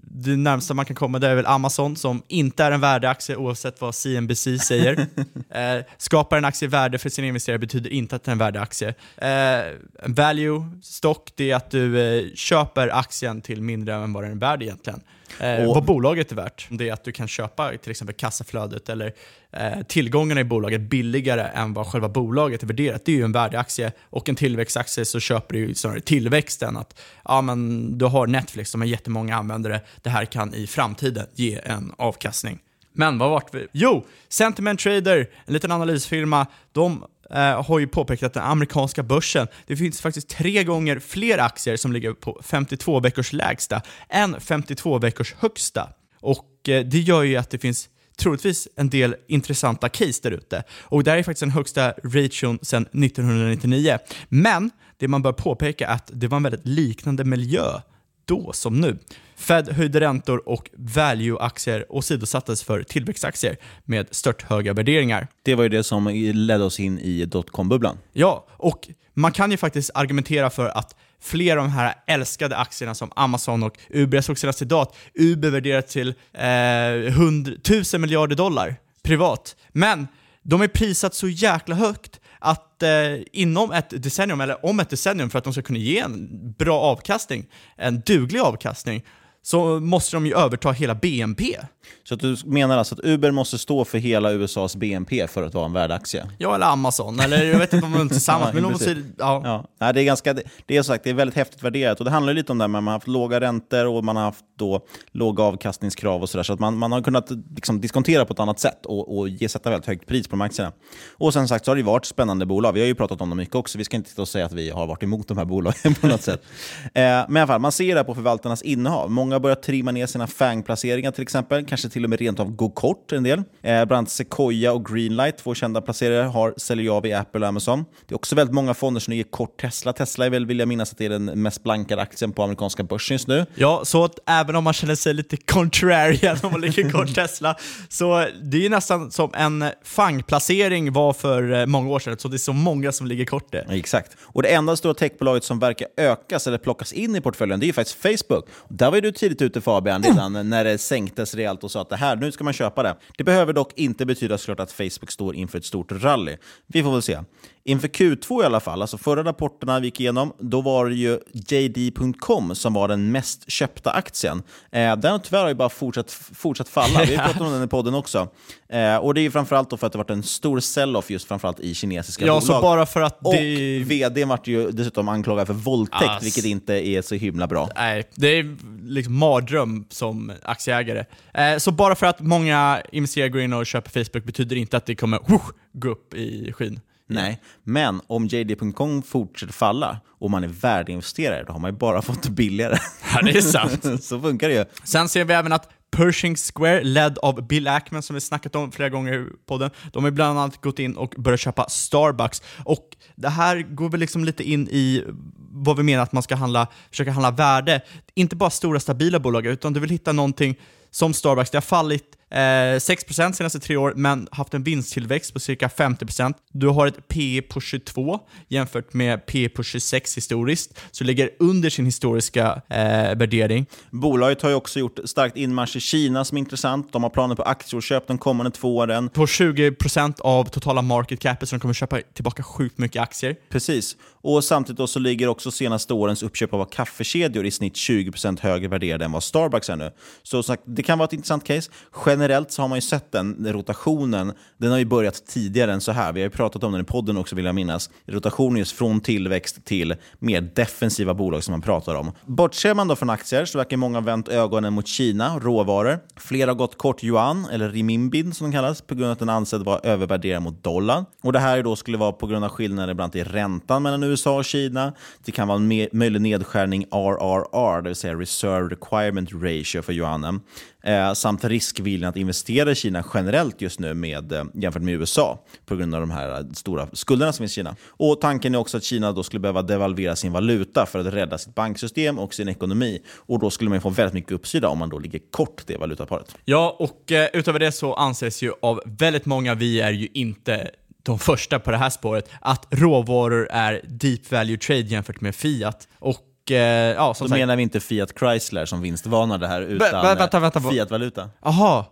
det 0.02 0.36
närmsta 0.36 0.74
man 0.74 0.86
kan 0.86 0.96
komma 0.96 1.20
där 1.20 1.30
är 1.30 1.36
väl 1.36 1.46
Amazon, 1.46 1.96
som 1.96 2.24
inte 2.28 2.64
är 2.64 2.72
en 2.72 2.82
värdeaktie 2.82 3.36
oavsett 3.36 3.82
vad 3.82 3.96
CNBC 3.96 4.60
säger. 4.60 5.00
eh, 5.50 5.86
skapar 5.98 6.38
en 6.38 6.46
aktie 6.46 6.68
värde 6.68 6.98
för 6.98 7.10
sina 7.10 7.28
investerare 7.28 7.60
betyder 7.60 7.90
inte 7.90 8.16
att 8.16 8.24
det 8.24 8.30
är 8.30 8.34
en 8.34 8.38
värdeaktie. 8.38 8.94
Eh, 9.18 9.74
value, 10.06 10.70
stock, 10.82 11.32
det 11.36 11.52
är 11.52 11.56
att 11.56 11.72
du 11.72 12.32
köper 12.36 12.88
aktien 12.88 13.42
till 13.42 13.62
mindre 13.62 13.96
än 13.96 14.14
vad 14.14 14.24
den 14.24 14.32
är 14.32 14.36
värd 14.36 14.64
egentligen. 14.64 15.02
Eh, 15.40 15.74
vad 15.74 15.84
bolaget 15.84 16.32
är 16.32 16.36
värt. 16.36 16.68
Det 16.70 16.90
är 16.90 16.94
att 16.94 17.04
du 17.04 17.12
kan 17.12 17.28
köpa 17.28 17.72
till 17.78 17.92
exempel 17.92 18.16
kassaflödet 18.16 18.90
eller 18.90 19.14
eh, 19.52 19.82
tillgångarna 19.88 20.42
i 20.42 20.44
bolaget 20.44 20.82
billigare 20.82 21.42
än 21.42 21.74
vad 21.74 21.88
själva 21.88 22.10
bolaget 22.10 22.64
är 22.64 22.68
värderat. 22.68 23.06
Det 23.06 23.12
är 23.12 23.16
ju 23.16 23.24
en 23.24 23.32
värdeaktie 23.32 23.92
och 24.02 24.30
en 24.30 24.36
tillväxtaktie 24.36 25.06
så 25.06 25.20
köper 25.20 25.54
du 25.54 25.60
ju 25.60 25.76
snarare 25.76 26.00
tillväxten. 26.00 26.78
Att 26.78 27.02
ja, 27.24 27.42
men 27.42 27.98
du 27.98 28.06
har 28.06 28.28
Netflix 28.28 28.72
som 28.72 28.82
har 28.82 28.88
jättemånga 28.88 29.36
användare. 29.36 29.82
Det 30.02 30.10
här 30.10 30.26
kan 30.26 30.54
i 30.54 30.68
framtiden 30.68 31.28
ge 31.34 31.60
en 31.64 31.94
avkastning. 31.98 32.60
Men 32.98 33.18
vad 33.18 33.30
vart 33.30 33.54
vi? 33.54 33.68
Jo, 33.72 34.06
Sentiment 34.30 34.80
Trader, 34.80 35.30
en 35.46 35.54
liten 35.54 35.72
analysfirma, 35.72 36.48
de 36.72 37.06
Eh, 37.30 37.64
har 37.64 37.80
ju 37.80 37.88
påpekat 37.88 38.28
att 38.28 38.34
den 38.34 38.44
amerikanska 38.44 39.04
börsen, 39.04 39.48
det 39.68 39.76
finns 39.76 40.02
faktiskt 40.02 40.30
tre 40.30 40.64
gånger 40.64 41.00
fler 41.00 41.38
aktier 41.38 41.78
som 41.78 41.94
ligger 41.94 42.14
på 42.14 42.42
52 42.44 43.00
veckors 43.00 43.34
lägsta 43.34 43.82
än 44.10 44.42
52 44.42 45.00
veckors 45.00 45.34
högsta. 45.34 45.90
Och 46.22 46.70
eh, 46.70 46.86
det 46.86 47.00
gör 47.00 47.24
ju 47.24 47.36
att 47.36 47.50
det 47.50 47.58
finns 47.58 47.90
troligtvis 48.18 48.68
en 48.76 48.90
del 48.90 49.16
intressanta 49.28 49.90
case 49.90 50.20
där 50.24 50.32
ute. 50.32 50.64
Och 50.82 51.04
det 51.04 51.12
här 51.12 51.18
är 51.18 51.24
faktiskt 51.24 51.40
den 51.40 51.52
högsta 51.52 51.92
ration 51.92 52.60
sedan 52.62 52.82
1999. 52.84 53.98
Men 54.30 54.72
det 54.98 55.08
man 55.08 55.22
bör 55.22 55.34
påpeka 55.34 55.88
är 55.88 55.94
att 55.94 56.12
det 56.14 56.28
var 56.28 56.38
en 56.38 56.44
väldigt 56.44 56.68
liknande 56.68 57.24
miljö 57.24 57.82
då 58.26 58.54
som 58.54 58.82
nu. 58.82 58.98
Fed 59.36 59.70
höjde 59.70 60.00
räntor 60.00 60.50
och 60.50 60.70
value-aktier 60.78 61.86
åsidosattes 61.90 62.64
för 62.64 62.84
tillväxtaktier 62.84 63.58
med 63.86 64.08
stört 64.12 64.42
höga 64.42 64.74
värderingar. 64.74 65.28
Det 65.44 65.56
var 65.56 65.64
ju 65.64 65.70
det 65.70 65.84
som 65.84 66.08
ledde 66.34 66.64
oss 66.64 66.80
in 66.80 67.00
i 67.00 67.26
dotcom-bubblan. 67.26 67.98
Ja, 68.14 68.48
och 68.50 68.90
man 69.14 69.32
kan 69.32 69.52
ju 69.52 69.58
faktiskt 69.58 69.92
argumentera 69.94 70.50
för 70.50 70.70
att 70.70 70.96
flera 71.22 71.60
av 71.62 71.68
de 71.68 71.72
här 71.72 71.96
älskade 72.08 72.58
aktierna 72.58 72.96
som 72.96 73.12
Amazon 73.16 73.64
och 73.64 73.78
Uber, 73.90 74.18
jag 74.18 74.24
såg 74.24 74.38
senast 74.38 74.62
idag 74.62 74.82
att 74.82 74.96
Uber 75.14 75.50
värderat 75.50 75.88
till 75.88 76.14
eh, 76.34 76.46
100, 76.46 77.52
1000 77.52 78.02
miljarder 78.02 78.36
dollar 78.36 78.76
privat. 79.04 79.56
Men 79.70 80.08
de 80.44 80.62
är 80.62 80.68
prisat 80.68 81.16
så 81.16 81.28
jäkla 81.28 81.76
högt 81.76 82.20
att 82.46 82.84
eh, 82.84 82.90
inom 83.32 83.72
ett 83.72 84.04
decennium, 84.04 84.42
eller 84.42 84.66
om 84.66 84.80
ett 84.80 84.90
decennium, 84.90 85.30
för 85.30 85.38
att 85.38 85.44
de 85.44 85.54
ska 85.54 85.62
kunna 85.62 85.80
ge 85.80 86.00
en 86.00 86.30
bra 86.58 86.80
avkastning, 86.80 87.46
en 87.78 88.00
duglig 88.00 88.40
avkastning, 88.40 89.06
så 89.42 89.80
måste 89.80 90.16
de 90.16 90.26
ju 90.26 90.34
överta 90.34 90.72
hela 90.72 90.96
BNP. 90.96 91.58
Så 92.04 92.16
du 92.16 92.38
menar 92.46 92.78
alltså 92.78 92.96
att 92.96 93.02
Uber 93.04 93.32
måste 93.32 93.58
stå 93.58 93.86
för 93.86 93.98
hela 93.98 94.32
USAs 94.32 94.76
BNP 94.76 95.28
för 95.28 95.44
att 95.44 95.54
vara 95.54 95.66
en 95.66 95.74
värdeaktie? 95.74 96.26
Ja, 96.38 96.56
eller 96.56 96.66
Amazon, 96.66 97.20
eller 97.20 97.44
jag 97.44 97.60
vet 97.60 97.74
inte 97.74 97.86
om 97.86 97.92
de 97.92 98.02
är 98.02 98.10
tillsammans, 98.10 98.54
men 98.54 98.64
de 98.64 98.72
måste... 98.72 99.04
Ja. 99.18 99.42
ja. 99.44 99.66
Nej, 99.80 99.94
det, 99.94 100.02
är 100.02 100.06
ganska, 100.06 100.34
det, 100.66 100.78
är 100.78 100.84
sagt, 100.84 101.04
det 101.04 101.10
är 101.10 101.14
väldigt 101.14 101.36
häftigt 101.36 101.64
värderat 101.64 102.00
och 102.00 102.06
det 102.06 102.12
handlar 102.12 102.34
lite 102.34 102.52
om 102.52 102.58
det 102.58 102.64
här 102.64 102.68
med 102.70 102.80
att 102.80 102.84
man 102.84 102.92
har 102.92 103.00
haft 103.00 103.08
låga 103.08 103.40
räntor 103.40 103.86
och 103.86 104.04
man 104.04 104.16
har 104.16 104.24
haft 104.24 104.46
då 104.58 104.86
låga 105.12 105.44
avkastningskrav 105.44 106.22
och 106.22 106.30
sådär, 106.30 106.44
så 106.44 106.54
att 106.54 106.60
man, 106.60 106.78
man 106.78 106.92
har 106.92 107.02
kunnat 107.02 107.32
liksom 107.56 107.82
diskontera 107.82 108.26
på 108.26 108.34
ett 108.34 108.40
annat 108.40 108.60
sätt 108.60 108.86
och, 108.86 109.18
och 109.18 109.30
ge, 109.30 109.50
sätta 109.50 109.70
väldigt 109.70 109.88
högt 109.88 110.08
pris 110.08 110.28
på 110.28 110.32
de 110.32 110.42
aktierna. 110.42 110.72
Och 111.18 111.34
sen 111.34 111.48
sagt 111.48 111.66
så 111.66 111.72
har 111.72 111.76
det 111.76 111.84
varit 111.84 112.06
spännande 112.06 112.46
bolag. 112.46 112.74
Vi 112.74 112.80
har 112.80 112.88
ju 112.88 112.96
pratat 112.96 113.22
om 113.22 113.30
dem 113.30 113.38
mycket 113.38 113.56
också. 113.56 113.78
Vi 113.78 113.84
ska 113.84 113.98
inte 113.98 114.26
säga 114.26 114.46
att 114.46 114.54
vi 114.54 114.70
har 114.70 114.88
varit 114.88 115.04
emot 115.04 115.28
de 115.28 115.38
här 115.38 115.46
bolagen 115.46 115.96
på 116.02 116.08
något 116.08 116.22
sätt. 116.22 116.42
Eh, 116.94 117.02
men 117.02 117.38
i 117.38 117.40
alla 117.40 117.48
fall, 117.48 117.62
man 117.62 117.72
ser 117.72 117.96
det 117.96 118.04
på 118.04 118.16
förvaltarnas 118.16 118.62
innehav. 118.62 119.12
Många 119.12 119.36
har 119.36 119.40
börjat 119.40 119.64
trimma 119.64 119.92
ner 119.92 120.06
sina 120.06 120.26
FANG-placeringar 120.28 121.12
till 121.12 121.22
exempel, 121.22 121.66
kanske 121.76 121.90
till 121.90 122.04
och 122.04 122.10
med 122.10 122.20
rent 122.20 122.40
av 122.40 122.52
gå 122.56 122.70
kort 122.70 123.12
en 123.12 123.24
del. 123.24 123.40
Eh, 123.40 123.44
bland 123.64 123.92
annat 123.92 124.10
Sequoia 124.10 124.74
och 124.74 124.86
Greenlight, 124.86 125.38
två 125.38 125.56
kända 125.56 125.82
placerare, 125.82 126.24
har, 126.24 126.54
säljer 126.58 126.92
av 126.92 127.06
i 127.06 127.14
Apple 127.14 127.42
och 127.42 127.48
Amazon. 127.48 127.86
Det 128.08 128.14
är 128.14 128.16
också 128.16 128.36
väldigt 128.36 128.54
många 128.54 128.74
fonder 128.74 129.02
som 129.02 129.14
ger 129.14 129.24
kort 129.24 129.62
Tesla. 129.62 129.94
Tesla 129.94 130.26
är 130.26 130.30
väl, 130.30 130.46
vill 130.46 130.60
jag 130.60 130.68
minnas, 130.68 130.92
att 130.92 130.98
det 130.98 131.06
är 131.06 131.10
den 131.10 131.26
mest 131.26 131.64
blankade 131.64 132.02
aktien 132.02 132.32
på 132.32 132.44
amerikanska 132.44 132.84
börsen 132.84 133.16
just 133.16 133.28
nu. 133.28 133.46
Ja, 133.56 133.82
så 133.86 134.04
att 134.04 134.20
även 134.26 134.56
om 134.56 134.64
man 134.64 134.74
känner 134.74 134.96
sig 134.96 135.14
lite 135.14 135.38
contrarian 135.38 136.38
om 136.44 136.52
man 136.52 136.62
ligger 136.62 136.90
kort 136.92 137.16
Tesla, 137.16 137.56
så 137.90 138.26
det 138.44 138.66
är 138.66 138.70
nästan 138.70 139.12
som 139.12 139.32
en 139.34 139.66
FANG-placering 139.84 140.94
var 140.94 141.14
för 141.14 141.54
eh, 141.54 141.66
många 141.66 141.90
år 141.90 142.00
sedan, 142.00 142.18
så 142.18 142.28
det 142.28 142.36
är 142.36 142.38
så 142.38 142.54
många 142.54 142.92
som 142.92 143.08
ligger 143.08 143.26
kort 143.26 143.52
det. 143.52 143.66
Exakt. 143.70 144.18
Och 144.22 144.44
det 144.44 144.50
enda 144.50 144.76
stora 144.76 144.94
techbolaget 144.94 145.44
som 145.44 145.60
verkar 145.60 145.88
ökas 145.98 146.48
eller 146.48 146.58
plockas 146.58 146.94
in 146.94 147.16
i 147.16 147.22
portföljen, 147.22 147.60
det 147.60 147.70
är 147.70 147.74
faktiskt 147.74 148.02
Facebook. 148.02 148.46
Där 148.68 148.92
var 148.92 149.02
du 149.02 149.12
tidigt 149.12 149.42
ute 149.42 149.62
Fabian, 149.62 150.04
redan 150.04 150.50
när 150.50 150.64
det 150.64 150.78
sänktes 150.78 151.36
rejält 151.36 151.64
och 151.66 151.72
sa 151.72 151.82
att 151.82 151.90
det 151.90 151.96
här, 151.96 152.16
nu 152.16 152.32
ska 152.32 152.44
man 152.44 152.54
köpa 152.54 152.84
det. 152.84 152.96
Det 153.18 153.24
behöver 153.24 153.54
dock 153.54 153.74
inte 153.76 154.06
betyda 154.06 154.38
såklart 154.38 154.60
att 154.60 154.72
Facebook 154.72 155.12
står 155.12 155.36
inför 155.36 155.58
ett 155.58 155.66
stort 155.66 155.92
rally. 155.92 156.38
Vi 156.68 156.84
får 156.84 156.92
väl 156.92 157.02
se. 157.02 157.20
Inför 157.68 157.88
Q2 157.88 158.44
i 158.44 158.46
alla 158.46 158.60
fall, 158.60 158.82
alltså 158.82 158.98
förra 158.98 159.24
rapporterna 159.24 159.80
vi 159.80 159.88
gick 159.88 160.00
igenom, 160.00 160.34
då 160.40 160.62
var 160.62 160.86
det 160.86 160.96
ju 160.96 161.20
JD.com 161.34 162.56
som 162.56 162.74
var 162.74 162.88
den 162.88 163.12
mest 163.12 163.52
köpta 163.52 163.92
aktien. 163.92 164.44
Eh, 164.72 164.96
den 164.96 165.12
har 165.12 165.20
tyvärr 165.20 165.54
bara 165.54 165.70
fortsatt, 165.70 166.12
fortsatt 166.12 166.70
falla. 166.70 167.04
Vi 167.08 167.16
har 167.16 167.26
pratat 167.26 167.42
om 167.42 167.52
den 167.52 167.64
i 167.64 167.68
podden 167.68 167.94
också. 167.94 168.28
Eh, 168.70 168.96
och 168.96 169.14
Det 169.14 169.22
är 169.22 169.30
framförallt 169.30 169.80
för 169.80 169.88
att 169.88 169.92
det 169.92 169.98
varit 169.98 170.10
en 170.10 170.24
stor 170.24 170.60
sell-off 170.60 171.10
just 171.10 171.28
framförallt 171.28 171.60
i 171.60 171.74
kinesiska 171.74 172.26
ja, 172.26 172.34
bolag. 172.34 172.44
Så 172.44 172.62
bara 172.62 172.86
för 172.86 173.02
att 173.02 173.20
och 173.22 173.34
det... 173.34 173.80
vd 173.80 174.26
vart 174.26 174.48
ju 174.48 174.72
dessutom 174.72 175.10
anklagad 175.10 175.48
för 175.48 175.54
våldtäkt, 175.54 176.04
Ass. 176.04 176.24
vilket 176.24 176.46
inte 176.46 176.74
är 176.74 177.02
så 177.02 177.16
himla 177.16 177.48
bra. 177.48 177.70
Nej, 177.76 178.10
det 178.16 178.28
är 178.28 178.58
liksom 178.88 179.18
mardröm 179.18 179.86
som 179.90 180.32
aktieägare. 180.44 181.06
Eh, 181.34 181.58
så 181.58 181.72
bara 181.72 181.96
för 181.96 182.06
att 182.06 182.20
många 182.20 182.82
investerare 182.92 183.30
går 183.30 183.42
in 183.42 183.54
och 183.54 183.66
köper 183.66 184.04
Facebook 184.04 184.24
betyder 184.24 184.56
inte 184.56 184.78
att 184.78 184.86
det 184.86 184.96
kommer 184.96 185.20
whoosh, 185.28 185.52
gå 185.74 185.90
upp 185.90 186.14
i 186.14 186.54
skyn. 186.54 186.80
Nej, 187.08 187.42
men 187.64 188.02
om 188.08 188.28
JD.com 188.28 189.02
fortsätter 189.02 189.54
falla 189.54 190.00
och 190.20 190.32
man 190.32 190.44
är 190.44 190.48
värdeinvesterare, 190.48 191.44
då 191.44 191.54
har 191.54 191.60
man 191.60 191.72
ju 191.72 191.78
bara 191.78 192.02
fått 192.02 192.24
det 192.24 192.30
billigare. 192.30 192.78
Ja, 193.14 193.22
det 193.22 193.38
är 193.38 193.42
sant. 193.42 194.04
så 194.04 194.22
funkar 194.22 194.50
det 194.50 194.56
ju. 194.56 194.66
Sen 194.84 195.10
ser 195.10 195.26
vi 195.26 195.34
även 195.34 195.54
att 195.54 195.70
Pershing 195.92 196.36
Square, 196.36 196.84
ledd 196.84 197.18
av 197.18 197.48
Bill 197.48 197.68
Ackman 197.68 198.02
som 198.02 198.14
vi 198.14 198.22
snackat 198.22 198.56
om 198.56 198.72
flera 198.72 198.90
gånger 198.90 199.14
i 199.14 199.26
podden, 199.46 199.70
de 199.94 200.04
har 200.04 200.12
bland 200.12 200.40
annat 200.40 200.62
gått 200.62 200.80
in 200.80 200.98
och 200.98 201.14
börjat 201.18 201.40
köpa 201.40 201.70
Starbucks. 201.70 202.42
Och 202.64 202.98
det 203.16 203.30
här 203.30 203.62
går 203.62 203.90
väl 203.90 204.00
liksom 204.00 204.26
lite 204.26 204.44
in 204.44 204.68
i 204.72 205.04
vad 205.52 205.78
vi 205.78 205.84
menar 205.84 206.04
att 206.04 206.12
man 206.12 206.24
ska 206.24 206.36
handla, 206.36 206.68
försöka 206.90 207.12
handla 207.12 207.32
värde. 207.32 207.82
Inte 208.16 208.36
bara 208.36 208.50
stora 208.50 208.80
stabila 208.80 209.20
bolag, 209.20 209.46
utan 209.46 209.74
du 209.74 209.80
vill 209.80 209.90
hitta 209.90 210.12
någonting 210.12 210.60
som 210.92 211.14
Starbucks, 211.14 211.50
det 211.50 211.58
har 211.58 211.62
fallit 211.62 212.15
eh, 212.32 212.38
6% 212.38 213.32
senaste 213.32 213.60
tre 213.60 213.78
år, 213.78 213.94
men 213.96 214.28
haft 214.32 214.54
en 214.54 214.64
vinsttillväxt 214.64 215.34
på 215.34 215.40
cirka 215.40 215.68
50%. 215.68 216.34
Du 216.52 216.68
har 216.68 216.88
ett 216.88 217.08
P 217.08 217.42
på 217.50 217.62
22 217.62 218.20
jämfört 218.48 218.94
med 218.94 219.26
P 219.26 219.50
på 219.50 219.64
26 219.64 220.18
historiskt, 220.18 220.80
så 220.92 221.04
ligger 221.04 221.30
under 221.40 221.70
sin 221.70 221.86
historiska 221.86 222.62
eh, 222.70 223.16
värdering. 223.18 223.66
Bolaget 223.92 224.42
har 224.42 224.50
ju 224.50 224.56
också 224.56 224.80
gjort 224.80 225.00
starkt 225.06 225.38
inmarsch 225.38 225.76
i 225.76 225.80
Kina 225.80 226.26
som 226.26 226.38
är 226.38 226.40
intressant. 226.40 226.94
De 226.94 227.04
har 227.04 227.10
planer 227.10 227.36
på 227.36 227.44
aktieköp 227.44 228.08
de 228.08 228.18
kommande 228.18 228.52
två 228.52 228.78
åren. 228.78 229.10
På 229.10 229.26
20% 229.26 230.22
av 230.22 230.46
totala 230.46 230.82
market 230.82 231.20
capet, 231.20 231.50
så 231.50 231.56
de 231.56 231.60
kommer 231.60 231.74
köpa 231.74 232.02
tillbaka 232.14 232.44
sjukt 232.44 232.78
mycket 232.78 233.02
aktier. 233.02 233.36
Precis. 233.50 233.96
Och 234.22 234.44
Samtidigt 234.56 234.90
så 234.90 235.00
ligger 235.00 235.28
också 235.28 235.52
senaste 235.52 235.94
årens 235.94 236.24
uppköp 236.24 236.54
av 236.54 236.66
kaffekedjor 236.66 237.46
i 237.46 237.52
snitt 237.52 237.74
20% 237.74 238.42
högre 238.42 238.68
värderade 238.68 239.06
än 239.06 239.12
vad 239.12 239.24
Starbucks 239.24 239.70
är 239.70 239.76
nu. 239.76 239.92
Så 240.24 240.44
det 240.66 240.84
kan 240.84 240.98
vara 240.98 241.06
ett 241.06 241.14
intressant 241.14 241.44
case. 241.44 241.72
Generellt 242.16 242.52
så 242.52 242.62
har 242.62 242.70
man 242.70 242.78
ju 242.78 242.82
sett 242.82 243.12
den 243.12 243.54
rotationen. 243.54 244.34
Den 244.58 244.72
har 244.72 244.78
ju 244.78 244.86
börjat 244.86 245.26
tidigare 245.28 245.74
än 245.74 245.82
så 245.82 245.92
här. 245.92 246.14
Vi 246.14 246.20
har 246.20 246.26
ju 246.26 246.30
pratat 246.30 246.64
om 246.64 246.72
den 246.72 246.82
i 246.82 246.84
podden 246.84 247.18
också 247.18 247.36
vill 247.36 247.46
jag 247.46 247.56
minnas. 247.56 247.90
Rotationen 248.06 248.58
just 248.58 248.72
från 248.72 249.02
tillväxt 249.02 249.66
till 249.66 249.96
mer 250.20 250.42
defensiva 250.42 251.14
bolag 251.14 251.44
som 251.44 251.52
man 251.52 251.62
pratar 251.62 251.96
om. 251.96 252.12
Bortser 252.26 252.74
man 252.74 252.88
då 252.88 252.96
från 252.96 253.10
aktier 253.10 253.46
så 253.46 253.58
verkar 253.58 253.78
många 253.78 253.98
ha 253.98 254.06
vänt 254.06 254.28
ögonen 254.28 254.74
mot 254.74 254.88
Kina, 254.88 255.40
råvaror. 255.40 256.00
Flera 256.18 256.50
har 256.50 256.56
gått 256.56 256.78
kort 256.78 257.04
yuan, 257.04 257.48
eller 257.52 257.70
riminbin 257.70 258.34
som 258.34 258.46
den 258.46 258.52
kallas, 258.52 258.82
på 258.82 258.96
grund 258.96 259.06
av 259.06 259.12
att 259.12 259.20
den 259.20 259.30
ansedd 259.30 259.62
vara 259.62 259.80
övervärderad 259.80 260.42
mot 260.42 260.64
dollarn. 260.64 261.06
Och 261.24 261.34
Det 261.34 261.40
här 261.40 261.64
då 261.64 261.76
skulle 261.76 261.98
vara 261.98 262.12
på 262.12 262.28
grund 262.28 262.46
av 262.46 262.52
skillnader 262.52 262.94
bland 262.94 263.16
i 263.16 263.24
räntan 263.24 263.84
mellan 263.84 264.04
USA 264.04 264.38
och 264.38 264.46
Kina. 264.46 264.94
Det 265.26 265.32
kan 265.32 265.48
vara 265.48 265.58
en 265.58 265.88
möjlig 265.92 266.22
nedskärning 266.22 266.84
RRR, 266.92 267.82
det 267.82 267.90
vill 267.90 267.96
säga 267.96 268.14
Reserve 268.16 268.70
Requirement 268.76 269.30
Ratio 269.34 269.82
för 269.82 269.94
yuanen. 269.94 270.42
eh, 270.84 271.14
samt 271.14 271.44
riskviljan 271.44 272.05
att 272.10 272.18
investera 272.18 272.72
i 272.72 272.76
Kina 272.76 273.04
generellt 273.14 273.62
just 273.62 273.80
nu 273.80 273.94
med, 273.94 274.32
eh, 274.32 274.44
jämfört 274.54 274.82
med 274.82 274.94
USA 274.94 275.40
på 275.66 275.76
grund 275.76 275.96
av 275.96 276.02
de 276.02 276.12
här 276.12 276.30
eh, 276.40 276.46
stora 276.54 276.88
skulderna 276.94 277.34
som 277.34 277.44
finns 277.44 277.52
i 277.52 277.56
Kina. 277.56 277.76
Och 277.90 278.22
Tanken 278.22 278.56
är 278.56 278.60
också 278.60 278.78
att 278.78 278.84
Kina 278.84 279.12
då 279.12 279.24
skulle 279.24 279.40
behöva 279.40 279.62
devalvera 279.62 280.16
sin 280.16 280.32
valuta 280.32 280.86
för 280.86 281.00
att 281.00 281.14
rädda 281.14 281.38
sitt 281.38 281.56
banksystem 281.56 282.20
och 282.20 282.34
sin 282.34 282.50
ekonomi. 282.50 283.02
Och 283.16 283.40
Då 283.40 283.50
skulle 283.50 283.70
man 283.70 283.82
få 283.82 283.90
väldigt 283.90 284.14
mycket 284.14 284.32
uppsida 284.32 284.68
om 284.70 284.78
man 284.78 284.90
då 284.90 285.00
ligger 285.00 285.20
kort 285.32 285.62
det 285.68 285.78
valutaparet. 285.78 286.36
Ja, 286.46 286.76
och 286.80 287.12
eh, 287.12 287.30
utöver 287.34 287.60
det 287.60 287.72
så 287.72 287.94
anses 287.94 288.44
ju 288.44 288.52
av 288.62 288.82
väldigt 288.86 289.26
många, 289.26 289.56
vi 289.56 289.82
är 289.82 289.92
ju 289.92 290.08
inte 290.14 290.70
de 291.04 291.20
första 291.20 291.60
på 291.60 291.72
det 291.72 291.78
här 291.78 291.90
spåret, 291.90 292.30
att 292.42 292.68
råvaror 292.72 293.48
är 293.52 293.82
deep 293.88 294.32
value 294.32 294.58
trade 294.58 294.82
jämfört 294.82 295.22
med 295.22 295.36
fiat. 295.36 295.88
Och 296.00 296.52
eh, 296.52 296.58
ja, 296.96 297.08
Då 297.08 297.14
sagt, 297.14 297.30
menar 297.32 297.56
vi 297.56 297.64
inte 297.64 297.80
Fiat 297.80 298.14
Chrysler 298.20 298.66
som 298.66 298.82
vinstvarnade 298.82 299.48
här, 299.48 299.62
utan 299.62 299.88
vä- 300.06 300.18
vänta, 300.18 300.40
vänta, 300.40 300.62
Fiat-valuta. 300.62 301.30
Jaha, 301.44 301.86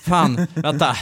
fan, 0.00 0.46
vänta. 0.54 0.96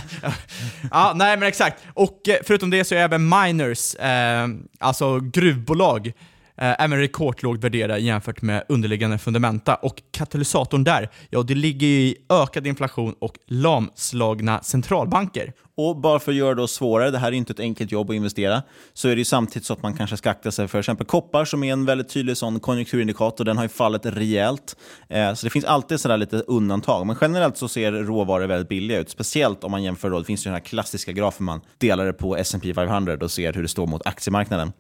Ja, 0.91 1.13
nej 1.17 1.37
men 1.37 1.49
exakt. 1.49 1.83
Och 1.95 2.29
eh, 2.29 2.37
förutom 2.45 2.71
det 2.71 2.85
så 2.85 2.95
är 2.95 2.99
även 2.99 3.29
miners, 3.29 3.95
eh, 3.95 4.49
alltså 4.79 5.21
gruvbolag, 5.21 6.07
eh, 6.07 6.13
Eh, 6.61 6.85
även 6.85 6.99
rekordlågt 6.99 7.65
värderade 7.65 7.99
jämfört 7.99 8.43
med 8.43 8.65
underliggande 8.69 9.19
fundamenta. 9.19 9.75
Och 9.75 10.03
katalysatorn 10.11 10.85
där, 10.85 11.09
ja 11.31 11.43
det 11.43 11.55
ligger 11.55 11.87
i 11.87 12.17
ökad 12.29 12.67
inflation 12.67 13.15
och 13.19 13.35
lamslagna 13.47 14.63
centralbanker. 14.63 15.53
Och 15.77 15.97
bara 15.97 16.19
för 16.19 16.33
att 16.33 16.37
göra 16.37 16.55
det 16.55 16.69
svårare, 16.69 17.11
det 17.11 17.19
här 17.19 17.29
är 17.29 17.33
inte 17.33 17.53
ett 17.53 17.61
enkelt 17.61 17.93
jobb 17.93 18.11
att 18.11 18.17
investera, 18.17 18.63
så 18.95 19.09
är 19.09 19.13
det 19.13 19.19
ju 19.19 19.25
samtidigt 19.25 19.67
så 19.67 19.73
att 19.73 19.83
man 19.83 19.97
kanske 19.97 20.17
ska 20.17 20.31
akta 20.31 20.51
sig 20.51 20.69
för 20.69 20.79
exempel 20.79 21.07
koppar 21.07 21.45
som 21.45 21.65
är 21.65 21.73
en 21.73 21.85
väldigt 21.85 22.09
tydlig 22.09 22.37
sån 22.37 22.61
konjunkturindikator. 22.61 23.45
Den 23.45 23.57
har 23.57 23.65
ju 23.65 23.69
fallit 23.69 24.07
rejält. 24.07 24.77
Eh, 25.09 25.35
så 25.35 25.47
det 25.47 25.51
finns 25.51 25.65
alltid 25.65 26.01
sådär 26.01 26.17
lite 26.17 26.37
undantag. 26.37 27.07
Men 27.07 27.17
generellt 27.21 27.57
så 27.57 27.69
ser 27.69 27.93
råvaror 27.93 28.47
väldigt 28.47 28.69
billiga 28.69 28.99
ut. 28.99 29.11
Speciellt 29.11 29.65
om 29.65 29.71
man 29.71 29.83
jämför, 29.83 30.11
då, 30.11 30.19
det 30.19 30.25
finns 30.25 30.47
ju 30.47 30.49
den 30.49 30.55
här 30.55 30.65
klassiska 30.65 31.13
grafen 31.13 31.47
man 31.47 31.61
delar 31.79 32.07
det 32.07 32.13
på 32.13 32.37
S&P 32.37 32.75
500 32.75 33.17
och 33.21 33.31
ser 33.31 33.53
hur 33.53 33.63
det 33.63 33.69
står 33.69 33.87
mot 33.87 34.07
aktiemarknaden. 34.07 34.73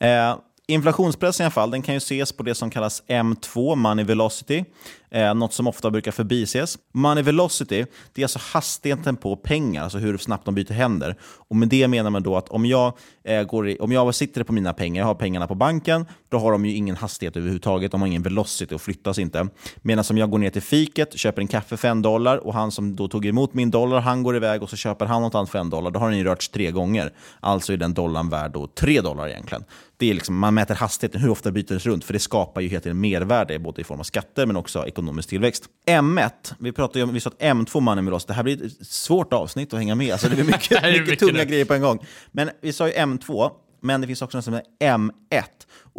Eh, 0.00 0.36
Inflationspressen 0.70 1.44
i 1.44 1.46
alla 1.46 1.50
fall, 1.50 1.70
den 1.70 1.82
kan 1.82 1.94
ju 1.94 1.98
ses 1.98 2.32
på 2.32 2.42
det 2.42 2.54
som 2.54 2.70
kallas 2.70 3.02
M2, 3.06 3.74
Money 3.74 4.04
Velocity. 4.04 4.64
Eh, 5.10 5.34
något 5.34 5.52
som 5.52 5.66
ofta 5.66 5.90
brukar 5.90 6.10
förbises. 6.10 6.78
Money 6.94 7.22
Velocity, 7.22 7.84
det 8.12 8.22
är 8.22 8.24
alltså 8.24 8.38
hastigheten 8.42 9.16
på 9.16 9.36
pengar, 9.36 9.82
alltså 9.82 9.98
hur 9.98 10.18
snabbt 10.18 10.44
de 10.44 10.54
byter 10.54 10.72
händer. 10.72 11.16
Och 11.20 11.56
Med 11.56 11.68
det 11.68 11.88
menar 11.88 12.10
man 12.10 12.22
då 12.22 12.36
att 12.36 12.48
om 12.48 12.66
jag, 12.66 12.92
eh, 13.24 13.42
går 13.42 13.68
i, 13.68 13.78
om 13.78 13.92
jag 13.92 14.14
sitter 14.14 14.42
på 14.42 14.52
mina 14.52 14.72
pengar, 14.72 15.02
jag 15.02 15.06
har 15.06 15.14
pengarna 15.14 15.46
på 15.46 15.54
banken, 15.54 16.06
då 16.28 16.38
har 16.38 16.52
de 16.52 16.66
ju 16.66 16.74
ingen 16.74 16.96
hastighet 16.96 17.36
överhuvudtaget. 17.36 17.92
De 17.92 18.00
har 18.00 18.08
ingen 18.08 18.22
velocity 18.22 18.74
och 18.74 18.80
flyttas 18.80 19.18
inte. 19.18 19.48
Medan 19.76 20.04
om 20.10 20.18
jag 20.18 20.30
går 20.30 20.38
ner 20.38 20.50
till 20.50 20.62
fiket, 20.62 21.18
köper 21.18 21.42
en 21.42 21.48
kaffe 21.48 21.76
för 21.76 21.88
en 21.88 22.02
dollar 22.02 22.36
och 22.36 22.54
han 22.54 22.70
som 22.70 22.96
då 22.96 23.08
tog 23.08 23.26
emot 23.26 23.54
min 23.54 23.70
dollar, 23.70 24.00
han 24.00 24.22
går 24.22 24.36
iväg 24.36 24.62
och 24.62 24.70
så 24.70 24.76
köper 24.76 25.06
han 25.06 25.22
något 25.22 25.34
annat 25.34 25.50
för 25.50 25.58
en 25.58 25.70
dollar, 25.70 25.90
då 25.90 26.00
har 26.00 26.08
den 26.08 26.18
ju 26.18 26.24
rörts 26.24 26.48
tre 26.48 26.70
gånger. 26.70 27.12
Alltså 27.40 27.72
är 27.72 27.76
den 27.76 27.94
dollarn 27.94 28.28
värd 28.28 28.50
då 28.50 28.66
tre 28.66 29.00
dollar 29.00 29.28
egentligen. 29.28 29.64
Det 29.96 30.10
är 30.10 30.14
liksom, 30.14 30.38
man 30.38 30.54
mäter 30.54 30.74
hastigheten, 30.74 31.20
hur 31.20 31.30
ofta 31.30 31.50
byter 31.50 31.68
det 31.68 31.86
runt, 31.86 32.04
för 32.04 32.12
det 32.12 32.18
skapar 32.18 32.60
ju 32.60 32.68
helt 32.68 32.86
enkelt 32.86 33.00
mervärde, 33.00 33.58
både 33.58 33.80
i 33.80 33.84
form 33.84 34.00
av 34.00 34.04
skatter 34.04 34.46
men 34.46 34.56
också 34.56 34.86
ekonomisk 34.98 35.28
tillväxt. 35.28 35.64
M1, 35.86 36.30
vi 36.58 36.72
pratade 36.72 36.98
ju 36.98 37.02
om, 37.04 37.14
vi 37.14 37.20
sa 37.20 37.30
att 37.30 37.38
M2 37.42 37.80
mannen 37.80 38.04
med 38.04 38.14
oss, 38.14 38.24
det 38.24 38.34
här 38.34 38.42
blir 38.42 38.66
ett 38.66 38.86
svårt 38.86 39.32
avsnitt 39.32 39.72
att 39.72 39.78
hänga 39.78 39.94
med. 39.94 40.12
Alltså 40.12 40.28
det 40.28 40.34
blir 40.34 40.44
mycket, 40.54 40.68
Det 40.68 40.76
är 40.76 40.90
mycket, 40.92 41.06
mycket 41.06 41.18
tunga 41.18 41.32
nu. 41.32 41.44
grejer 41.44 41.64
på 41.64 41.74
en 41.74 41.80
gång. 41.80 42.06
Men 42.32 42.50
vi 42.62 42.72
sa 42.72 42.86
ju 42.88 42.92
M2, 42.94 43.50
men 43.80 44.00
det 44.00 44.06
finns 44.06 44.22
också 44.22 44.38
något 44.38 44.44
som 44.44 44.54
heter 44.54 44.68
M1. 44.80 45.42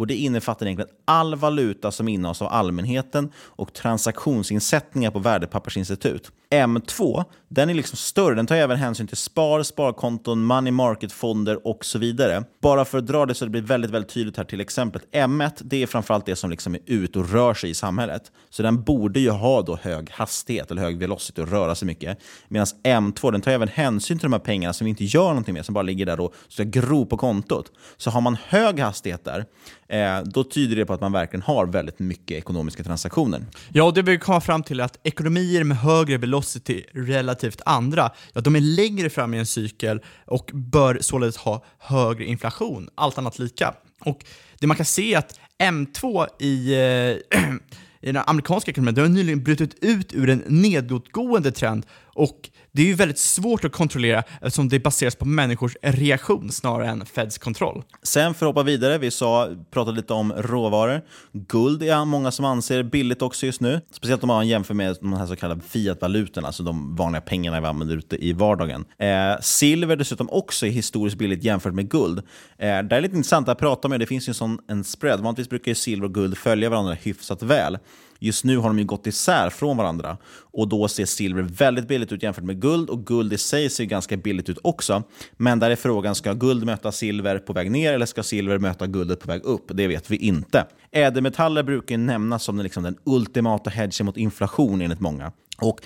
Och 0.00 0.06
Det 0.06 0.16
innefattar 0.16 0.66
egentligen 0.66 0.90
all 1.04 1.34
valuta 1.34 1.90
som 1.90 2.08
innehas 2.08 2.42
av 2.42 2.48
allmänheten 2.48 3.32
och 3.36 3.72
transaktionsinsättningar 3.72 5.10
på 5.10 5.18
värdepappersinstitut. 5.18 6.32
M2 6.50 7.24
den 7.48 7.70
är 7.70 7.74
liksom 7.74 7.96
större, 7.96 8.34
den 8.34 8.46
tar 8.46 8.56
även 8.56 8.76
hänsyn 8.76 9.06
till 9.06 9.16
spar, 9.16 9.62
sparkonton, 9.62 10.44
money 10.44 10.72
market-fonder 10.72 11.66
och 11.66 11.84
så 11.84 11.98
vidare. 11.98 12.44
Bara 12.62 12.84
för 12.84 12.98
att 12.98 13.06
dra 13.06 13.26
det 13.26 13.34
så 13.34 13.44
det 13.44 13.50
blir 13.50 13.62
väldigt, 13.62 13.90
väldigt 13.90 14.12
tydligt 14.12 14.36
här 14.36 14.44
till 14.44 14.60
exempel. 14.60 15.02
M1 15.12 15.50
det 15.60 15.82
är 15.82 15.86
framförallt 15.86 16.26
det 16.26 16.36
som 16.36 16.50
liksom 16.50 16.74
är 16.74 16.80
ute 16.86 17.18
och 17.18 17.30
rör 17.30 17.54
sig 17.54 17.70
i 17.70 17.74
samhället. 17.74 18.22
Så 18.50 18.62
den 18.62 18.82
borde 18.82 19.20
ju 19.20 19.30
ha 19.30 19.62
då 19.62 19.78
hög 19.82 20.10
hastighet 20.10 20.70
eller 20.70 20.82
hög 20.82 20.98
velocity 20.98 21.42
och 21.42 21.48
röra 21.48 21.74
sig 21.74 21.86
mycket. 21.86 22.18
Medan 22.48 22.66
M2 22.84 23.32
den 23.32 23.40
tar 23.40 23.50
även 23.50 23.68
hänsyn 23.68 24.18
till 24.18 24.26
de 24.26 24.32
här 24.32 24.40
pengarna 24.40 24.72
som 24.72 24.84
vi 24.84 24.88
inte 24.88 25.04
gör 25.04 25.28
någonting 25.28 25.54
med, 25.54 25.64
som 25.64 25.74
bara 25.74 25.82
ligger 25.82 26.06
där 26.06 26.20
och 26.20 26.34
ska 26.48 26.64
gro 26.64 27.06
på 27.06 27.16
kontot. 27.16 27.72
Så 27.96 28.10
har 28.10 28.20
man 28.20 28.36
hög 28.48 28.80
hastighet 28.80 29.24
där, 29.24 29.44
eh, 29.90 30.22
då 30.24 30.44
tyder 30.44 30.76
det 30.76 30.86
på 30.86 30.92
att 30.92 31.00
man 31.00 31.12
verkligen 31.12 31.42
har 31.42 31.66
väldigt 31.66 31.98
mycket 31.98 32.38
ekonomiska 32.38 32.82
transaktioner. 32.82 33.44
Ja, 33.72 33.84
och 33.84 33.94
det 33.94 34.02
vi 34.02 34.18
komma 34.18 34.40
fram 34.40 34.62
till 34.62 34.80
är 34.80 34.84
att 34.84 34.98
ekonomier 35.02 35.64
med 35.64 35.76
högre 35.76 36.18
velocity 36.18 36.84
relativt 36.92 37.60
andra, 37.66 38.10
ja, 38.32 38.40
de 38.40 38.56
är 38.56 38.60
längre 38.60 39.10
fram 39.10 39.34
i 39.34 39.38
en 39.38 39.46
cykel 39.46 40.00
och 40.26 40.50
bör 40.54 40.98
således 41.00 41.36
ha 41.36 41.64
högre 41.78 42.24
inflation, 42.24 42.88
allt 42.94 43.18
annat 43.18 43.38
lika. 43.38 43.74
Och 44.04 44.24
det 44.58 44.66
man 44.66 44.76
kan 44.76 44.86
se 44.86 45.14
är 45.14 45.18
att 45.18 45.40
M2 45.58 46.26
i, 46.38 46.72
eh, 46.74 47.40
i 48.00 48.12
den 48.12 48.22
amerikanska 48.26 48.70
ekonomin, 48.70 48.94
den 48.94 49.04
har 49.04 49.08
nyligen 49.08 49.44
brutit 49.44 49.74
ut 49.84 50.14
ur 50.14 50.28
en 50.28 50.42
nedåtgående 50.46 51.52
trend 51.52 51.86
och 52.20 52.50
det 52.72 52.82
är 52.82 52.86
ju 52.86 52.94
väldigt 52.94 53.18
svårt 53.18 53.64
att 53.64 53.72
kontrollera 53.72 54.22
eftersom 54.40 54.68
det 54.68 54.80
baseras 54.80 55.14
på 55.14 55.24
människors 55.24 55.76
reaktion 55.82 56.52
snarare 56.52 56.88
än 56.88 57.06
Feds 57.06 57.38
kontroll. 57.38 57.82
Sen 58.02 58.34
för 58.34 58.46
att 58.46 58.50
hoppa 58.50 58.62
vidare, 58.62 58.98
vi 58.98 59.10
sa, 59.10 59.48
pratade 59.70 59.96
lite 59.96 60.12
om 60.12 60.32
råvaror. 60.32 61.02
Guld 61.32 61.82
är 61.82 62.04
många 62.04 62.30
som 62.30 62.44
anser 62.44 62.82
billigt 62.82 63.22
också 63.22 63.46
just 63.46 63.60
nu. 63.60 63.80
Speciellt 63.92 64.22
om 64.22 64.26
man 64.26 64.48
jämför 64.48 64.74
med 64.74 64.96
de 65.00 65.12
här 65.12 65.26
så 65.26 65.36
kallade 65.36 65.60
fiat-valutorna, 65.60 66.46
alltså 66.46 66.62
de 66.62 66.96
vanliga 66.96 67.20
pengarna 67.20 67.60
vi 67.60 67.66
använder 67.66 67.96
ute 67.96 68.24
i 68.24 68.32
vardagen. 68.32 68.84
Eh, 68.98 69.40
silver 69.40 69.96
dessutom 69.96 70.30
också 70.30 70.66
är 70.66 70.70
historiskt 70.70 71.18
billigt 71.18 71.44
jämfört 71.44 71.74
med 71.74 71.90
guld. 71.90 72.18
Eh, 72.18 72.24
det 72.58 72.96
är 72.96 73.00
lite 73.00 73.16
intressant 73.16 73.48
att 73.48 73.58
prata 73.58 73.88
om, 73.88 73.98
det 73.98 74.06
finns 74.06 74.28
ju 74.28 74.30
en 74.30 74.34
sån 74.34 74.58
en 74.68 74.84
spread. 74.84 75.20
Vanligtvis 75.20 75.48
brukar 75.48 75.70
ju 75.70 75.74
silver 75.74 76.06
och 76.06 76.14
guld 76.14 76.38
följa 76.38 76.70
varandra 76.70 76.94
hyfsat 76.94 77.42
väl. 77.42 77.78
Just 78.22 78.44
nu 78.44 78.56
har 78.56 78.68
de 78.68 78.78
ju 78.78 78.84
gått 78.84 79.06
isär 79.06 79.50
från 79.50 79.76
varandra 79.76 80.16
och 80.52 80.68
då 80.68 80.88
ser 80.88 81.04
silver 81.04 81.42
väldigt 81.42 81.88
billigt 81.88 82.12
ut 82.12 82.22
jämfört 82.22 82.44
med 82.44 82.60
guld 82.60 82.90
och 82.90 83.06
guld 83.06 83.32
i 83.32 83.38
sig 83.38 83.70
ser 83.70 83.84
ganska 83.84 84.16
billigt 84.16 84.48
ut 84.48 84.58
också. 84.62 85.02
Men 85.36 85.58
där 85.58 85.70
är 85.70 85.76
frågan, 85.76 86.14
ska 86.14 86.32
guld 86.32 86.64
möta 86.64 86.92
silver 86.92 87.38
på 87.38 87.52
väg 87.52 87.70
ner 87.70 87.92
eller 87.92 88.06
ska 88.06 88.22
silver 88.22 88.58
möta 88.58 88.86
guldet 88.86 89.20
på 89.20 89.28
väg 89.28 89.42
upp? 89.44 89.70
Det 89.74 89.86
vet 89.86 90.10
vi 90.10 90.16
inte. 90.16 90.66
Ädelmetaller 90.92 91.62
brukar 91.62 91.94
ju 91.94 91.98
nämnas 91.98 92.42
som 92.44 92.56
den, 92.56 92.64
liksom, 92.64 92.82
den 92.82 92.96
ultimata 93.04 93.70
hedgen 93.70 94.06
mot 94.06 94.16
inflation 94.16 94.80
enligt 94.80 95.00
många. 95.00 95.32
Och 95.60 95.80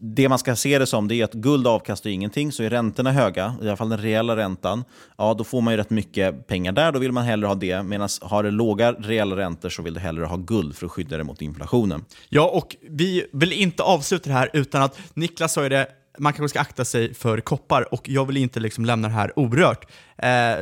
Det 0.00 0.28
man 0.28 0.38
ska 0.38 0.56
se 0.56 0.78
det 0.78 0.86
som 0.86 1.08
det 1.08 1.14
är 1.14 1.24
att 1.24 1.32
guld 1.32 1.66
avkastar 1.66 2.10
ingenting, 2.10 2.52
så 2.52 2.62
är 2.62 2.70
räntorna 2.70 3.12
höga, 3.12 3.54
i 3.62 3.68
alla 3.68 3.76
fall 3.76 3.88
den 3.88 3.98
reella 3.98 4.36
räntan, 4.36 4.84
ja 5.18 5.34
då 5.34 5.44
får 5.44 5.60
man 5.60 5.72
ju 5.72 5.76
rätt 5.76 5.90
mycket 5.90 6.46
pengar 6.46 6.72
där, 6.72 6.92
då 6.92 6.98
vill 6.98 7.12
man 7.12 7.24
hellre 7.24 7.46
ha 7.46 7.54
det. 7.54 7.82
Medan 7.82 8.08
har 8.20 8.42
du 8.42 8.50
låga 8.50 8.92
reella 8.92 9.36
räntor 9.36 9.68
så 9.68 9.82
vill 9.82 9.94
du 9.94 10.00
hellre 10.00 10.24
ha 10.24 10.36
guld 10.36 10.76
för 10.76 10.86
att 10.86 10.92
skydda 10.92 11.16
dig 11.16 11.24
mot 11.24 11.42
inflationen. 11.42 12.04
Ja, 12.28 12.50
och 12.52 12.76
vi 12.90 13.26
vill 13.32 13.52
inte 13.52 13.82
avsluta 13.82 14.30
det 14.30 14.34
här 14.34 14.50
utan 14.52 14.82
att 14.82 14.98
Niklas 15.14 15.52
sa 15.52 15.62
ju 15.62 15.68
det, 15.68 15.86
man 16.18 16.32
kanske 16.32 16.48
ska 16.48 16.60
akta 16.60 16.84
sig 16.84 17.14
för 17.14 17.40
koppar 17.40 17.94
och 17.94 18.08
jag 18.08 18.24
vill 18.24 18.36
inte 18.36 18.60
liksom 18.60 18.84
lämna 18.84 19.08
det 19.08 19.14
här 19.14 19.32
orört. 19.36 19.86
Eh, 20.18 20.58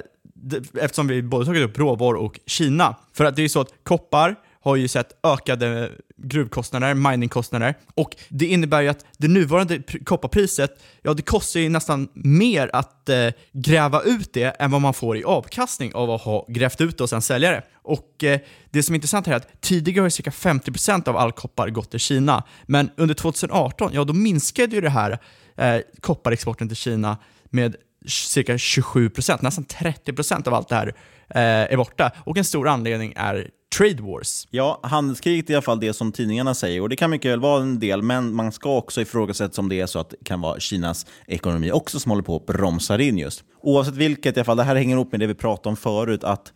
eftersom 0.81 1.07
vi 1.07 1.23
både 1.23 1.47
tagit 1.47 1.65
upp 1.65 1.79
råvaror 1.79 2.15
och 2.15 2.41
Kina. 2.47 2.97
För 3.13 3.25
att 3.25 3.37
det 3.37 3.41
är 3.41 3.45
ju 3.45 3.49
så 3.49 3.61
att 3.61 3.73
koppar 3.83 4.37
har 4.65 4.77
ju 4.77 4.89
sett 4.89 5.19
ökade 5.23 5.91
gruvkostnader, 6.17 6.95
miningkostnader 6.95 7.75
och 7.95 8.17
det 8.29 8.47
innebär 8.47 8.83
ju 8.83 8.89
att 8.89 9.05
det 9.19 9.29
nuvarande 9.29 9.83
kopparpriset, 10.05 10.83
ja 11.03 11.15
det 11.15 11.23
kostar 11.23 11.61
ju 11.61 11.69
nästan 11.69 12.09
mer 12.15 12.71
att 12.73 13.09
eh, 13.09 13.29
gräva 13.53 14.03
ut 14.03 14.33
det 14.33 14.45
än 14.45 14.71
vad 14.71 14.81
man 14.81 14.95
får 14.95 15.17
i 15.17 15.25
avkastning 15.25 15.95
av 15.95 16.11
att 16.11 16.21
ha 16.21 16.47
grävt 16.49 16.81
ut 16.81 16.99
det 16.99 17.05
och 17.05 17.11
sen 17.11 17.23
sälja 17.23 17.51
det. 17.51 17.63
Och 17.83 18.25
eh, 18.25 18.41
det 18.71 18.83
som 18.83 18.93
är 18.93 18.97
intressant 18.97 19.27
här 19.27 19.33
är 19.35 19.37
att 19.37 19.61
tidigare 19.61 20.01
har 20.01 20.07
ju 20.07 20.11
cirka 20.11 20.31
50% 20.31 21.09
av 21.09 21.17
all 21.17 21.33
koppar 21.33 21.71
gått 21.71 21.91
till 21.91 22.01
Kina, 22.01 22.43
men 22.67 22.91
under 22.97 23.15
2018, 23.15 23.91
ja 23.95 24.05
då 24.05 24.13
minskade 24.13 24.75
ju 24.75 24.81
det 24.81 24.91
här 24.91 25.19
eh, 25.57 25.81
kopparexporten 26.01 26.69
till 26.69 26.77
Kina 26.77 27.17
med 27.45 27.77
cirka 28.07 28.57
27%, 28.57 29.39
nästan 29.43 29.65
30% 29.65 30.49
av 30.49 30.55
allt 30.55 30.69
det 30.69 30.75
här 30.75 30.95
är 31.35 31.77
borta. 31.77 32.11
Och 32.25 32.37
en 32.37 32.45
stor 32.45 32.69
anledning 32.69 33.13
är 33.17 33.51
trade 33.79 34.03
wars. 34.03 34.47
Ja, 34.51 34.81
handelskriget 34.83 35.51
är 35.51 35.53
i 35.53 35.57
alla 35.57 35.63
fall 35.63 35.81
det 35.81 35.93
som 35.93 36.13
tidningarna 36.13 36.55
säger 36.55 36.81
och 36.81 36.89
det 36.89 36.97
kan 36.97 37.11
mycket 37.11 37.33
väl 37.33 37.41
vara 37.41 37.63
en 37.63 37.79
del, 37.79 38.03
men 38.03 38.35
man 38.35 38.53
ska 38.53 38.77
också 38.77 39.01
ifrågasätta 39.01 39.61
om 39.61 39.69
det 39.69 39.81
är 39.81 39.87
så 39.87 39.99
att 39.99 40.11
det 40.11 40.17
kan 40.25 40.41
vara 40.41 40.61
Kinas 40.61 41.07
ekonomi 41.27 41.73
också 41.73 42.01
som 42.01 42.11
håller 42.11 42.23
på 42.23 42.37
att 42.37 42.47
bromsa 42.47 43.01
in 43.01 43.19
just. 43.19 43.45
Oavsett 43.63 43.97
vilket, 43.97 44.37
i 44.37 44.41
alla 44.41 44.45
fall, 44.45 44.57
det 44.57 44.63
här 44.63 44.77
hänger 44.77 44.97
ihop 44.97 45.13
med 45.13 45.21
det 45.21 45.27
vi 45.27 45.35
pratade 45.35 45.69
om 45.69 45.77
förut, 45.77 46.25
att 46.25 46.53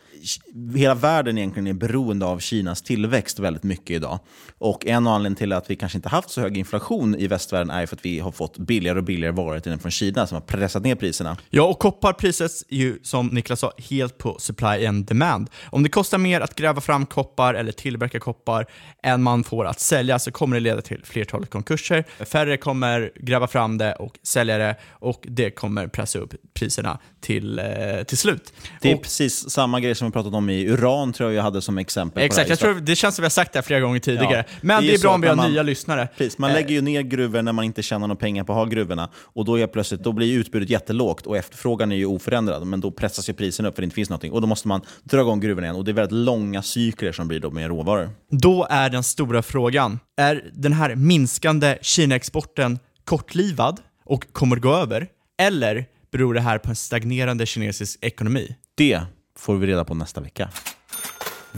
hela 0.74 0.94
världen 0.94 1.38
egentligen 1.38 1.66
är 1.66 1.72
beroende 1.72 2.26
av 2.26 2.38
Kinas 2.38 2.82
tillväxt 2.82 3.38
väldigt 3.38 3.62
mycket 3.62 3.90
idag. 3.90 4.18
Och 4.58 4.86
en 4.86 5.06
av 5.06 5.12
anledningarna 5.12 5.38
till 5.38 5.52
att 5.52 5.70
vi 5.70 5.76
kanske 5.76 5.98
inte 5.98 6.08
haft 6.08 6.30
så 6.30 6.40
hög 6.40 6.56
inflation 6.56 7.14
i 7.14 7.26
västvärlden 7.26 7.70
är 7.70 7.86
för 7.86 7.96
att 7.96 8.04
vi 8.04 8.20
har 8.20 8.32
fått 8.32 8.58
billigare 8.58 8.98
och 8.98 9.04
billigare 9.04 9.34
varor 9.34 9.78
från 9.78 9.90
Kina 9.90 10.26
som 10.26 10.34
har 10.34 10.40
pressat 10.40 10.82
ner 10.82 10.94
priserna. 10.94 11.36
Ja, 11.50 11.62
och 11.62 11.78
koppar 11.78 12.12
prissätts 12.12 12.64
ju 12.68 12.98
som 13.02 13.26
Niklas 13.26 13.60
sa 13.60 13.72
helt 13.90 14.18
på 14.18 14.36
supply 14.38 14.67
and 14.76 15.04
demand. 15.06 15.50
Om 15.70 15.82
det 15.82 15.88
kostar 15.88 16.18
mer 16.18 16.40
att 16.40 16.54
gräva 16.54 16.80
fram 16.80 17.06
koppar 17.06 17.54
eller 17.54 17.72
tillverkar 17.72 18.18
koppar 18.18 18.66
än 19.02 19.22
man 19.22 19.44
får 19.44 19.64
att 19.64 19.80
sälja 19.80 20.18
så 20.18 20.30
kommer 20.32 20.56
det 20.56 20.60
leda 20.60 20.82
till 20.82 21.00
flertalet 21.04 21.50
konkurser. 21.50 22.04
Färre 22.24 22.56
kommer 22.56 23.10
gräva 23.16 23.46
fram 23.46 23.78
det 23.78 23.92
och 23.94 24.14
sälja 24.22 24.58
det 24.58 24.76
och 24.90 25.20
det 25.28 25.50
kommer 25.50 25.86
pressa 25.86 26.18
upp 26.18 26.34
priserna 26.54 26.98
till, 27.20 27.58
eh, 27.58 27.64
till 28.06 28.18
slut. 28.18 28.52
Det 28.80 28.90
är 28.90 28.94
och, 28.96 29.02
precis 29.02 29.50
samma 29.50 29.80
grej 29.80 29.94
som 29.94 30.08
vi 30.08 30.12
pratat 30.12 30.34
om 30.34 30.50
i 30.50 30.66
uran, 30.68 31.12
tror 31.12 31.30
jag 31.30 31.38
jag 31.38 31.42
hade 31.42 31.62
som 31.62 31.78
exempel. 31.78 32.22
Exakt, 32.22 32.48
jag 32.48 32.58
det 32.58 32.66
här. 32.66 32.72
tror, 32.72 32.80
det 32.82 32.96
känns 32.96 33.14
som 33.16 33.22
vi 33.22 33.24
har 33.26 33.30
sagt 33.30 33.52
det 33.52 33.56
här 33.58 33.62
flera 33.62 33.80
gånger 33.80 34.00
tidigare. 34.00 34.44
Ja, 34.48 34.58
Men 34.60 34.82
det 34.82 34.88
ju 34.88 34.94
är, 34.94 34.98
bra 34.98 35.14
om 35.14 35.20
vi 35.20 35.28
har 35.28 35.36
man- 35.36 35.50
nya 35.50 35.62
lyssnare. 35.62 36.08
Precis, 36.16 36.38
man 36.38 36.50
Eh, 36.50 36.54
lägger 36.56 36.70
ju 36.74 36.80
ner 36.80 37.02
gruvor 37.02 37.42
när 37.42 37.52
man 37.52 37.64
inte 37.64 37.82
tjänar 37.82 38.06
några 38.08 38.18
pengar 38.20 38.44
på 38.44 38.52
att 38.52 38.56
ha 38.58 38.64
gruvorna. 38.64 39.10
Och 39.16 39.44
då, 39.44 39.58
är 39.58 39.66
plötsligt, 39.66 40.02
då 40.02 40.12
blir 40.12 40.38
utbudet 40.38 40.70
jättelågt 40.70 41.26
och 41.26 41.36
efterfrågan 41.36 41.92
är 41.92 41.96
ju 41.96 42.06
oförändrad. 42.06 42.66
Men 42.66 42.80
då 42.80 42.90
pressas 42.90 43.28
ju 43.28 43.32
priserna 43.32 43.68
upp 43.68 43.74
för 43.74 43.82
det 43.82 43.84
inte 43.84 43.94
finns 43.94 44.10
någonting. 44.10 44.32
Och 44.32 44.40
då 44.40 44.46
måste 44.48 44.68
man 44.68 44.80
dra 45.04 45.20
igång 45.20 45.40
gruvorna 45.40 45.66
igen. 45.66 45.76
Och 45.76 45.84
det 45.84 45.90
är 45.90 45.92
väldigt 45.92 46.18
långa 46.18 46.62
cykler 46.62 47.12
som 47.12 47.28
blir 47.28 47.40
då 47.40 47.50
med 47.50 47.68
råvaror. 47.68 48.10
Då 48.30 48.66
är 48.70 48.90
den 48.90 49.02
stora 49.02 49.42
frågan, 49.42 49.98
är 50.16 50.50
den 50.52 50.72
här 50.72 50.94
minskande 50.94 51.78
Kina-exporten 51.82 52.78
kortlivad 53.04 53.80
och 54.04 54.32
kommer 54.32 54.56
gå 54.56 54.74
över? 54.74 55.06
Eller 55.40 55.84
beror 56.12 56.34
det 56.34 56.40
här 56.40 56.58
på 56.58 56.70
en 56.70 56.76
stagnerande 56.76 57.46
kinesisk 57.46 57.98
ekonomi? 58.02 58.56
Det 58.74 59.02
får 59.38 59.56
vi 59.56 59.66
reda 59.66 59.84
på 59.84 59.94
nästa 59.94 60.20
vecka. 60.20 60.50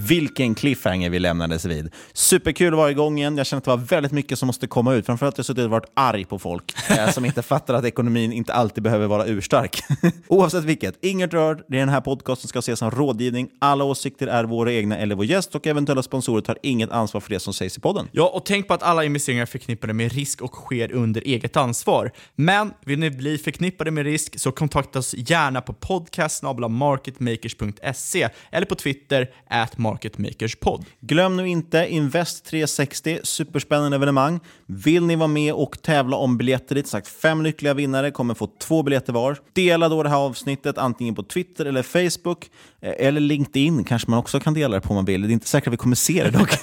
Vilken 0.09 0.55
cliffhanger 0.55 1.11
vi 1.11 1.19
lämnades 1.19 1.65
vid. 1.65 1.91
Superkul 2.13 2.75
att 2.75 2.79
vara 2.79 2.91
igång 2.91 3.19
igen. 3.19 3.37
Jag 3.37 3.47
känner 3.47 3.59
att 3.59 3.65
det 3.65 3.71
var 3.71 3.77
väldigt 3.77 4.13
mycket 4.13 4.39
som 4.39 4.47
måste 4.47 4.67
komma 4.67 4.95
ut. 4.95 5.07
Framförallt 5.07 5.37
har 5.37 5.41
jag 5.41 5.47
suttit 5.47 5.65
och 5.65 5.71
varit 5.71 5.91
arg 5.95 6.25
på 6.25 6.39
folk 6.39 6.75
eh, 6.91 7.11
som 7.11 7.25
inte 7.25 7.43
fattar 7.43 7.75
att 7.75 7.85
ekonomin 7.85 8.33
inte 8.33 8.53
alltid 8.53 8.83
behöver 8.83 9.07
vara 9.07 9.27
urstark. 9.27 9.83
Oavsett 10.29 10.65
vilket, 10.65 11.05
inget 11.05 11.33
rör. 11.33 11.65
Det 11.69 11.77
är 11.77 11.81
den 11.81 11.89
här 11.89 12.01
podcasten 12.01 12.49
ska 12.49 12.59
ses 12.59 12.79
som 12.79 12.91
rådgivning. 12.91 13.49
Alla 13.59 13.85
åsikter 13.85 14.27
är 14.27 14.45
våra 14.45 14.73
egna 14.73 14.99
eller 14.99 15.15
vår 15.15 15.25
gäst 15.25 15.55
och 15.55 15.67
eventuella 15.67 16.03
sponsorer 16.03 16.43
tar 16.43 16.59
inget 16.63 16.91
ansvar 16.91 17.21
för 17.21 17.31
det 17.31 17.41
som 17.41 17.55
sägs 17.55 17.79
i 17.79 17.81
podden. 17.81 18.09
Ja, 18.13 18.29
och 18.29 18.45
tänk 18.45 18.69
på 18.69 18.75
att 18.75 18.83
alla 18.83 19.05
investeringar 19.05 19.43
är 19.43 19.47
förknippade 19.47 19.93
med 19.93 20.13
risk 20.13 20.43
och 20.43 20.53
sker 20.53 20.93
under 20.93 21.21
eget 21.21 21.57
ansvar. 21.57 22.11
Men 22.37 22.73
vill 22.85 22.99
ni 22.99 23.11
bli 23.11 23.39
förknippade 23.39 23.91
med 23.91 24.05
risk 24.05 24.39
så 24.39 24.53
kontakta 24.53 24.99
oss 24.99 25.15
gärna 25.19 25.61
på 25.61 25.73
podcast.marketmakers.se 25.73 28.29
eller 28.51 28.67
på 28.67 28.75
Twitter 28.75 29.31
at 29.51 29.79
Market 29.91 30.19
Makers 30.19 30.57
podd. 30.57 30.85
Glöm 31.01 31.37
nu 31.37 31.49
inte 31.49 31.87
Invest 31.89 32.45
360, 32.45 33.19
superspännande 33.23 33.97
evenemang. 33.97 34.41
Vill 34.67 35.07
ni 35.07 35.17
vara 35.17 35.29
med 35.29 35.53
och 35.53 35.83
tävla 35.83 36.17
om 36.17 36.39
biljetter 36.39 36.75
dit, 36.75 36.87
sagt 36.87 37.09
fem 37.09 37.43
lyckliga 37.43 37.75
vinnare 37.75 38.11
kommer 38.11 38.35
få 38.35 38.47
två 38.47 38.83
biljetter 38.83 39.13
var. 39.13 39.39
Dela 39.53 39.89
då 39.89 40.03
det 40.03 40.09
här 40.09 40.17
avsnittet 40.17 40.79
antingen 40.79 41.15
på 41.15 41.23
Twitter 41.23 41.65
eller 41.65 41.83
Facebook 41.83 42.51
eh, 42.81 43.07
eller 43.07 43.21
LinkedIn 43.21 43.85
kanske 43.85 44.11
man 44.11 44.19
också 44.19 44.41
kan 44.41 44.55
dela 44.55 44.75
det 44.75 44.81
på 44.81 44.89
om 44.89 44.95
man 44.95 45.05
vill. 45.05 45.23
Det 45.23 45.29
är 45.29 45.33
inte 45.33 45.49
säkert 45.49 45.67
att 45.67 45.73
vi 45.73 45.77
kommer 45.77 45.97
se 45.97 46.25
det 46.25 46.31
dock. 46.31 46.63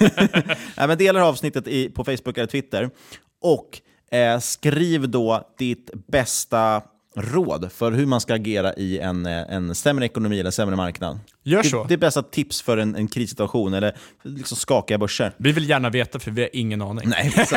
Nej, 0.76 0.88
men 0.88 0.98
dela 0.98 1.24
avsnittet 1.24 1.68
i, 1.68 1.88
på 1.88 2.04
Facebook 2.04 2.38
eller 2.38 2.46
Twitter 2.46 2.90
och 3.42 3.80
eh, 4.16 4.38
skriv 4.38 5.08
då 5.08 5.48
ditt 5.58 5.90
bästa 6.06 6.82
råd 7.16 7.72
för 7.72 7.92
hur 7.92 8.06
man 8.06 8.20
ska 8.20 8.34
agera 8.34 8.74
i 8.74 8.98
en, 8.98 9.26
eh, 9.26 9.54
en 9.54 9.74
sämre 9.74 10.04
ekonomi 10.04 10.40
eller 10.40 10.50
sämre 10.50 10.76
marknad. 10.76 11.18
Gör 11.44 11.62
det, 11.62 11.68
så. 11.68 11.84
Det 11.84 11.94
är 11.94 11.98
bästa 11.98 12.22
tips 12.22 12.62
för 12.62 12.76
en, 12.76 12.94
en 12.94 13.08
krissituation 13.08 13.74
eller 13.74 13.96
liksom 14.22 14.56
skakiga 14.56 14.98
börser. 14.98 15.34
Vi 15.36 15.52
vill 15.52 15.68
gärna 15.68 15.90
veta 15.90 16.18
för 16.18 16.30
vi 16.30 16.42
har 16.42 16.50
ingen 16.52 16.82
aning. 16.82 17.08
Nej, 17.08 17.32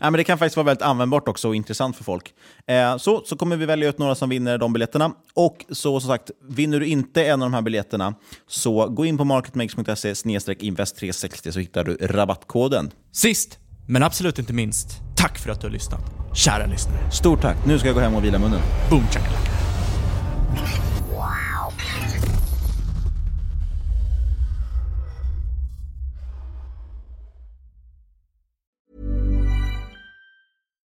ja, 0.00 0.10
men 0.10 0.12
det 0.12 0.24
kan 0.24 0.38
faktiskt 0.38 0.56
vara 0.56 0.66
väldigt 0.66 0.82
användbart 0.82 1.28
också 1.28 1.48
och 1.48 1.56
intressant 1.56 1.96
för 1.96 2.04
folk. 2.04 2.34
Eh, 2.66 2.96
så, 2.96 3.22
så 3.24 3.36
kommer 3.36 3.56
vi 3.56 3.66
välja 3.66 3.88
ut 3.88 3.98
några 3.98 4.14
som 4.14 4.28
vinner 4.28 4.58
de 4.58 4.72
biljetterna. 4.72 5.12
Och 5.34 5.64
så 5.70 6.00
som 6.00 6.08
sagt, 6.08 6.30
vinner 6.48 6.80
du 6.80 6.86
inte 6.86 7.24
en 7.24 7.42
av 7.42 7.50
de 7.50 7.54
här 7.54 7.62
biljetterna 7.62 8.14
så 8.46 8.88
gå 8.88 9.06
in 9.06 9.18
på 9.18 9.24
marketmakers.se 9.24 10.12
invest360 10.12 11.50
så 11.50 11.60
hittar 11.60 11.84
du 11.84 11.96
rabattkoden. 12.00 12.90
Sist, 13.12 13.58
men 13.90 14.02
absolut 14.02 14.38
inte 14.38 14.52
minst, 14.52 15.02
tack 15.14 15.38
för 15.38 15.50
att 15.50 15.60
du 15.60 15.66
har 15.66 15.72
lyssnat. 15.72 16.00
Kära 16.34 16.66
lyssnare. 16.66 17.10
Stort 17.10 17.40
tack. 17.40 17.56
Nu 17.66 17.78
ska 17.78 17.88
jag 17.88 17.94
gå 17.94 18.00
hem 18.00 18.14
och 18.14 18.24
vila 18.24 18.38
munnen. 18.38 18.60
Boom 18.90 19.06
chakalaka. 19.06 19.50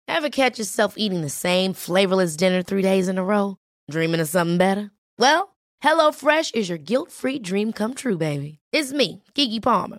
Ever 0.08 0.30
catch 0.30 0.58
yourself 0.58 0.94
eating 0.96 1.20
the 1.20 1.30
same 1.30 1.74
flavorless 1.74 2.36
dinner 2.36 2.62
three 2.62 2.82
days 2.82 3.08
in 3.08 3.18
a 3.18 3.24
row? 3.24 3.56
Dreaming 3.90 4.20
of 4.20 4.28
something 4.28 4.58
better? 4.58 4.90
Well, 5.18 5.56
HelloFresh 5.84 6.54
is 6.56 6.68
your 6.68 6.78
guilt-free 6.78 7.38
dream 7.38 7.72
come 7.72 7.94
true, 7.94 8.16
baby. 8.16 8.58
It's 8.72 8.92
me, 8.92 9.22
Kiki 9.34 9.60
Palmer. 9.60 9.98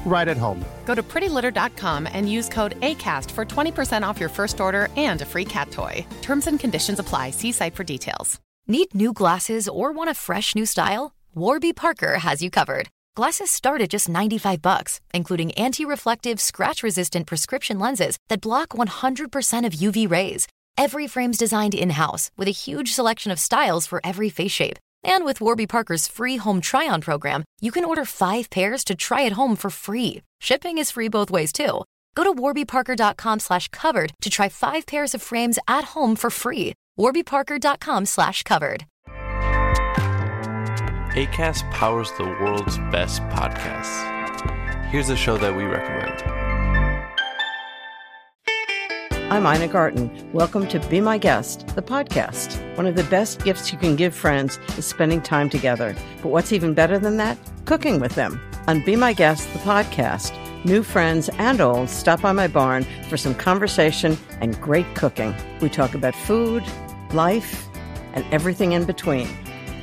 right 0.05 0.27
at 0.27 0.37
home. 0.37 0.63
Go 0.85 0.95
to 0.95 1.01
prettylitter.com 1.01 2.07
and 2.11 2.29
use 2.29 2.49
code 2.49 2.79
ACAST 2.81 3.31
for 3.31 3.45
20% 3.45 4.05
off 4.05 4.19
your 4.19 4.29
first 4.29 4.59
order 4.59 4.89
and 4.97 5.21
a 5.21 5.25
free 5.25 5.45
cat 5.45 5.71
toy. 5.71 6.05
Terms 6.21 6.47
and 6.47 6.59
conditions 6.59 6.99
apply. 6.99 7.31
See 7.31 7.51
site 7.51 7.75
for 7.75 7.83
details. 7.83 8.39
Need 8.67 8.93
new 8.93 9.13
glasses 9.13 9.67
or 9.67 9.91
want 9.91 10.09
a 10.09 10.13
fresh 10.13 10.53
new 10.55 10.65
style? 10.65 11.13
Warby 11.33 11.73
Parker 11.73 12.19
has 12.19 12.41
you 12.41 12.49
covered. 12.49 12.89
Glasses 13.15 13.51
start 13.51 13.81
at 13.81 13.89
just 13.89 14.07
95 14.07 14.61
bucks, 14.61 15.01
including 15.13 15.51
anti-reflective, 15.53 16.39
scratch-resistant 16.39 17.27
prescription 17.27 17.79
lenses 17.79 18.17
that 18.29 18.41
block 18.41 18.69
100% 18.69 19.65
of 19.65 19.73
UV 19.73 20.09
rays. 20.09 20.47
Every 20.77 21.07
frame's 21.07 21.37
designed 21.37 21.73
in-house 21.73 22.31
with 22.37 22.47
a 22.47 22.51
huge 22.51 22.93
selection 22.93 23.31
of 23.31 23.39
styles 23.39 23.85
for 23.85 23.99
every 24.03 24.29
face 24.29 24.51
shape. 24.51 24.77
And 25.03 25.25
with 25.25 25.41
Warby 25.41 25.67
Parker's 25.67 26.07
free 26.07 26.37
home 26.37 26.61
try-on 26.61 27.01
program, 27.01 27.43
you 27.59 27.71
can 27.71 27.83
order 27.85 28.05
5 28.05 28.49
pairs 28.49 28.83
to 28.85 28.95
try 28.95 29.25
at 29.25 29.33
home 29.33 29.55
for 29.55 29.69
free. 29.69 30.21
Shipping 30.39 30.77
is 30.77 30.91
free 30.91 31.09
both 31.09 31.31
ways 31.31 31.51
too. 31.51 31.83
Go 32.15 32.23
to 32.23 32.33
warbyparker.com 32.33 33.39
slash 33.39 33.67
covered 33.69 34.13
to 34.21 34.29
try 34.29 34.49
5 34.49 34.85
pairs 34.85 35.15
of 35.15 35.21
frames 35.21 35.57
at 35.67 35.83
home 35.95 36.15
for 36.15 36.29
free. 36.29 36.73
warbyparker.com 36.99 38.05
slash 38.05 38.43
covered. 38.43 38.85
ACAST 41.15 41.69
powers 41.71 42.11
the 42.17 42.23
world's 42.23 42.77
best 42.89 43.21
podcasts. 43.23 44.07
Here's 44.85 45.09
a 45.09 45.15
show 45.17 45.37
that 45.37 45.55
we 45.55 45.63
recommend. 45.63 46.50
I'm 49.31 49.47
Ina 49.47 49.69
Garten. 49.69 50.29
Welcome 50.33 50.67
to 50.67 50.79
Be 50.89 50.99
My 50.99 51.17
Guest, 51.17 51.65
the 51.67 51.81
podcast. 51.81 52.59
One 52.75 52.85
of 52.85 52.97
the 52.97 53.05
best 53.05 53.45
gifts 53.45 53.71
you 53.71 53.77
can 53.77 53.95
give 53.95 54.13
friends 54.13 54.59
is 54.77 54.85
spending 54.85 55.21
time 55.21 55.49
together. 55.49 55.95
But 56.21 56.33
what's 56.33 56.51
even 56.51 56.73
better 56.73 56.99
than 56.99 57.15
that? 57.15 57.37
Cooking 57.63 58.01
with 58.01 58.15
them. 58.15 58.41
On 58.67 58.83
Be 58.83 58.97
My 58.97 59.13
Guest, 59.13 59.47
the 59.53 59.59
podcast, 59.59 60.35
new 60.65 60.83
friends 60.83 61.29
and 61.37 61.61
old 61.61 61.89
stop 61.89 62.21
by 62.21 62.33
my 62.33 62.49
barn 62.49 62.85
for 63.07 63.15
some 63.15 63.33
conversation 63.33 64.17
and 64.41 64.59
great 64.59 64.95
cooking. 64.95 65.33
We 65.61 65.69
talk 65.69 65.93
about 65.95 66.13
food, 66.13 66.65
life, 67.13 67.69
and 68.11 68.25
everything 68.33 68.73
in 68.73 68.83
between. 68.83 69.29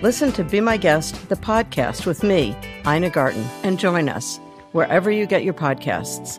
Listen 0.03 0.31
to 0.33 0.45
Be 0.45 0.61
My 0.61 0.77
Guest, 0.77 1.31
the 1.31 1.37
podcast 1.37 2.05
with 2.05 2.23
me, 2.23 2.55
Ina 2.87 3.09
Garten, 3.09 3.49
and 3.63 3.79
join 3.79 4.11
us 4.11 4.39
wherever 4.73 5.11
you 5.11 5.25
get 5.25 5.43
your 5.43 5.55
podcasts. 5.55 6.39